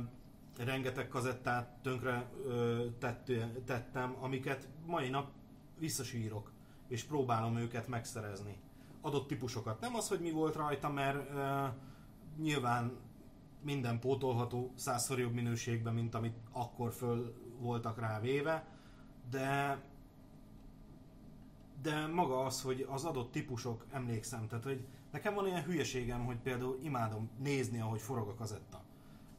rengeteg 0.58 1.08
kazettát 1.08 1.78
tönkre 1.82 2.30
ö, 2.44 2.84
tett, 2.98 3.32
tettem, 3.64 4.16
amiket 4.20 4.68
mai 4.86 5.08
nap 5.08 5.30
visszasírok, 5.78 6.52
és 6.88 7.04
próbálom 7.04 7.56
őket 7.56 7.88
megszerezni. 7.88 8.56
Adott 9.00 9.28
típusokat. 9.28 9.80
Nem 9.80 9.94
az, 9.94 10.08
hogy 10.08 10.20
mi 10.20 10.30
volt 10.30 10.54
rajta, 10.54 10.88
mert 10.88 11.30
ö, 11.30 11.66
nyilván 12.42 12.96
minden 13.62 13.98
pótolható 13.98 14.72
százszor 14.74 15.18
jobb 15.18 15.32
minőségben, 15.32 15.94
mint 15.94 16.14
amit 16.14 16.36
akkor 16.52 16.92
föl 16.92 17.34
voltak 17.58 17.98
rá 17.98 18.20
véve, 18.20 18.66
de 19.30 19.78
de 21.82 22.06
maga 22.06 22.44
az, 22.44 22.62
hogy 22.62 22.86
az 22.90 23.04
adott 23.04 23.32
típusok 23.32 23.86
emlékszem, 23.90 24.46
tehát 24.48 24.64
hogy 24.64 24.86
nekem 25.10 25.34
van 25.34 25.46
ilyen 25.46 25.62
hülyeségem, 25.62 26.24
hogy 26.24 26.36
például 26.36 26.78
imádom 26.82 27.30
nézni, 27.38 27.80
ahogy 27.80 28.00
forog 28.00 28.28
a 28.28 28.34
kazetta. 28.34 28.82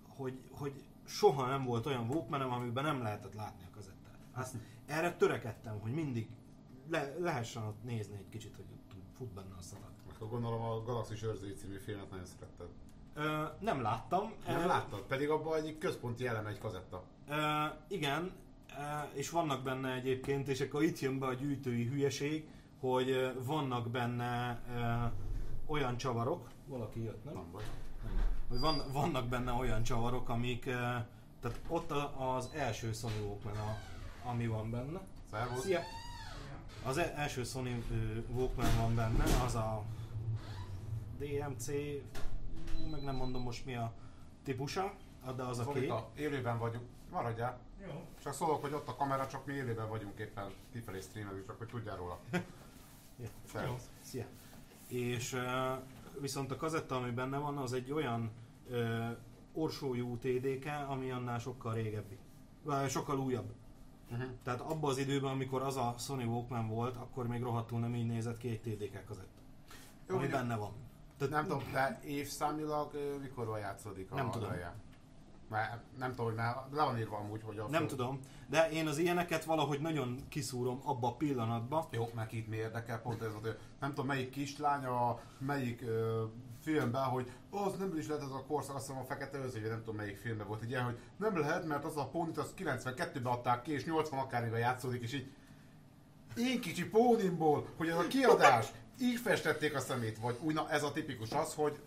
Hogy, 0.08 0.40
hogy 0.52 0.84
soha 1.06 1.48
nem 1.48 1.64
volt 1.64 1.86
olyan 1.86 2.10
walkman 2.10 2.42
amiben 2.42 2.84
nem 2.84 3.02
lehetett 3.02 3.34
látni 3.34 3.64
a 3.64 3.76
kazettát. 3.76 4.18
Azt, 4.34 4.56
erre 4.90 5.16
törekedtem, 5.16 5.80
hogy 5.80 5.92
mindig 5.92 6.30
le, 6.90 7.16
lehessen 7.20 7.64
ott 7.64 7.84
nézni 7.84 8.16
egy 8.18 8.30
kicsit, 8.30 8.56
hogy 8.56 8.66
fut 9.18 9.34
benne 9.34 9.56
a 9.58 9.62
szalag. 9.62 9.90
Akkor 10.14 10.30
gondolom 10.30 10.62
a 10.62 10.84
Galaxis 10.84 11.24
őrzői 11.24 11.54
című 11.54 11.78
filmet 11.78 12.10
nagyon 12.10 12.26
szeretted. 12.26 12.68
Ö, 13.14 13.44
nem 13.60 13.82
láttam. 13.82 14.34
Nem 14.48 14.66
láttad? 14.68 15.02
Pedig 15.02 15.30
abban 15.30 15.58
egyik 15.58 15.78
központi 15.78 16.28
elem 16.28 16.46
egy 16.46 16.58
kazetta. 16.58 17.04
Ö, 17.30 17.66
igen, 17.88 18.32
és 19.14 19.30
vannak 19.30 19.64
benne 19.64 19.94
egyébként, 19.94 20.48
és 20.48 20.62
akkor 20.62 20.84
itt 20.84 21.00
jön 21.00 21.20
be 21.20 21.26
a 21.26 21.34
gyűjtői 21.34 21.86
hülyeség, 21.86 22.50
hogy 22.80 23.32
vannak 23.46 23.90
benne 23.90 24.62
ö, 24.76 25.06
olyan 25.66 25.98
csavarok, 25.98 26.50
valaki 26.68 27.04
jött, 27.04 27.24
nem? 27.24 27.34
Nem 27.34 27.52
baj. 27.52 27.64
Hogy 28.48 28.60
van, 28.60 28.82
vannak 28.92 29.28
benne 29.28 29.52
olyan 29.52 29.84
csavarok, 29.84 30.30
amik, 30.30 30.66
ö, 30.66 30.72
tehát 31.42 31.60
ott 31.68 31.92
az 32.18 32.50
első 32.54 32.92
Sony 32.94 33.20
Walkman, 33.26 33.58
a, 33.58 33.78
ami 34.24 34.48
van 34.48 34.72
benne. 34.72 35.00
Szervusz. 35.32 35.64
Szia! 35.64 35.80
Az 36.84 36.98
e- 36.98 37.14
első 37.16 37.44
Sony 37.44 37.84
ö, 37.92 38.20
Walkman 38.34 38.76
van 38.78 38.96
benne, 38.96 39.24
az 39.46 39.56
a 39.56 39.84
DMC, 41.18 41.68
meg 42.92 43.04
nem 43.04 43.16
mondom 43.16 43.42
most 43.42 43.66
mi 43.66 43.76
a 43.76 43.94
típusa, 44.44 44.94
de 45.36 45.44
az 45.44 45.60
a 45.60 45.64
kék. 45.64 45.74
Zolika, 45.74 46.10
élőben 46.16 46.58
vagyunk. 46.58 46.86
Maradjál. 47.12 47.60
Jó. 47.86 48.06
Csak 48.24 48.34
szólok, 48.34 48.62
hogy 48.62 48.74
ott 48.74 48.88
a 48.88 48.96
kamera, 48.96 49.28
csak 49.28 49.46
mi 49.46 49.54
élőben 49.54 49.90
vagyunk 49.90 50.20
éppen 50.20 50.52
kifelé 50.72 51.00
streamelünk, 51.00 51.46
csak 51.46 51.58
hogy 51.58 51.68
tudjál 51.68 51.96
róla. 51.98 52.20
Ja. 53.22 53.28
Szervusz. 53.52 53.90
Szia. 54.02 54.26
És 54.88 55.36
viszont 56.20 56.52
a 56.52 56.56
kazetta, 56.56 56.96
ami 56.96 57.12
benne 57.12 57.38
van, 57.38 57.58
az 57.58 57.74
egy 57.74 57.92
olyan 57.92 58.32
uh, 58.70 59.10
orsójú 59.54 60.18
TDK, 60.18 60.66
ami 60.88 61.12
annál 61.12 61.40
sokkal 61.40 61.74
régebbi. 61.74 62.18
Vagy 62.64 62.90
sokkal 62.90 63.20
újabb. 63.20 63.52
Uh-huh. 64.12 64.28
Tehát 64.44 64.62
abban 64.62 64.90
az 64.90 64.98
időben, 64.98 65.32
amikor 65.32 65.62
az 65.62 65.78
a 65.78 65.96
Sony 65.98 66.24
Walkman 66.26 66.68
volt, 66.68 66.96
akkor 66.98 67.28
még 67.28 67.42
rohadtul 67.42 67.80
nem 67.80 67.96
így 67.96 68.06
nézett 68.08 68.38
ki 68.38 68.50
egy 68.50 68.62
TDK 68.62 69.06
kazetta. 69.06 69.40
Jó, 70.10 70.16
ami 70.16 70.28
benne 70.28 70.56
van. 70.56 70.72
Tehát 71.18 71.34
Nem 71.34 71.44
tudom, 71.44 71.64
de 71.72 72.00
évszámilag 72.04 72.92
mikor 73.22 73.58
játszódik 73.58 74.12
a 74.12 74.16
Nem 74.16 74.32
tudom. 74.32 74.50
alja? 74.50 74.74
Mert 75.50 75.82
nem 75.98 76.10
tudom, 76.10 76.26
hogy 76.26 76.36
már 76.36 76.56
le 76.72 76.84
van 76.84 76.98
írva 76.98 77.18
amúgy, 77.18 77.42
hogy 77.44 77.58
a 77.58 77.68
Nem 77.70 77.82
fő- 77.82 77.88
tudom, 77.88 78.20
de 78.48 78.70
én 78.72 78.88
az 78.88 78.98
ilyeneket 78.98 79.44
valahogy 79.46 79.80
nagyon 79.80 80.26
kiszúrom 80.30 80.80
abba 80.84 81.08
a 81.08 81.16
pillanatba. 81.16 81.88
Jó, 81.92 82.10
meg 82.16 82.34
itt 82.34 82.48
mi 82.48 82.56
érdekel, 82.56 83.02
pont 83.02 83.22
ez 83.22 83.34
hogy 83.42 83.58
nem 83.80 83.90
tudom 83.90 84.06
melyik 84.06 84.30
kislány 84.30 84.86
a 84.86 85.20
melyik 85.38 85.82
ö, 85.82 86.24
filmben, 86.60 87.04
hogy 87.04 87.32
az 87.50 87.76
nem 87.78 87.98
is 87.98 88.08
lehet 88.08 88.24
ez 88.24 88.30
a 88.30 88.44
korszak, 88.48 88.76
azt 88.76 88.88
hiszem 88.88 89.02
a 89.02 89.06
Fekete 89.06 89.38
Őző, 89.38 89.62
vagy 89.62 89.70
nem 89.70 89.80
tudom 89.80 89.96
melyik 89.96 90.18
filmben 90.18 90.48
volt 90.48 90.62
egy 90.62 90.70
ilyen, 90.70 90.84
hogy 90.84 90.98
nem 91.18 91.38
lehet, 91.38 91.66
mert 91.66 91.86
az 91.86 91.98
a 91.98 92.08
pónit 92.08 92.38
az 92.38 92.54
92-ben 92.58 93.26
adták 93.26 93.62
ki, 93.62 93.72
és 93.72 93.86
80 93.86 94.20
akármivel 94.20 94.60
játszódik, 94.60 95.02
és 95.02 95.14
így 95.14 95.32
én 96.38 96.62
kicsi 96.62 96.86
pónimból, 96.86 97.68
hogy 97.78 97.88
ez 97.88 97.98
a 97.98 98.08
kiadás, 98.08 98.72
így 99.02 99.20
festették 99.20 99.76
a 99.76 99.80
szemét, 99.80 100.20
vagy 100.20 100.38
úgy, 100.42 100.54
na 100.54 100.70
ez 100.70 100.84
a 100.84 100.92
tipikus 100.92 101.32
az, 101.32 101.54
hogy 101.54 101.80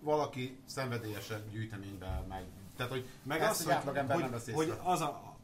valaki 0.00 0.58
szenvedélyesen 0.64 1.42
gyűjteményben 1.50 2.24
meg. 2.28 2.44
Tehát, 2.76 2.92
hogy 2.92 3.08
Meg 3.22 3.40
ezt 3.40 3.50
az, 3.50 3.60
egy 3.60 3.66
hogy, 3.66 3.74
átlagember 3.74 4.18
nem 4.18 4.30
hogy, 4.30 4.54
hogy 4.54 4.72
az 4.82 5.00
a, 5.00 5.36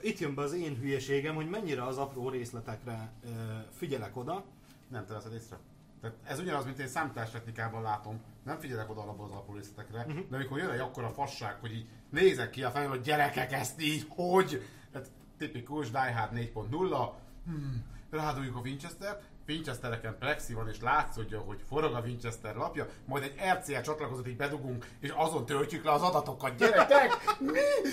itt 0.00 0.18
jön 0.18 0.34
be 0.34 0.42
az 0.42 0.52
én 0.52 0.76
hülyeségem, 0.76 1.34
hogy 1.34 1.48
mennyire 1.48 1.84
az 1.84 1.98
apró 1.98 2.28
részletekre 2.28 3.12
ö, 3.24 3.28
figyelek 3.70 4.16
oda. 4.16 4.44
Nem 4.88 5.06
te 5.06 5.12
veszed 5.12 5.32
észre. 5.32 5.58
Tehát 6.00 6.16
ez 6.24 6.38
ugyanaz, 6.38 6.64
mint 6.64 6.78
én 6.78 6.86
számítástechnikában 6.88 7.82
látom. 7.82 8.20
Nem 8.44 8.58
figyelek 8.58 8.90
oda 8.90 9.00
alapból 9.02 9.24
az 9.24 9.32
apró 9.32 9.54
részletekre, 9.54 10.04
Mhm. 10.08 10.18
de 10.30 10.36
amikor 10.36 10.58
jön 10.58 10.70
egy 10.70 10.78
akkora 10.80 11.08
fasság, 11.10 11.56
hogy 11.60 11.72
így 11.72 11.86
nézek 12.10 12.50
ki 12.50 12.62
a 12.62 12.70
fejembe, 12.70 12.94
hogy 12.96 13.04
gyerekek 13.04 13.52
ezt 13.52 13.80
így, 13.82 14.06
hogy? 14.08 14.62
Tehát 14.92 15.10
tipikus 15.38 15.90
Die 15.90 16.14
Hard 16.14 16.32
4.0, 16.32 17.14
hmm, 17.44 17.84
rádoljuk 18.10 18.56
a 18.56 18.60
Winchester, 18.60 19.20
Winchestereken 19.48 20.18
plexi 20.18 20.54
van, 20.54 20.68
és 20.68 20.80
látszódja, 20.80 21.40
hogy 21.40 21.60
forog 21.68 21.94
a 21.94 22.00
Winchester 22.00 22.54
lapja, 22.54 22.88
majd 23.04 23.22
egy 23.22 23.34
RCA 23.52 23.82
csatlakozót 23.82 24.28
így 24.28 24.36
bedugunk, 24.36 24.86
és 25.00 25.12
azon 25.16 25.46
töltjük 25.46 25.84
le 25.84 25.90
az 25.90 26.02
adatokat. 26.02 26.56
Gyerekek, 26.56 27.38
mi? 27.38 27.60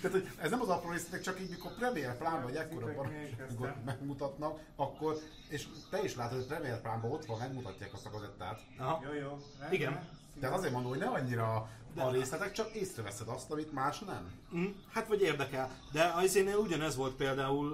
Tehát, 0.00 0.16
hogy 0.16 0.28
ez 0.42 0.50
nem 0.50 0.60
az 0.60 0.68
apró 0.68 0.90
részletek, 0.90 1.20
csak 1.20 1.40
így, 1.40 1.50
mikor 1.50 1.74
Premiere 1.74 2.14
Plán 2.14 2.42
vagy 2.42 2.56
ekkora 2.56 2.86
baromságot 2.94 3.84
megmutatnak, 3.84 4.60
akkor, 4.76 5.16
és 5.48 5.66
te 5.90 6.02
is 6.02 6.16
látod, 6.16 6.38
hogy 6.38 6.46
Premiere 6.46 6.80
Plánban 6.80 7.10
ott 7.10 7.24
van, 7.24 7.38
megmutatják 7.38 7.92
azt 7.92 8.06
a 8.06 8.10
kazettát. 8.10 8.60
Aha. 8.78 9.00
Jó, 9.04 9.12
jó. 9.12 9.28
rendben. 9.28 9.72
Igen. 9.72 10.08
Tehát 10.40 10.56
azért 10.56 10.72
mondom, 10.72 10.90
hogy 10.90 11.00
ne 11.00 11.06
annyira 11.06 11.68
a 11.98 12.10
részletek, 12.10 12.52
csak 12.52 12.74
észreveszed 12.74 13.28
azt, 13.28 13.50
amit 13.50 13.72
más 13.72 13.98
nem. 13.98 14.30
Mm, 14.56 14.64
hát 14.90 15.08
vagy 15.08 15.20
érdekel. 15.20 15.70
De 15.92 16.12
az 16.16 16.36
énnél 16.36 16.56
ugyanez 16.56 16.96
volt 16.96 17.14
például 17.14 17.72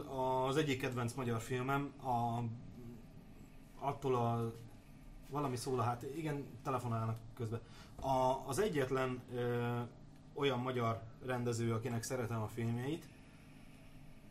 az 0.49 0.57
egyik 0.57 0.81
kedvenc 0.81 1.13
magyar 1.13 1.41
filmem, 1.41 1.93
a, 2.03 2.43
attól 3.79 4.15
a 4.15 4.53
valami 5.29 5.57
szól 5.57 5.81
a 5.81 5.83
hát, 5.83 6.03
igen, 6.17 6.47
telefonálnak 6.63 7.19
közben. 7.35 7.61
A, 8.01 8.43
az 8.47 8.59
egyetlen 8.59 9.23
ö, 9.35 9.81
olyan 10.35 10.59
magyar 10.59 11.03
rendező, 11.25 11.73
akinek 11.73 12.03
szeretem 12.03 12.43
a 12.43 12.49
filmjeit, 12.49 13.09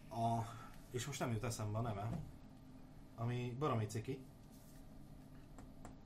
a, 0.09 0.45
és 0.91 1.05
most 1.05 1.19
nem 1.19 1.31
jut 1.31 1.43
eszembe 1.43 1.77
a 1.77 1.81
neve, 1.81 2.09
ami 3.15 3.55
baromi 3.59 3.85
ciki. 3.85 4.19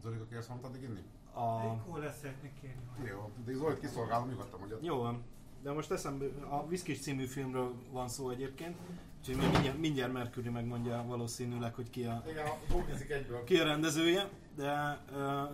Zolika, 0.01 0.25
kérsz 0.25 0.45
valamit 0.45 0.67
addig 0.67 0.81
inni? 0.81 1.03
A, 1.35 1.61
Egy 1.61 1.91
kóla 1.91 2.11
szeretnék 2.21 2.53
kérni. 2.61 3.09
Jó, 3.09 3.31
de 3.45 3.53
Zolit 3.53 3.79
kiszolgálom, 3.79 4.29
nyugodtan 4.29 4.59
mondjad. 4.59 4.83
Jó 4.83 4.97
van, 4.97 5.23
de 5.63 5.71
most 5.71 5.91
eszembe, 5.91 6.25
a 6.49 6.67
Viszkis 6.67 6.99
című 6.99 7.25
filmről 7.25 7.73
van 7.91 8.07
szó 8.07 8.29
egyébként, 8.29 8.75
úgyhogy 9.19 9.35
majd 9.35 9.51
mindjárt, 9.51 9.77
mindjárt 9.77 10.13
Mercury 10.13 10.49
megmondja 10.49 11.03
valószínűleg, 11.07 11.73
hogy 11.73 11.89
ki 11.89 12.03
a, 12.03 12.23
Igen, 12.29 12.45
ki 13.45 13.59
a 13.59 13.63
rendezője, 13.63 14.29
de, 14.55 15.03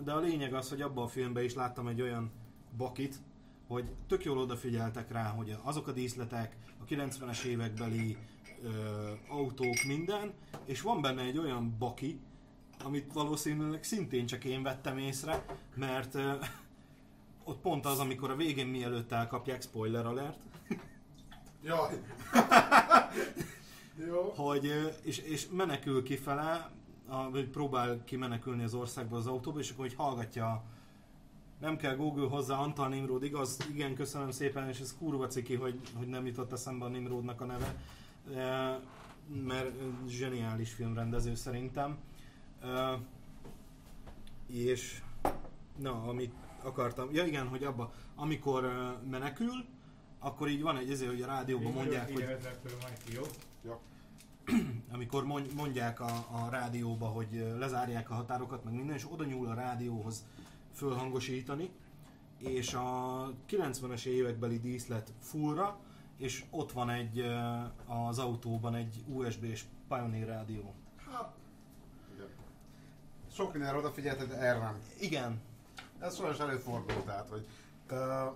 de 0.04 0.12
a 0.12 0.20
lényeg 0.20 0.54
az, 0.54 0.70
hogy 0.70 0.82
abban 0.82 1.04
a 1.04 1.08
filmben 1.08 1.44
is 1.44 1.54
láttam 1.54 1.88
egy 1.88 2.02
olyan 2.02 2.32
bakit, 2.78 3.16
hogy 3.68 3.92
tök 4.08 4.24
jól 4.24 4.38
odafigyeltek 4.38 5.12
rá, 5.12 5.30
hogy 5.30 5.58
azok 5.64 5.88
a 5.88 5.92
díszletek, 5.92 6.56
a 6.80 6.86
90-es 6.86 7.44
évekbeli 7.44 8.18
ö, 8.64 8.70
autók, 9.30 9.84
minden, 9.88 10.34
és 10.66 10.82
van 10.82 11.02
benne 11.02 11.22
egy 11.22 11.38
olyan 11.38 11.76
baki, 11.80 12.20
amit 12.84 13.14
valószínűleg 13.14 13.84
szintén 13.84 14.26
csak 14.26 14.44
én 14.44 14.64
vettem 14.64 14.98
észre, 14.98 15.46
mert 15.76 16.16
ö, 16.16 16.34
ott 17.44 17.62
pont 17.62 17.86
az, 17.86 18.00
amikor 18.00 18.32
a 18.32 18.36
végén 18.36 18.68
mielőtt 18.68 19.12
elkapják, 19.12 19.62
spoiler 19.62 20.06
alert, 20.06 20.38
Jaj. 21.64 21.98
Jó. 24.08 24.34
hogy, 24.36 24.72
és, 25.04 25.18
és 25.18 25.48
menekül 25.52 26.04
kifele, 26.04 26.70
a, 27.08 27.30
vagy 27.30 27.48
próbál 27.48 28.04
kimenekülni 28.04 28.64
az 28.64 28.74
országból 28.74 29.18
az 29.18 29.28
autóba, 29.28 29.60
és 29.60 29.72
akkor 29.72 29.86
hogy 29.86 29.96
hallgatja 29.96 30.64
nem 31.60 31.78
kell 31.78 31.96
Google 31.96 32.28
hozzá, 32.28 32.56
Antal 32.56 32.88
Nimrod, 32.88 33.24
igaz? 33.24 33.58
Igen, 33.74 33.96
köszönöm 33.96 34.32
szépen, 34.32 34.68
és 34.68 34.80
ez 34.80 34.96
kurva 34.98 35.28
ciki, 35.28 35.56
hogy, 35.56 35.80
hogy 35.98 36.08
nem 36.08 36.26
jutott 36.26 36.52
eszembe 36.52 36.86
a 36.86 36.88
Nimrodnak 36.88 37.42
a 37.42 37.46
neve, 37.46 37.76
E, 38.36 38.80
mert 39.46 39.72
zseniális 40.08 40.74
filmrendező 40.74 41.36
szerintem. 41.36 41.98
És 44.48 45.02
na, 45.78 46.04
amit 46.04 46.34
akartam, 46.64 47.10
ja 47.14 47.26
igen, 47.26 47.48
hogy 47.48 47.64
abba, 47.64 47.94
amikor 48.16 48.64
ö, 48.64 48.90
menekül, 49.10 49.66
akkor 50.20 50.48
így 50.50 50.62
van 50.62 50.78
egy 50.78 50.92
ezért, 50.92 51.12
hogy 51.12 51.22
a 51.22 51.26
rádióban 51.26 51.72
mondják, 51.74 52.12
hogy? 52.14 52.22
Ja. 53.66 53.80
amikor 54.94 55.26
mond- 55.26 55.54
mondják 55.54 56.00
a, 56.00 56.26
a 56.32 56.48
rádióba, 56.50 57.06
hogy 57.06 57.54
lezárják 57.60 58.10
a 58.10 58.14
határokat, 58.14 58.64
meg 58.64 58.74
minden, 58.74 58.96
és 58.96 59.12
oda 59.12 59.24
nyúl 59.26 59.48
a 59.48 59.54
rádióhoz 59.54 60.26
fölhangosítani, 60.74 61.70
és 62.38 62.74
a 62.74 63.34
90-es 63.50 64.06
évekbeli 64.06 64.60
díszlet 64.60 65.14
fullra, 65.20 65.80
és 66.18 66.44
ott 66.50 66.72
van 66.72 66.90
egy 66.90 67.26
az 67.86 68.20
autóban 68.20 68.76
egy 68.76 69.04
USB-s 69.08 69.64
Pioneer 69.88 70.28
rádió. 70.28 70.74
Sok 73.34 73.52
mindenre 73.54 73.78
odafigyelted, 73.78 74.28
de 74.28 74.38
erre 74.38 74.60
nem. 74.60 74.82
Igen, 75.00 75.42
Ez 76.00 76.16
sajnos 76.16 76.40
előfordul, 76.40 77.04
tehát, 77.04 77.30
hogy 77.30 77.46
uh, 77.92 78.36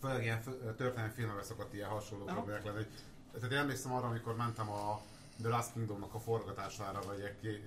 főleg 0.00 0.22
ilyen 0.22 0.42
történelmi 0.76 1.12
filmekben 1.12 1.44
szokott 1.44 1.74
ilyen 1.74 1.88
hasonló 1.88 2.24
problémák 2.24 2.64
lenni. 2.64 2.86
Tehát 3.34 3.52
én 3.52 3.58
emlékszem 3.58 3.92
arra, 3.92 4.06
amikor 4.06 4.36
mentem 4.36 4.70
a 4.70 5.00
The 5.40 5.48
Last 5.48 5.72
Kingdomnak 5.72 6.14
a 6.14 6.18
forgatására, 6.18 7.00
vagy, 7.06 7.20
egy, 7.20 7.60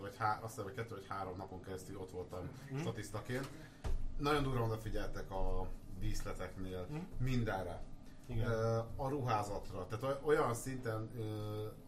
vagy 0.00 0.16
há, 0.18 0.38
azt 0.42 0.48
hiszem, 0.54 0.64
hogy 0.64 0.74
kettő 0.74 0.94
vagy 0.94 1.06
három 1.08 1.36
napon 1.36 1.62
keresztül 1.62 1.98
ott 1.98 2.10
voltam 2.10 2.48
Mhm. 2.70 2.80
statisztaként. 2.80 3.48
Nagyon 4.18 4.42
durva 4.42 4.64
odafigyeltek 4.64 5.30
a 5.30 5.66
díszleteknél, 6.00 6.86
Mhm. 6.90 7.00
mindenre. 7.18 7.82
Igen. 8.26 8.50
A 8.96 9.08
ruházatra. 9.08 9.86
Tehát 9.86 10.04
oly- 10.04 10.36
olyan 10.36 10.54
szinten 10.54 11.10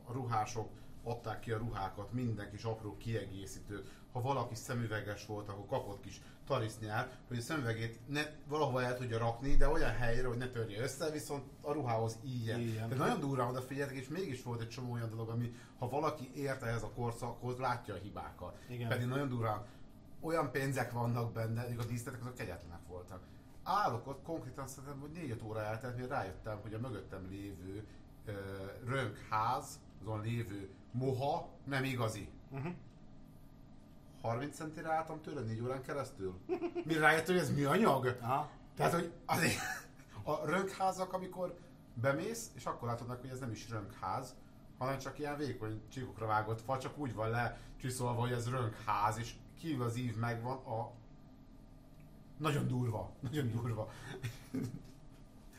a 0.04 0.12
ruhások 0.12 0.68
adták 1.02 1.40
ki 1.40 1.50
a 1.50 1.58
ruhákat, 1.58 2.12
minden 2.12 2.50
kis 2.50 2.64
apró 2.64 2.96
kiegészítőt. 2.96 3.90
Ha 4.12 4.20
valaki 4.20 4.54
szemüveges 4.54 5.26
volt, 5.26 5.48
akkor 5.48 5.66
kapott 5.66 6.00
kis 6.00 6.20
tarisznyát, 6.46 7.18
hogy 7.28 7.36
a 7.36 7.40
szemüvegét 7.40 7.98
ne, 8.06 8.22
valahova 8.46 8.82
el 8.82 8.96
tudja 8.96 9.18
rakni, 9.18 9.56
de 9.56 9.68
olyan 9.68 9.90
helyre, 9.90 10.26
hogy 10.26 10.36
ne 10.36 10.48
törje 10.48 10.82
össze, 10.82 11.10
viszont 11.10 11.44
a 11.60 11.72
ruhához 11.72 12.18
ígyen. 12.24 12.60
Ígyen. 12.60 12.88
Tehát 12.88 12.98
nagyon 12.98 13.20
durva 13.20 13.48
odafigyeltek, 13.48 13.96
és 13.96 14.08
mégis 14.08 14.42
volt 14.42 14.60
egy 14.60 14.68
csomó 14.68 14.92
olyan 14.92 15.10
dolog, 15.10 15.28
ami 15.28 15.54
ha 15.78 15.88
valaki 15.88 16.30
ért 16.34 16.62
ehhez 16.62 16.82
a 16.82 16.90
korszakhoz, 16.90 17.58
látja 17.58 17.94
a 17.94 17.98
hibákat. 17.98 18.58
Igen. 18.68 18.88
Pedig 18.88 19.06
nagyon 19.06 19.28
durván 19.28 19.64
olyan 20.20 20.50
pénzek 20.50 20.92
vannak 20.92 21.32
benne, 21.32 21.62
hogy 21.62 21.76
a 21.78 21.84
díszletek 21.84 22.20
azok 22.20 22.34
kegyetlenek 22.34 22.86
voltak. 22.88 23.22
Állok 23.62 24.06
ott, 24.06 24.22
konkrétan 24.22 24.66
szerintem, 24.66 25.00
hogy 25.00 25.10
4 25.10 25.40
óra 25.44 25.60
eltelt, 25.60 25.96
mire 25.96 26.08
rájöttem, 26.08 26.58
hogy 26.62 26.74
a 26.74 26.78
mögöttem 26.78 27.26
lévő 27.30 27.86
ö, 28.24 28.32
rönkház, 28.84 29.80
azon 30.02 30.22
lévő 30.22 30.70
moha 30.90 31.48
nem 31.64 31.84
igazi. 31.84 32.28
Uh-huh. 32.50 32.72
30 34.20 34.56
centire 34.56 34.92
álltam 34.92 35.20
tőle 35.20 35.40
4 35.40 35.62
órán 35.62 35.82
keresztül. 35.82 36.38
Mire 36.84 37.00
rájöttem, 37.00 37.34
hogy 37.34 37.44
ez 37.44 37.54
mi 37.54 37.64
anyag? 37.64 38.16
Aha. 38.20 38.50
Tehát, 38.76 38.92
hogy 38.92 39.12
azért 39.24 39.58
a 40.24 40.46
rönkházak, 40.46 41.12
amikor 41.12 41.58
bemész, 41.94 42.50
és 42.54 42.66
akkor 42.66 42.88
látod 42.88 43.08
meg, 43.08 43.18
hogy 43.20 43.30
ez 43.30 43.38
nem 43.38 43.50
is 43.50 43.68
rönkház, 43.68 44.34
hanem 44.78 44.98
csak 44.98 45.18
ilyen 45.18 45.36
vékony 45.36 45.80
csíkokra 45.88 46.26
vágott 46.26 46.60
fa, 46.60 46.78
csak 46.78 46.98
úgy 46.98 47.14
van 47.14 47.30
le 47.30 47.60
csiszolva, 47.76 48.20
hogy 48.20 48.32
ez 48.32 48.50
rönkház, 48.50 49.18
és 49.18 49.34
kívül 49.58 49.84
az 49.84 49.96
ív 49.96 50.16
megvan, 50.16 50.56
a... 50.56 50.92
Nagyon 52.36 52.66
durva, 52.66 53.10
nagyon 53.20 53.50
durva. 53.50 53.92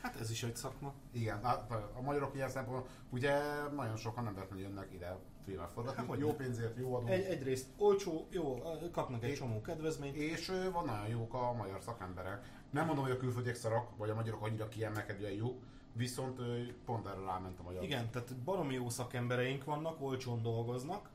Hát 0.03 0.19
ez 0.19 0.31
is 0.31 0.43
egy 0.43 0.55
szakma. 0.55 0.93
Igen, 1.11 1.43
hát 1.43 1.71
a 1.71 2.01
magyarok 2.01 2.35
ilyen 2.35 2.49
szempontból, 2.49 2.87
ugye 3.09 3.39
nagyon 3.75 3.95
sokan 3.95 4.23
nem 4.23 4.33
véletlenül 4.33 4.65
jönnek 4.65 4.93
ide 4.93 5.17
filmet 5.45 5.71
forgatni, 5.73 6.07
Hát, 6.07 6.19
jó 6.19 6.33
pénzért, 6.33 6.77
jó 6.77 6.95
adó, 6.95 7.07
Egy, 7.07 7.23
egyrészt 7.23 7.67
olcsó, 7.77 8.27
jó, 8.29 8.61
kapnak 8.91 9.23
egy 9.23 9.29
É- 9.29 9.35
csomó 9.35 9.61
kedvezményt. 9.61 10.15
és 10.15 10.51
van 10.71 10.85
nagyon 10.85 11.07
jók 11.07 11.33
a 11.33 11.53
magyar 11.53 11.81
szakemberek. 11.81 12.45
Nem 12.69 12.85
mondom, 12.85 13.03
hogy 13.03 13.13
a 13.13 13.17
külföldiek 13.17 13.55
szarok, 13.55 13.97
vagy 13.97 14.09
a 14.09 14.13
magyarok 14.15 14.45
annyira 14.45 14.67
kiemelkedően 14.69 15.31
jók, 15.33 15.63
viszont 15.93 16.39
pont 16.85 17.07
erről 17.07 17.25
ráment 17.25 17.59
a 17.59 17.63
magyar. 17.63 17.83
Igen, 17.83 18.09
tehát 18.09 18.35
baromi 18.37 18.73
jó 18.73 18.89
szakembereink 18.89 19.63
vannak, 19.63 20.01
olcsón 20.01 20.41
dolgoznak, 20.41 21.09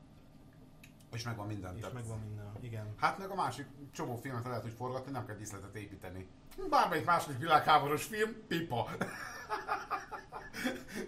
És 1.13 1.23
megvan 1.23 1.47
minden. 1.47 1.73
és 1.75 1.79
tehát- 1.81 1.95
megvan 1.95 2.19
minden. 2.19 2.51
Igen. 2.61 2.93
Hát 2.97 3.17
meg 3.17 3.29
a 3.29 3.35
másik 3.35 3.65
csomó 3.93 4.15
filmet 4.15 4.43
lehet 4.43 4.65
úgy 4.65 4.73
forgatni, 4.77 5.11
nem 5.11 5.25
kell 5.25 5.35
díszletet 5.35 5.75
építeni. 5.75 6.27
Bármelyik 6.69 7.05
második 7.05 7.37
világháborús 7.39 8.03
film, 8.03 8.35
pipa. 8.47 8.87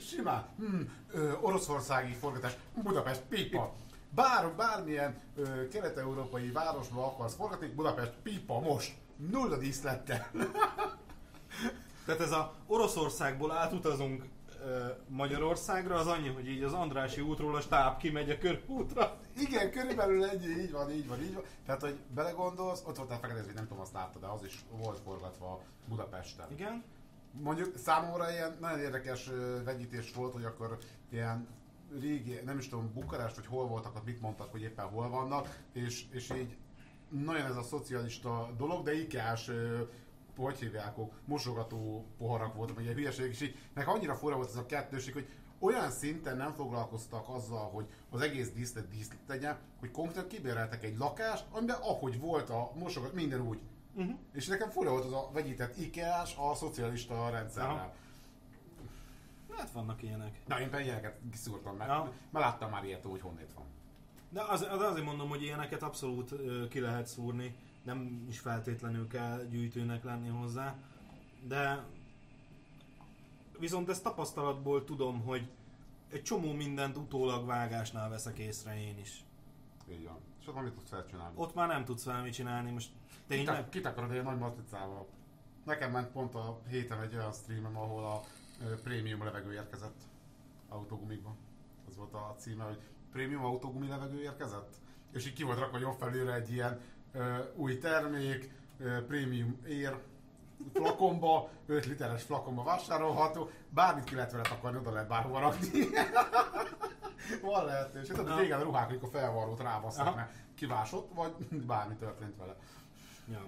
Simán. 0.10 0.46
Hmm, 0.58 0.94
ö, 1.12 1.34
oroszországi 1.42 2.14
forgatás, 2.14 2.54
Budapest, 2.84 3.22
pipa. 3.22 3.74
Bár, 4.10 4.52
bármilyen 4.56 5.22
ö, 5.36 5.68
kelet-európai 5.68 6.52
városba 6.52 7.06
akarsz 7.06 7.36
forgatni, 7.36 7.68
Budapest, 7.68 8.12
pipa, 8.24 8.60
most. 8.60 8.94
Nulla 9.30 9.58
díszlettel. 9.58 10.28
Tehát 12.06 12.22
ez 12.22 12.32
a 12.32 12.54
Oroszországból 12.68 13.52
átutazunk 13.52 14.24
ö, 14.66 14.86
Magyarországra, 15.08 15.96
az 15.96 16.08
annyi, 16.08 16.28
hogy 16.30 16.48
így 16.48 16.64
az 16.64 16.74
Andrási 16.74 17.22
útról 17.22 17.56
a 17.56 17.62
stáb 17.62 17.98
kimegy 17.98 18.30
a 18.30 18.38
körútra. 18.38 19.18
Igen, 19.38 19.72
körülbelül 19.72 20.26
egy, 20.26 20.46
így 20.46 20.72
van, 20.72 20.92
így 20.92 21.08
van, 21.08 21.22
így 21.22 21.34
van. 21.34 21.44
Tehát, 21.66 21.82
hogy 21.82 22.00
belegondolsz, 22.14 22.84
ott 22.86 22.98
volt 22.98 23.12
a 23.12 23.16
fekete 23.16 23.54
nem 23.54 23.68
tudom, 23.68 23.80
azt 23.80 23.94
láttad, 23.94 24.22
de 24.22 24.28
az 24.28 24.44
is 24.44 24.66
volt 24.78 25.00
forgatva 25.00 25.62
Budapesten. 25.88 26.52
Igen. 26.52 26.84
Mondjuk 27.32 27.78
számomra 27.78 28.32
ilyen 28.32 28.58
nagyon 28.60 28.80
érdekes 28.80 29.30
vegyítés 29.64 30.14
volt, 30.14 30.34
hogy 30.34 30.46
akkor 30.46 30.78
ilyen 31.10 31.48
régi, 32.00 32.40
nem 32.46 32.58
is 32.58 32.68
tudom, 32.68 32.94
Bukarest, 32.94 33.36
hogy 33.36 33.46
hol 33.46 33.68
voltak, 33.68 33.96
ott 33.96 34.06
mit 34.06 34.22
mondtak, 34.22 34.52
hogy 34.52 34.62
éppen 34.62 34.86
hol 34.86 35.10
vannak, 35.10 35.60
és, 35.74 36.06
és 36.12 36.30
így 36.30 36.58
nagyon 37.10 37.46
ez 37.46 37.56
a 37.56 37.64
szocialista 37.64 38.50
dolog, 38.58 38.84
de 38.84 39.00
ikás, 39.00 39.52
hogy 40.36 40.60
hívják, 40.60 40.96
mosogató 41.26 42.06
poharak 42.18 42.54
voltak, 42.54 42.76
vagy 42.76 42.84
ilyen 42.84 42.96
hülyeség, 42.96 43.30
és 43.30 43.42
így, 43.42 43.58
nekem 43.74 43.94
annyira 43.94 44.16
fura 44.16 44.36
volt 44.36 44.50
ez 44.50 44.56
a 44.56 44.66
kettőség, 44.66 45.14
hogy 45.14 45.28
olyan 45.62 45.92
szinten 45.92 46.38
nem 46.38 46.54
foglalkoztak 46.54 47.30
azzal, 47.30 47.70
hogy 47.70 47.86
az 48.10 48.22
egész 48.22 48.52
díszlet 48.52 48.88
díszlet 48.88 49.20
legyen, 49.28 49.58
hogy 49.80 49.92
konkrétan 49.92 50.28
kibéreltek 50.28 50.84
egy 50.84 50.98
lakást, 50.98 51.46
amiben 51.52 51.76
ahogy 51.82 52.20
volt 52.20 52.50
a 52.50 52.72
mosogat, 52.76 53.14
minden 53.14 53.42
úgy. 53.42 53.60
Uh-huh. 53.94 54.16
És 54.34 54.48
nekem 54.48 54.70
fura 54.70 54.90
volt 54.90 55.06
az 55.06 55.14
a 55.14 55.30
vegyített 55.34 55.78
IKEA-s 55.78 56.36
a 56.38 56.56
szocialista 56.56 57.30
rendszerrel. 57.30 57.72
Aha. 57.72 57.94
Hát 59.58 59.72
vannak 59.72 60.04
ilyenek. 60.04 60.40
Na, 60.48 60.56
én 60.60 60.62
például 60.62 60.84
ilyeneket 60.84 61.18
kiszúrtam, 61.32 61.76
mert, 61.76 61.90
Ja. 61.90 62.12
mert 62.30 62.46
láttam 62.46 62.70
már 62.70 62.84
ilyet, 62.84 63.04
hogy 63.04 63.22
honnét 63.22 63.54
van. 63.56 63.66
De 64.30 64.42
az, 64.42 64.68
az 64.72 64.82
azért 64.82 65.06
mondom, 65.06 65.30
hogy 65.30 65.44
ilyeneket 65.44 65.84
abszolút 65.84 66.34
ki 66.70 66.80
lehet 66.80 67.08
szúrni, 67.08 67.56
nem 67.84 68.26
is 68.30 68.40
feltétlenül 68.40 69.08
kell 69.08 69.44
gyűjtőnek 69.50 70.04
lenni 70.04 70.28
hozzá, 70.28 70.76
de 71.48 71.84
viszont 73.62 73.90
ezt 73.90 74.04
tapasztalatból 74.04 74.84
tudom, 74.84 75.22
hogy 75.22 75.50
egy 76.10 76.22
csomó 76.22 76.54
mindent 76.54 76.98
utólag 76.98 77.46
vágásnál 77.46 78.10
veszek 78.10 78.38
észre 78.38 78.82
én 78.82 78.98
is. 78.98 79.24
Így 79.92 80.06
van. 80.06 80.18
És 80.40 80.48
ott 80.48 80.56
már 80.56 80.64
mit 80.64 80.74
tudsz 80.74 80.90
felcsinálni? 80.90 81.34
Ott 81.38 81.54
már 81.54 81.68
nem 81.68 81.86
tudsz 81.86 82.04
valami 82.04 82.30
csinálni, 82.30 82.72
most 82.72 82.90
tényleg. 83.28 83.56
Kitak, 83.56 83.70
kitakarod 83.70 84.12
egy 84.12 84.24
nagy 84.24 84.38
matricával. 84.38 85.08
Nekem 85.66 85.92
ment 85.92 86.12
pont 86.12 86.36
a 86.36 86.62
héten 86.68 87.02
egy 87.02 87.16
olyan 87.16 87.32
streamem, 87.34 87.78
ahol 87.78 88.06
a 88.06 88.22
ö, 88.66 88.82
prémium 88.82 89.24
levegő 89.24 89.54
érkezett 89.54 90.02
autógumikban. 90.70 91.38
Az 91.88 91.98
volt 91.98 92.14
a 92.14 92.36
címe, 92.38 92.64
hogy 92.64 92.80
prémium 93.12 93.46
autógumi 93.46 93.88
levegő 93.88 94.22
érkezett. 94.22 94.76
És 95.14 95.28
így 95.28 95.34
ki 95.34 95.44
volt 95.44 95.60
rakva 95.60 95.78
jobb 95.78 95.98
felülre 95.98 96.34
egy 96.34 96.52
ilyen 96.52 96.80
ö, 97.12 97.38
új 97.56 97.78
termék, 97.78 98.52
ö, 98.78 99.06
prémium 99.06 99.58
ér 99.68 100.00
flakonba, 100.74 101.50
5 101.66 101.86
literes 101.86 102.24
flakonba 102.24 102.64
vásárolható, 102.64 103.50
bármit 103.70 104.04
ki 104.04 104.16
lehet 104.16 104.32
vele 104.32 104.44
takarni, 104.44 104.78
oda 104.78 104.92
lehet 104.92 105.08
bárhova 105.08 105.40
rakni. 105.40 105.70
Van 107.42 107.66
lehetőség. 107.66 108.16
Tehát 108.16 108.40
régen 108.40 108.60
a 108.60 108.64
ruhák, 108.64 108.90
amikor 108.90 109.10
felvarrót 109.10 109.60
rábasztak, 109.60 110.16
mert 110.16 110.34
kivásott, 110.56 111.12
vagy 111.14 111.34
bármi 111.68 111.96
történt 111.96 112.38
vele. 112.38 112.56
Ja. 113.28 113.42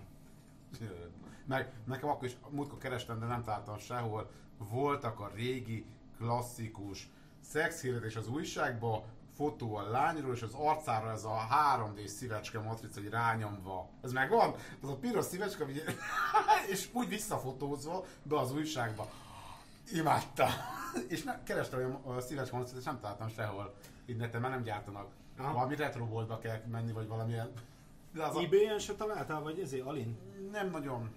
Meg 1.46 1.74
nekem 1.86 2.10
akkor 2.10 2.28
is 2.28 2.38
múltkor 2.50 2.78
kerestem, 2.78 3.20
de 3.20 3.26
nem 3.26 3.44
találtam 3.44 3.78
sehol. 3.78 4.30
Voltak 4.58 5.20
a 5.20 5.32
régi, 5.36 5.86
klasszikus 6.18 7.10
szexhírletés 7.40 8.16
az 8.16 8.28
újságba, 8.28 9.06
fotó 9.36 9.76
a 9.76 9.90
lányról, 9.90 10.34
és 10.34 10.42
az 10.42 10.54
arcára 10.54 11.12
ez 11.12 11.24
a 11.24 11.48
3D 11.78 12.06
szívecske 12.08 12.60
matrica, 12.60 13.00
hogy 13.02 13.10
rányomva. 13.10 13.90
Ez 14.02 14.12
megvan? 14.12 14.56
Az 14.82 14.90
a 14.90 14.96
piros 14.96 15.26
szívecske, 15.26 15.66
és 16.72 16.90
úgy 16.94 17.08
visszafotózva 17.08 18.06
be 18.24 18.40
az 18.40 18.52
újságba. 18.54 19.10
Imádta. 19.94 20.48
És 21.08 21.24
ne, 21.24 21.44
kerestem 21.44 21.98
olyan 22.06 22.22
szívecske 22.22 22.56
matricát, 22.56 22.80
és 22.80 22.86
nem 22.86 23.00
találtam 23.00 23.30
sehol. 23.30 23.74
Így 24.06 24.18
neten, 24.18 24.42
mert 24.42 24.54
nem 24.54 24.64
gyártanak. 24.64 25.12
Aha. 25.38 25.54
Valami 25.54 25.76
retro 25.76 26.06
boltba 26.06 26.38
kell 26.38 26.62
menni, 26.72 26.92
vagy 26.92 27.08
valamilyen... 27.08 27.52
De 28.14 28.24
az 28.24 28.36
a... 28.36 28.40
eBay-en 28.40 28.80
se 28.80 28.96
találtál, 28.96 29.42
vagy 29.42 29.60
ezért 29.60 29.86
Alin? 29.86 30.18
Nem 30.52 30.70
nagyon. 30.70 31.12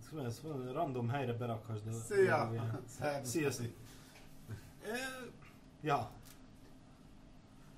Ez, 0.00 0.24
ez 0.26 0.40
random 0.72 1.08
helyre 1.08 1.32
berakhasd. 1.32 1.86
a- 1.86 1.92
Szia! 1.92 2.36
a- 3.00 3.20
Sziasztok! 3.22 3.66
Ja, 5.80 6.10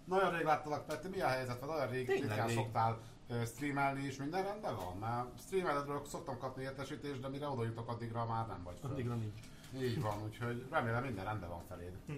Nagyon 0.05 0.33
rég 0.33 0.45
láttalak, 0.45 0.87
Peti, 0.87 1.09
mi 1.09 1.21
a 1.21 1.27
helyzet? 1.27 1.61
Vagy 1.61 1.69
olyan 1.69 1.89
rég 1.89 2.09
ritkán 2.09 2.49
szoktál 2.49 2.99
streamelni, 3.47 4.05
és 4.05 4.17
minden 4.17 4.43
rendben 4.43 4.77
van? 4.77 4.97
Mert 4.99 5.41
streameledről 5.41 6.03
szoktam 6.07 6.39
kapni 6.39 6.63
értesítést, 6.63 7.21
de 7.21 7.29
mire 7.29 7.49
oda 7.49 7.65
jutok, 7.65 7.89
addigra 7.89 8.27
már 8.27 8.47
nem 8.47 8.63
vagy 8.63 8.79
föl. 8.81 8.91
addigra 8.91 9.15
nincs. 9.15 9.39
Így 9.77 10.01
van, 10.01 10.23
úgyhogy 10.23 10.67
remélem 10.71 11.05
minden 11.05 11.25
rendben 11.25 11.49
van 11.49 11.63
feléd. 11.69 11.93
Hm. 12.07 12.13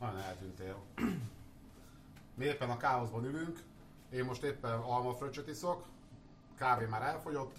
Nagyon 0.00 0.18
eltűntél. 0.18 0.76
Mi 2.34 2.44
éppen 2.44 2.70
a 2.70 2.76
káoszban 2.76 3.24
ülünk, 3.24 3.62
én 4.10 4.24
most 4.24 4.42
éppen 4.42 4.78
almafröccsöt 4.78 5.48
iszok, 5.48 5.84
kávé 6.56 6.86
már 6.86 7.02
elfogyott, 7.02 7.56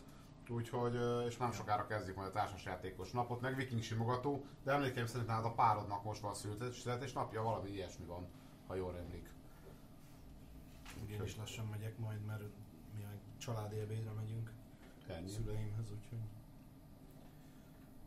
úgyhogy, 0.50 0.96
és 1.28 1.38
nem 1.38 1.52
sokára 1.52 1.88
kezdjük 1.88 2.16
majd 2.16 2.28
a 2.28 2.32
társasjátékos 2.32 3.12
napot, 3.12 3.42
meg 3.42 3.56
viking 3.56 3.82
simogató, 3.82 4.46
de 4.64 4.72
emlékeim 4.72 5.06
szerint 5.06 5.28
nálad 5.28 5.46
a 5.46 5.54
párodnak 5.54 6.04
most 6.04 6.22
van 6.22 6.34
születésnapja, 6.72 7.42
valami 7.42 7.70
ilyesmi 7.70 8.06
van, 8.06 8.28
ha 8.68 8.76
jól 8.76 8.98
emlék. 8.98 9.31
Én 11.12 11.24
is 11.24 11.38
lassan 11.38 11.66
megyek 11.66 11.98
majd, 11.98 12.26
mert 12.26 12.42
mi 12.96 13.02
meg 13.04 13.18
családi 13.38 13.80
ebédre 13.80 14.12
megyünk 14.12 14.52
Ennyi. 15.08 15.30
szüleimhez, 15.30 15.92
úgyhogy... 15.92 16.20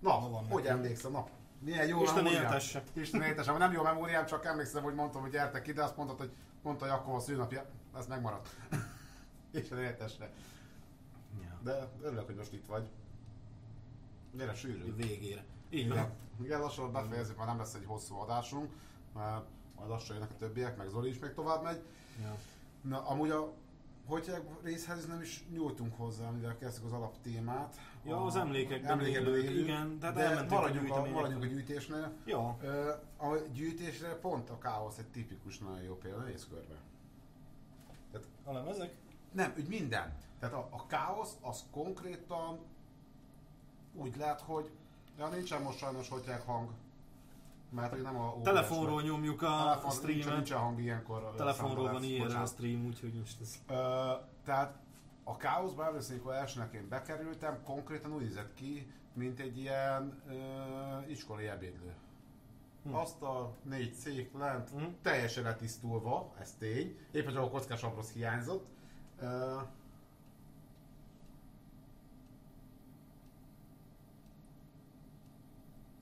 Na, 0.01 0.19
Ma 0.21 0.29
van 0.29 0.47
hogy 0.47 0.63
nekem. 0.63 0.77
emlékszem? 0.77 1.13
Na, 1.13 1.27
milyen 1.59 1.87
jó 1.87 2.03
Isten 2.03 2.17
memóriám. 2.17 2.43
éltesse. 2.43 2.83
Isten 2.93 3.23
éltesse. 3.23 3.53
Nem 3.57 3.73
jó 3.73 3.83
memóriám, 3.83 4.27
csak 4.27 4.45
emlékszem, 4.45 4.83
hogy 4.83 4.95
mondtam, 4.95 5.21
hogy 5.23 5.31
gyertek 5.31 5.67
ide, 5.67 5.83
azt 5.83 5.97
mondtad, 5.97 6.19
hogy 6.19 6.33
mondta, 6.63 6.85
hogy 6.85 6.95
akkor 6.95 7.15
a 7.15 7.21
szülnapja. 7.21 7.67
Ez 7.97 8.07
megmaradt. 8.07 8.49
Isten 9.51 9.79
éltesse. 9.79 10.31
Ja. 11.43 11.59
De 11.63 11.89
örülök, 12.03 12.27
hogy 12.27 12.35
most 12.37 12.53
itt 12.53 12.67
vagy. 12.67 12.89
Gyere 14.33 14.55
sűrű. 14.55 14.95
Végére. 14.95 15.45
Így 15.71 15.89
van. 15.89 16.13
Igen 16.43 16.61
lassan 16.61 16.93
befejezzük, 16.93 17.37
már 17.37 17.47
nem 17.47 17.59
lesz 17.59 17.75
egy 17.75 17.85
hosszú 17.87 18.17
adásunk, 18.17 18.73
mert 19.15 19.45
majd 19.77 19.89
lassan 19.89 20.15
jönnek 20.17 20.31
a 20.31 20.37
többiek, 20.37 20.77
meg 20.77 20.89
Zoli 20.89 21.09
is 21.09 21.19
még 21.19 21.33
tovább 21.33 21.63
megy. 21.63 21.83
Ja. 22.23 22.37
Na, 22.89 23.07
amúgy 23.07 23.31
a 23.31 23.53
hogy 24.07 24.35
részhez 24.63 25.07
nem 25.07 25.21
is 25.21 25.45
nyújtunk 25.51 25.97
hozzá, 25.97 26.31
mivel 26.31 26.57
kezdtük 26.57 26.85
az 26.85 26.93
alaptémát. 26.93 27.77
Ja, 28.05 28.25
az 28.25 28.35
A- 28.35 28.41
emlékekben 28.41 28.91
emlékekben 28.91 29.33
élők, 29.35 29.45
élők, 29.45 29.63
igen, 29.63 29.99
tehát 29.99 30.15
de 30.15 30.27
a 30.29 30.45
maradjunk 30.45 30.65
a, 30.65 30.71
gyűjteményekre. 30.81 31.13
maradjunk 31.15 31.43
a 31.43 31.47
gyűjtésnél. 31.47 32.13
Ja. 32.25 32.49
A 33.17 33.37
gyűjtésre 33.53 34.15
pont 34.19 34.51
a 34.51 34.59
káosz 34.59 34.99
egy 34.99 35.07
tipikus 35.07 35.59
nagyon 35.59 35.83
jó 35.83 35.95
példa, 35.95 36.23
nézz 36.23 36.47
körbe. 36.49 36.75
A 38.45 38.53
lemezek? 38.53 38.95
Nem, 39.33 39.55
úgy 39.59 39.69
minden. 39.69 40.17
Tehát 40.39 40.55
a, 40.55 40.69
a 40.71 40.87
káosz 40.87 41.37
az 41.41 41.65
konkrétan 41.71 42.59
úgy 43.95 44.17
lehet, 44.17 44.41
hogy 44.41 44.71
ja, 45.19 45.29
nincsen 45.29 45.63
most 45.63 45.79
sajnos 45.79 46.09
hogyják 46.09 46.43
hang. 46.47 46.71
Mert 47.75 47.93
hogy 47.93 48.03
nem 48.03 48.17
a 48.21 48.41
Telefonról 48.43 49.03
nyomjuk 49.03 49.43
a 49.43 49.47
Telefon, 49.63 49.91
streamet. 49.91 50.35
nincsen 50.35 50.59
hang 50.59 50.81
ilyenkor. 50.81 51.35
Telefonról 51.37 51.85
van 51.85 51.95
lesz, 52.01 52.05
ilyen 52.11 52.31
a 52.31 52.47
stream, 52.47 52.87
úgyhogy 52.87 53.13
most 53.15 53.41
ez... 53.41 53.55
Ö, 53.69 54.13
tehát 54.45 54.79
a 55.25 55.37
káoszba 55.37 55.85
először, 55.85 56.15
amikor 56.17 56.35
elsőnek 56.35 56.73
én 56.75 56.89
bekerültem, 56.89 57.63
konkrétan 57.65 58.13
úgy 58.13 58.23
nézett 58.23 58.55
ki, 58.55 58.93
mint 59.13 59.41
egy 59.41 59.59
ilyen 59.59 60.23
ö, 60.29 60.35
iskolai 61.11 61.47
ebédlő. 61.47 61.95
Hm. 62.85 62.95
Asztal, 62.95 63.57
négy 63.63 63.93
szék 63.93 64.33
lent, 64.39 64.71
Hm. 64.71 64.85
teljesen 65.03 65.43
letisztulva, 65.43 66.33
ez 66.41 66.55
tény. 66.59 66.97
Épp, 67.13 67.25
hogy 67.25 67.37
a 67.37 67.49
kockás 67.51 67.83
abrosz 67.83 68.13
hiányzott. 68.13 68.67
Ö, 69.21 69.57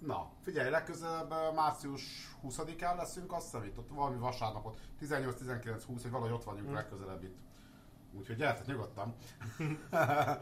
Na, 0.06 0.30
figyelj, 0.42 0.70
legközelebb 0.70 1.34
március 1.54 2.02
20-án 2.44 2.96
leszünk, 2.96 3.32
azt 3.32 3.44
hiszem 3.44 3.64
itt, 3.64 3.78
ott 3.78 3.88
valami 3.88 4.16
vasárnapot, 4.18 4.80
18-19-20, 5.00 5.98
hogy 6.02 6.10
valahogy 6.10 6.32
ott 6.32 6.44
vagyunk 6.44 6.68
Hm. 6.68 6.74
legközelebb 6.74 7.22
itt. 7.24 7.36
Úgyhogy 8.12 8.36
gyertek 8.36 8.66
nyugodtan. 8.66 9.14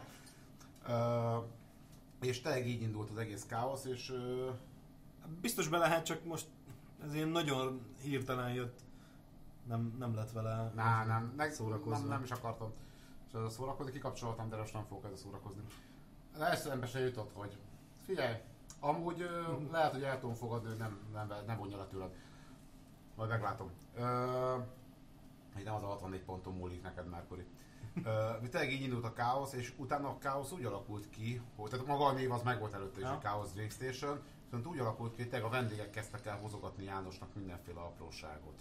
És 2.21 2.41
tényleg 2.41 2.67
így 2.67 2.81
indult 2.81 3.09
az 3.09 3.17
egész 3.17 3.45
káosz, 3.45 3.85
és 3.85 4.13
Biztos 5.41 5.67
be 5.67 5.77
lehet, 5.77 6.05
csak 6.05 6.25
most 6.25 6.47
ez 7.03 7.13
ilyen 7.13 7.27
nagyon 7.27 7.81
hirtelen 8.01 8.53
jött. 8.53 8.79
Nem, 9.67 9.95
nem 9.99 10.15
lett 10.15 10.31
vele 10.31 10.71
Ná, 10.75 11.05
nem, 11.05 11.33
meg, 11.37 11.51
szórakozva. 11.51 11.99
nem, 11.99 12.07
nem 12.07 12.23
is 12.23 12.31
akartam 12.31 12.73
szórakozni, 13.49 13.91
kikapcsoltam, 13.91 14.49
de 14.49 14.55
most 14.57 14.73
nem 14.73 14.85
fogok 14.85 15.03
ezzel 15.05 15.17
szórakozni. 15.17 15.61
De 16.37 16.45
eszembe 16.45 16.85
se 16.85 16.99
jutott, 16.99 17.31
hogy 17.33 17.57
figyelj, 18.05 18.35
amúgy 18.81 19.21
ö, 19.21 19.41
lehet, 19.71 19.91
hogy 19.91 20.03
el 20.03 20.19
tudom 20.19 20.35
fogadni, 20.35 20.67
hogy 20.67 20.77
nem, 20.77 20.99
nem, 21.13 21.31
nem 21.47 21.57
vonja 21.57 21.77
le 21.77 21.85
tőled. 21.85 22.11
Majd 23.15 23.29
meglátom. 23.29 23.71
Így 25.59 25.63
nem 25.65 25.73
az 25.75 25.83
a 25.83 25.87
64 25.87 26.21
ponton 26.21 26.53
múlik 26.53 26.81
neked, 26.83 27.09
Mercury. 27.09 27.45
Ö, 28.03 28.29
tényleg 28.49 28.71
így 28.71 28.81
indult 28.81 29.03
a 29.03 29.13
káosz, 29.13 29.53
és 29.53 29.73
utána 29.77 30.09
a 30.09 30.17
káosz 30.17 30.51
úgy 30.51 30.65
alakult 30.65 31.09
ki, 31.09 31.41
hogy 31.55 31.69
tehát 31.69 31.85
maga 31.85 32.05
a 32.05 32.11
név 32.11 32.31
az 32.31 32.41
meg 32.41 32.59
volt 32.59 32.73
előtte 32.73 32.99
is, 32.99 33.05
Ja. 33.05 33.11
a 33.11 33.17
Chaos 33.17 33.51
Drink 33.51 33.71
Station, 33.71 34.19
viszont 34.43 34.65
úgy 34.65 34.79
alakult 34.79 35.15
ki, 35.15 35.21
hogy 35.21 35.29
tényleg 35.31 35.49
a 35.49 35.53
vendégek 35.53 35.89
kezdtek 35.89 36.25
el 36.25 36.37
hozogatni 36.37 36.83
Jánosnak 36.83 37.35
mindenféle 37.35 37.79
apróságot. 37.79 38.59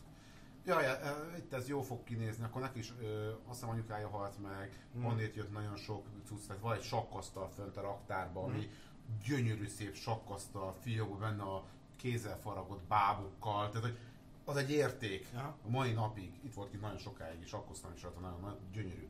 Jaj, 0.64 0.84
e, 0.86 1.16
itt 1.36 1.52
ez 1.52 1.68
jó 1.68 1.82
fog 1.82 2.04
kinézni, 2.04 2.44
akkor 2.44 2.60
neki 2.60 2.78
is, 2.78 2.92
ö, 3.00 3.28
azt 3.28 3.38
hiszem 3.48 3.68
anyukája 3.68 4.08
halt 4.08 4.38
meg, 4.42 4.86
mm. 4.98 5.04
onnét 5.04 5.34
jött 5.34 5.52
nagyon 5.52 5.76
sok 5.76 6.06
cucc, 6.26 6.46
tehát 6.46 6.62
van 6.62 6.74
egy 6.74 6.82
sakkasztal 6.82 7.48
fönt 7.48 7.76
a 7.76 7.80
raktárban, 7.80 8.48
Mm. 8.50 8.52
ami 8.54 8.70
gyönyörű 9.24 9.66
szép 9.68 9.94
sakkasztal, 9.94 10.74
fiókban 10.82 11.18
benne 11.20 11.42
a 11.42 11.64
kézzel 11.96 12.38
faragott 12.40 12.82
bábukkal, 12.82 13.68
tehát 13.68 13.86
hogy 13.86 13.98
az 14.44 14.56
egy 14.56 14.70
érték. 14.70 15.26
Aha. 15.34 15.56
A 15.66 15.68
mai 15.68 15.92
napig, 15.92 16.32
itt 16.44 16.54
volt 16.54 16.70
ki 16.70 16.76
nagyon 16.76 16.98
sokáig, 16.98 17.40
és 17.40 17.52
akkoztam 17.52 17.92
is 17.94 18.02
rajta, 18.02 18.20
nagyon, 18.20 18.40
nagyon 18.40 18.58
gyönyörű. 18.72 19.08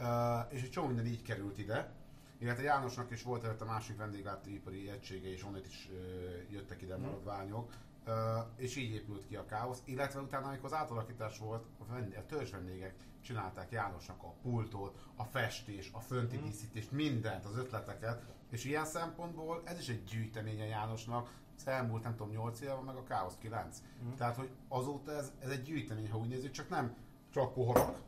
Uh, 0.00 0.54
és 0.54 0.62
egy 0.62 0.70
csomó 0.70 0.86
minden 0.86 1.06
így 1.06 1.22
került 1.22 1.58
ide, 1.58 1.92
illetve 2.38 2.62
Jánosnak 2.62 3.10
is 3.10 3.22
volt 3.22 3.44
előtte 3.44 3.64
másik 3.64 3.96
vendéglátóipari 3.96 4.90
egysége, 4.90 5.28
és 5.32 5.44
onnét 5.44 5.66
is 5.66 5.88
uh, 5.92 6.52
jöttek 6.52 6.82
ide 6.82 6.96
Mhm. 6.96 7.04
maradványok, 7.04 7.72
uh, 8.08 8.14
és 8.56 8.76
így 8.76 8.94
épült 8.94 9.26
ki 9.26 9.36
a 9.36 9.44
káosz, 9.44 9.82
illetve 9.84 10.20
utána, 10.20 10.46
amikor 10.46 10.64
az 10.66 10.72
átalakítás 10.78 11.38
volt, 11.38 11.64
a, 11.78 12.26
törzs 12.26 12.50
vendégek 12.50 12.94
csinálták 13.20 13.70
Jánosnak 13.70 14.22
a 14.22 14.34
pultot, 14.42 15.04
a 15.16 15.24
festés, 15.24 15.90
a 15.92 16.00
fönti 16.00 16.36
Mhm. 16.36 16.44
díszítést, 16.44 16.90
mindent, 16.90 17.44
az 17.44 17.56
ötleteket, 17.56 18.22
és 18.50 18.64
ilyen 18.64 18.84
szempontból 18.84 19.62
ez 19.64 19.78
is 19.78 19.88
egy 19.88 20.04
gyűjteménye 20.04 20.64
Jánosnak, 20.64 21.30
az 21.56 21.66
elmúlt 21.66 22.02
nem 22.02 22.16
tudom 22.16 22.32
8 22.32 22.60
éve, 22.60 22.74
meg 22.74 22.96
a 22.96 23.02
Káosz 23.02 23.36
9. 23.38 23.82
Mhm. 24.02 24.14
Tehát, 24.14 24.36
hogy 24.36 24.50
azóta 24.68 25.12
ez, 25.12 25.32
ez 25.38 25.50
egy 25.50 25.62
gyűjtemény, 25.62 26.10
ha 26.10 26.18
úgy 26.18 26.28
nézzük, 26.28 26.50
csak 26.50 26.68
nem 26.68 26.96
csak 27.30 27.52
poharak, 27.54 28.00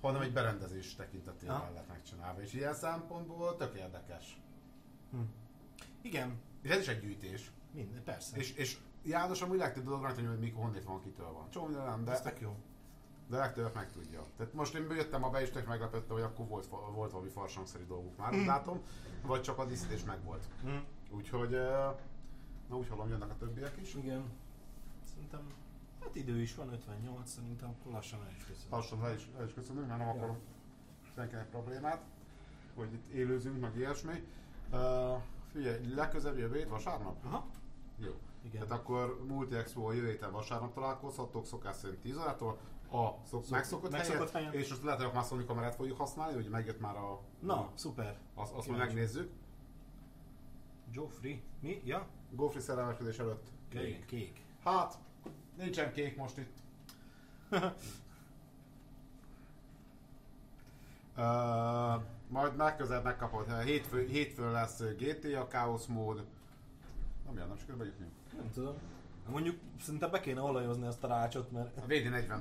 hanem 0.00 0.20
egy 0.22 0.32
berendezés 0.32 0.94
tekintetében 0.94 1.54
Aha. 1.54 1.72
lett 1.74 1.88
megcsinálva. 1.88 2.42
És 2.42 2.52
ilyen 2.52 2.74
szempontból 2.74 3.56
tök 3.56 3.74
érdekes. 3.74 4.40
Igen, 6.02 6.40
És 6.62 6.70
ez 6.70 6.78
is 6.80 6.88
egy 6.88 7.00
gyűjtés. 7.00 7.50
minden, 7.72 8.02
persze. 8.04 8.36
És, 8.36 8.52
és 8.54 8.78
János 9.04 9.42
amúgy 9.42 9.58
legtöbb 9.58 9.84
dolog 9.84 10.02
rajta, 10.02 10.28
hogy 10.28 10.38
mikor 10.38 10.62
honnét 10.62 10.84
van, 10.84 11.00
kitől 11.00 11.32
van. 11.32 11.50
Csomó 11.50 11.66
minden 11.66 11.84
nem, 11.84 12.08
ez 12.08 12.20
de, 12.20 12.30
tök 12.30 12.40
jó. 12.40 12.56
de 13.28 13.36
legtöbbet 13.36 13.74
meg 13.74 13.90
tudja. 13.90 14.24
Tehát 14.36 14.52
most 14.52 14.74
én 14.74 14.90
jöttem 14.90 15.24
a 15.24 15.30
be, 15.30 15.40
és 15.40 15.50
tök 15.50 15.66
hogy 16.08 16.22
akkor 16.22 16.46
volt, 16.46 16.66
volt 16.94 17.10
valami 17.10 17.30
farsangszerű 17.30 17.84
dolguk 17.84 18.16
már, 18.16 18.34
úgy 18.34 18.46
látom, 18.46 18.80
vagy 19.22 19.42
csak 19.42 19.58
a 19.58 19.64
díszítés 19.64 20.04
meg 20.04 20.24
volt. 20.24 20.44
Hm. 20.62 20.76
Úgyhogy, 21.10 21.50
na 22.68 22.76
úgy 22.76 22.88
hallom, 22.88 23.08
jönnek 23.08 23.30
a 23.30 23.36
többiek 23.36 23.76
is. 23.80 23.94
Igen. 23.94 24.24
Szerintem, 25.04 25.40
hát 26.00 26.14
idő 26.16 26.40
is 26.40 26.54
van, 26.54 26.72
58, 26.72 27.30
szerintem 27.30 27.68
akkor 27.68 27.92
lassan 27.92 28.20
el 28.20 28.30
is 28.36 28.44
köszönöm. 28.44 28.70
Lassan 28.70 29.00
le 29.00 29.14
is, 29.14 29.28
le 29.38 29.44
is 29.44 29.52
köszönünk, 29.52 29.86
mert 29.86 29.98
nem 29.98 30.08
Ja. 30.08 30.14
akarom 30.14 30.38
senkinek 31.14 31.48
problémát, 31.48 32.02
hogy 32.74 32.92
itt 32.92 33.12
élőzünk, 33.12 33.60
meg 33.60 33.76
ilyesmi. 33.76 34.26
Uh, 34.72 35.22
figyelj, 35.52 35.94
legközelebb 35.94 36.38
jövő 36.38 36.56
hét 36.56 36.68
vasárnap? 36.68 37.24
Aha, 37.24 37.46
Jó. 37.98 38.12
Igen. 38.42 38.66
Tehát 38.66 38.78
akkor 38.78 39.24
Multi 39.28 39.54
Expo 39.54 39.88
a 39.88 39.92
jövő 39.92 40.08
héten 40.08 40.32
vasárnap 40.32 40.74
találkozhattok, 40.74 41.46
szokás 41.46 41.76
szerint 41.76 42.00
10 42.00 42.16
órától, 42.16 42.58
a 42.92 43.26
szok, 43.26 43.48
megszokott, 43.48 43.90
megszokott 43.90 44.30
helyen, 44.30 44.48
helyen. 44.48 44.64
és 44.64 44.70
most 44.70 44.82
lehet, 44.82 45.02
hogy 45.02 45.16
a 45.16 45.22
Sony 45.22 45.44
kamerát 45.46 45.74
fogjuk 45.74 45.98
használni, 45.98 46.34
hogy 46.34 46.48
megjött 46.48 46.80
már 46.80 46.96
a... 46.96 47.20
Na, 47.40 47.70
szuper. 47.74 48.18
Azt, 48.34 48.52
azt 48.52 48.66
Kíváncsi. 48.66 48.86
megnézzük. 48.86 49.30
Joffrey. 50.90 51.42
Mi? 51.60 51.82
Ja? 51.84 52.06
Gofri 52.30 52.60
szerelmeskedés 52.60 53.18
előtt. 53.18 53.46
Kék. 53.68 54.04
Kék. 54.04 54.44
Hát, 54.64 54.98
nincsen 55.56 55.92
kék 55.92 56.16
most 56.16 56.38
itt. 56.38 56.56
uh, 61.16 62.02
majd 62.28 62.56
legközelebb 62.56 63.04
megkapod. 63.04 63.62
Hétfő, 63.62 64.06
hétfőn 64.06 64.50
lesz 64.50 64.82
GT, 64.82 65.24
a 65.24 65.46
Chaos 65.46 65.86
mód. 65.86 66.24
Nem 67.32 67.40
jön, 67.40 67.48
nem 67.48 67.58
sikerül 67.58 67.78
bejutni. 67.80 68.06
Nem 68.36 68.50
tudom. 68.52 68.74
Mondjuk 69.28 69.58
szinte 69.80 70.08
be 70.08 70.20
kéne 70.20 70.40
olajozni 70.40 70.86
ezt 70.86 71.04
a 71.04 71.06
rácsot, 71.06 71.50
mert 71.50 71.76
A 71.76 71.80
VD40, 71.86 72.40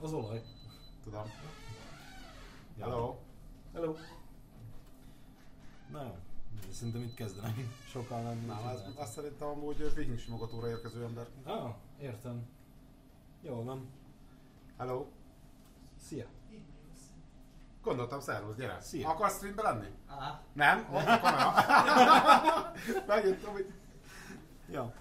az 0.00 0.12
olaj. 0.12 0.42
tudom. 1.02 1.22
Hello. 2.80 3.18
Hello. 3.74 3.94
Na 5.90 6.02
jó. 6.02 6.16
Szerintem 6.72 7.02
itt 7.02 7.14
kezdenek 7.14 7.54
sokan 7.88 8.22
lenni. 8.22 8.46
Nem, 8.46 8.56
lehet. 8.64 8.96
azt 8.96 9.12
szerintem 9.12 9.48
amúgy 9.48 9.94
viking 9.94 10.18
simogatóra 10.18 10.68
érkező 10.68 11.04
ember. 11.04 11.26
Ah, 11.44 11.74
értem. 12.00 12.42
Jó 13.42 13.62
van. 13.64 13.88
Hello. 14.76 15.06
Szia. 16.00 16.26
Gondoltam, 17.82 18.20
szervusz, 18.20 18.56
gyere. 18.56 18.80
Szia. 18.80 19.08
Akarsz 19.08 19.36
streambe 19.36 19.62
lenni? 19.62 19.86
Á, 20.06 20.40
Nem? 20.52 20.88
Ott 20.92 21.06
a 21.06 21.20
kamera. 21.20 21.52
Megint, 23.06 23.42
Tomi. 23.44 23.60
Ja. 24.70 24.92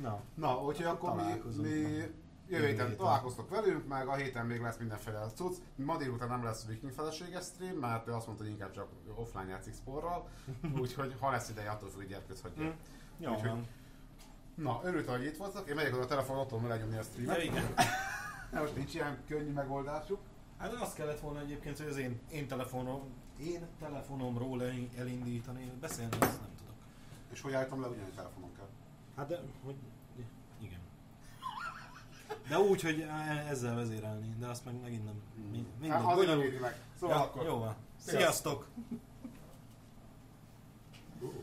Na. 0.00 0.20
Na, 0.34 0.62
úgyhogy 0.64 0.86
akkor 0.86 1.14
mi, 1.14 1.22
mi 1.62 2.10
jövő 2.48 2.66
héten 2.66 2.96
találkoztok 2.96 3.48
velünk, 3.50 3.86
meg 3.88 4.08
a 4.08 4.14
héten 4.14 4.46
még 4.46 4.60
lesz 4.60 4.76
mindenféle 4.76 5.26
cucc. 5.34 5.56
Ma 5.74 5.96
délután 5.96 6.28
nem 6.28 6.44
lesz 6.44 6.66
Viking 6.66 6.92
feleséges 6.92 7.44
stream, 7.44 7.76
mert 7.76 8.08
ő 8.08 8.12
azt 8.12 8.26
mondta, 8.26 8.44
hogy 8.44 8.52
inkább 8.52 8.70
csak 8.70 8.88
offline 9.14 9.48
játszik 9.48 9.74
sporral. 9.74 10.28
Úgyhogy 10.80 11.16
ha 11.20 11.30
lesz 11.30 11.48
ideje, 11.50 11.70
attól 11.70 11.88
függ, 11.88 12.12
hogy. 12.42 12.52
Hm. 12.56 12.66
Jó 13.18 13.30
Úgyhogy- 13.32 13.48
van. 13.50 13.66
Na, 14.54 14.80
örültem, 14.84 15.16
hogy 15.16 15.24
itt 15.26 15.36
voltak. 15.36 15.68
Én 15.68 15.74
megyek 15.74 15.94
oda 15.94 16.02
a 16.02 16.06
telefon, 16.06 16.38
ott 16.38 16.48
tudom 16.48 16.68
lenyomni 16.68 16.94
a 16.94 16.96
Ja, 16.96 17.02
streamet. 17.02 17.42
igen. 17.42 17.74
De 18.50 18.60
most 18.60 18.76
nincs 18.76 18.94
ilyen 18.94 19.18
könnyű 19.28 19.52
megoldásuk. 19.52 20.18
Hát 20.58 20.72
azt 20.72 20.94
kellett 20.96 21.20
volna 21.20 21.40
egyébként, 21.40 21.78
hogy 21.78 21.86
az 21.86 21.96
én, 21.96 22.20
én 22.30 22.48
telefonom, 22.48 23.02
én 23.40 23.66
telefonomról 23.78 24.62
el- 24.62 24.88
elindítani, 24.98 25.72
beszélni 25.80 26.16
azt 26.20 26.40
nem 26.40 26.50
tudok. 26.58 26.74
És 27.32 27.40
hogy 27.40 27.52
állítom 27.52 27.80
le, 27.80 27.86
ugyanúgy 27.88 28.14
telefonon 28.14 28.52
kell. 28.56 28.68
Hát 29.16 29.28
de, 29.28 29.40
hogy... 29.64 29.76
Igen. 30.60 30.80
De 32.48 32.58
úgy, 32.58 32.82
hogy 32.82 33.00
ezzel 33.48 33.74
vezérelni, 33.74 34.34
de 34.38 34.46
azt 34.46 34.64
meg 34.64 34.80
megint 34.80 35.04
nem... 35.04 35.22
Mi, 35.50 35.66
mindegy, 35.80 36.02
Hát 36.02 36.22
éri 36.22 36.58
meg. 36.58 36.80
Szóval 36.98 37.16
Ja, 37.16 37.22
akkor... 37.22 37.44
Jó 37.44 37.58
van. 37.58 37.76
Sziasztok. 37.96 38.68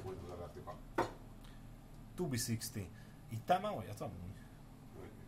Hogy 0.03 0.17
levettük 0.29 0.67
a... 0.67 0.75
Tubi 2.15 2.37
60. 2.37 2.87
Ittál 3.29 3.59
már 3.59 3.77
olyat 3.77 4.01
amúgy? 4.01 4.33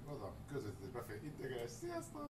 Az 0.07 0.21
a 0.21 0.31
közvetítés 0.51 0.89
befejezt. 0.89 1.23
Integrálás. 1.23 1.71
Sziasztok! 1.71 2.34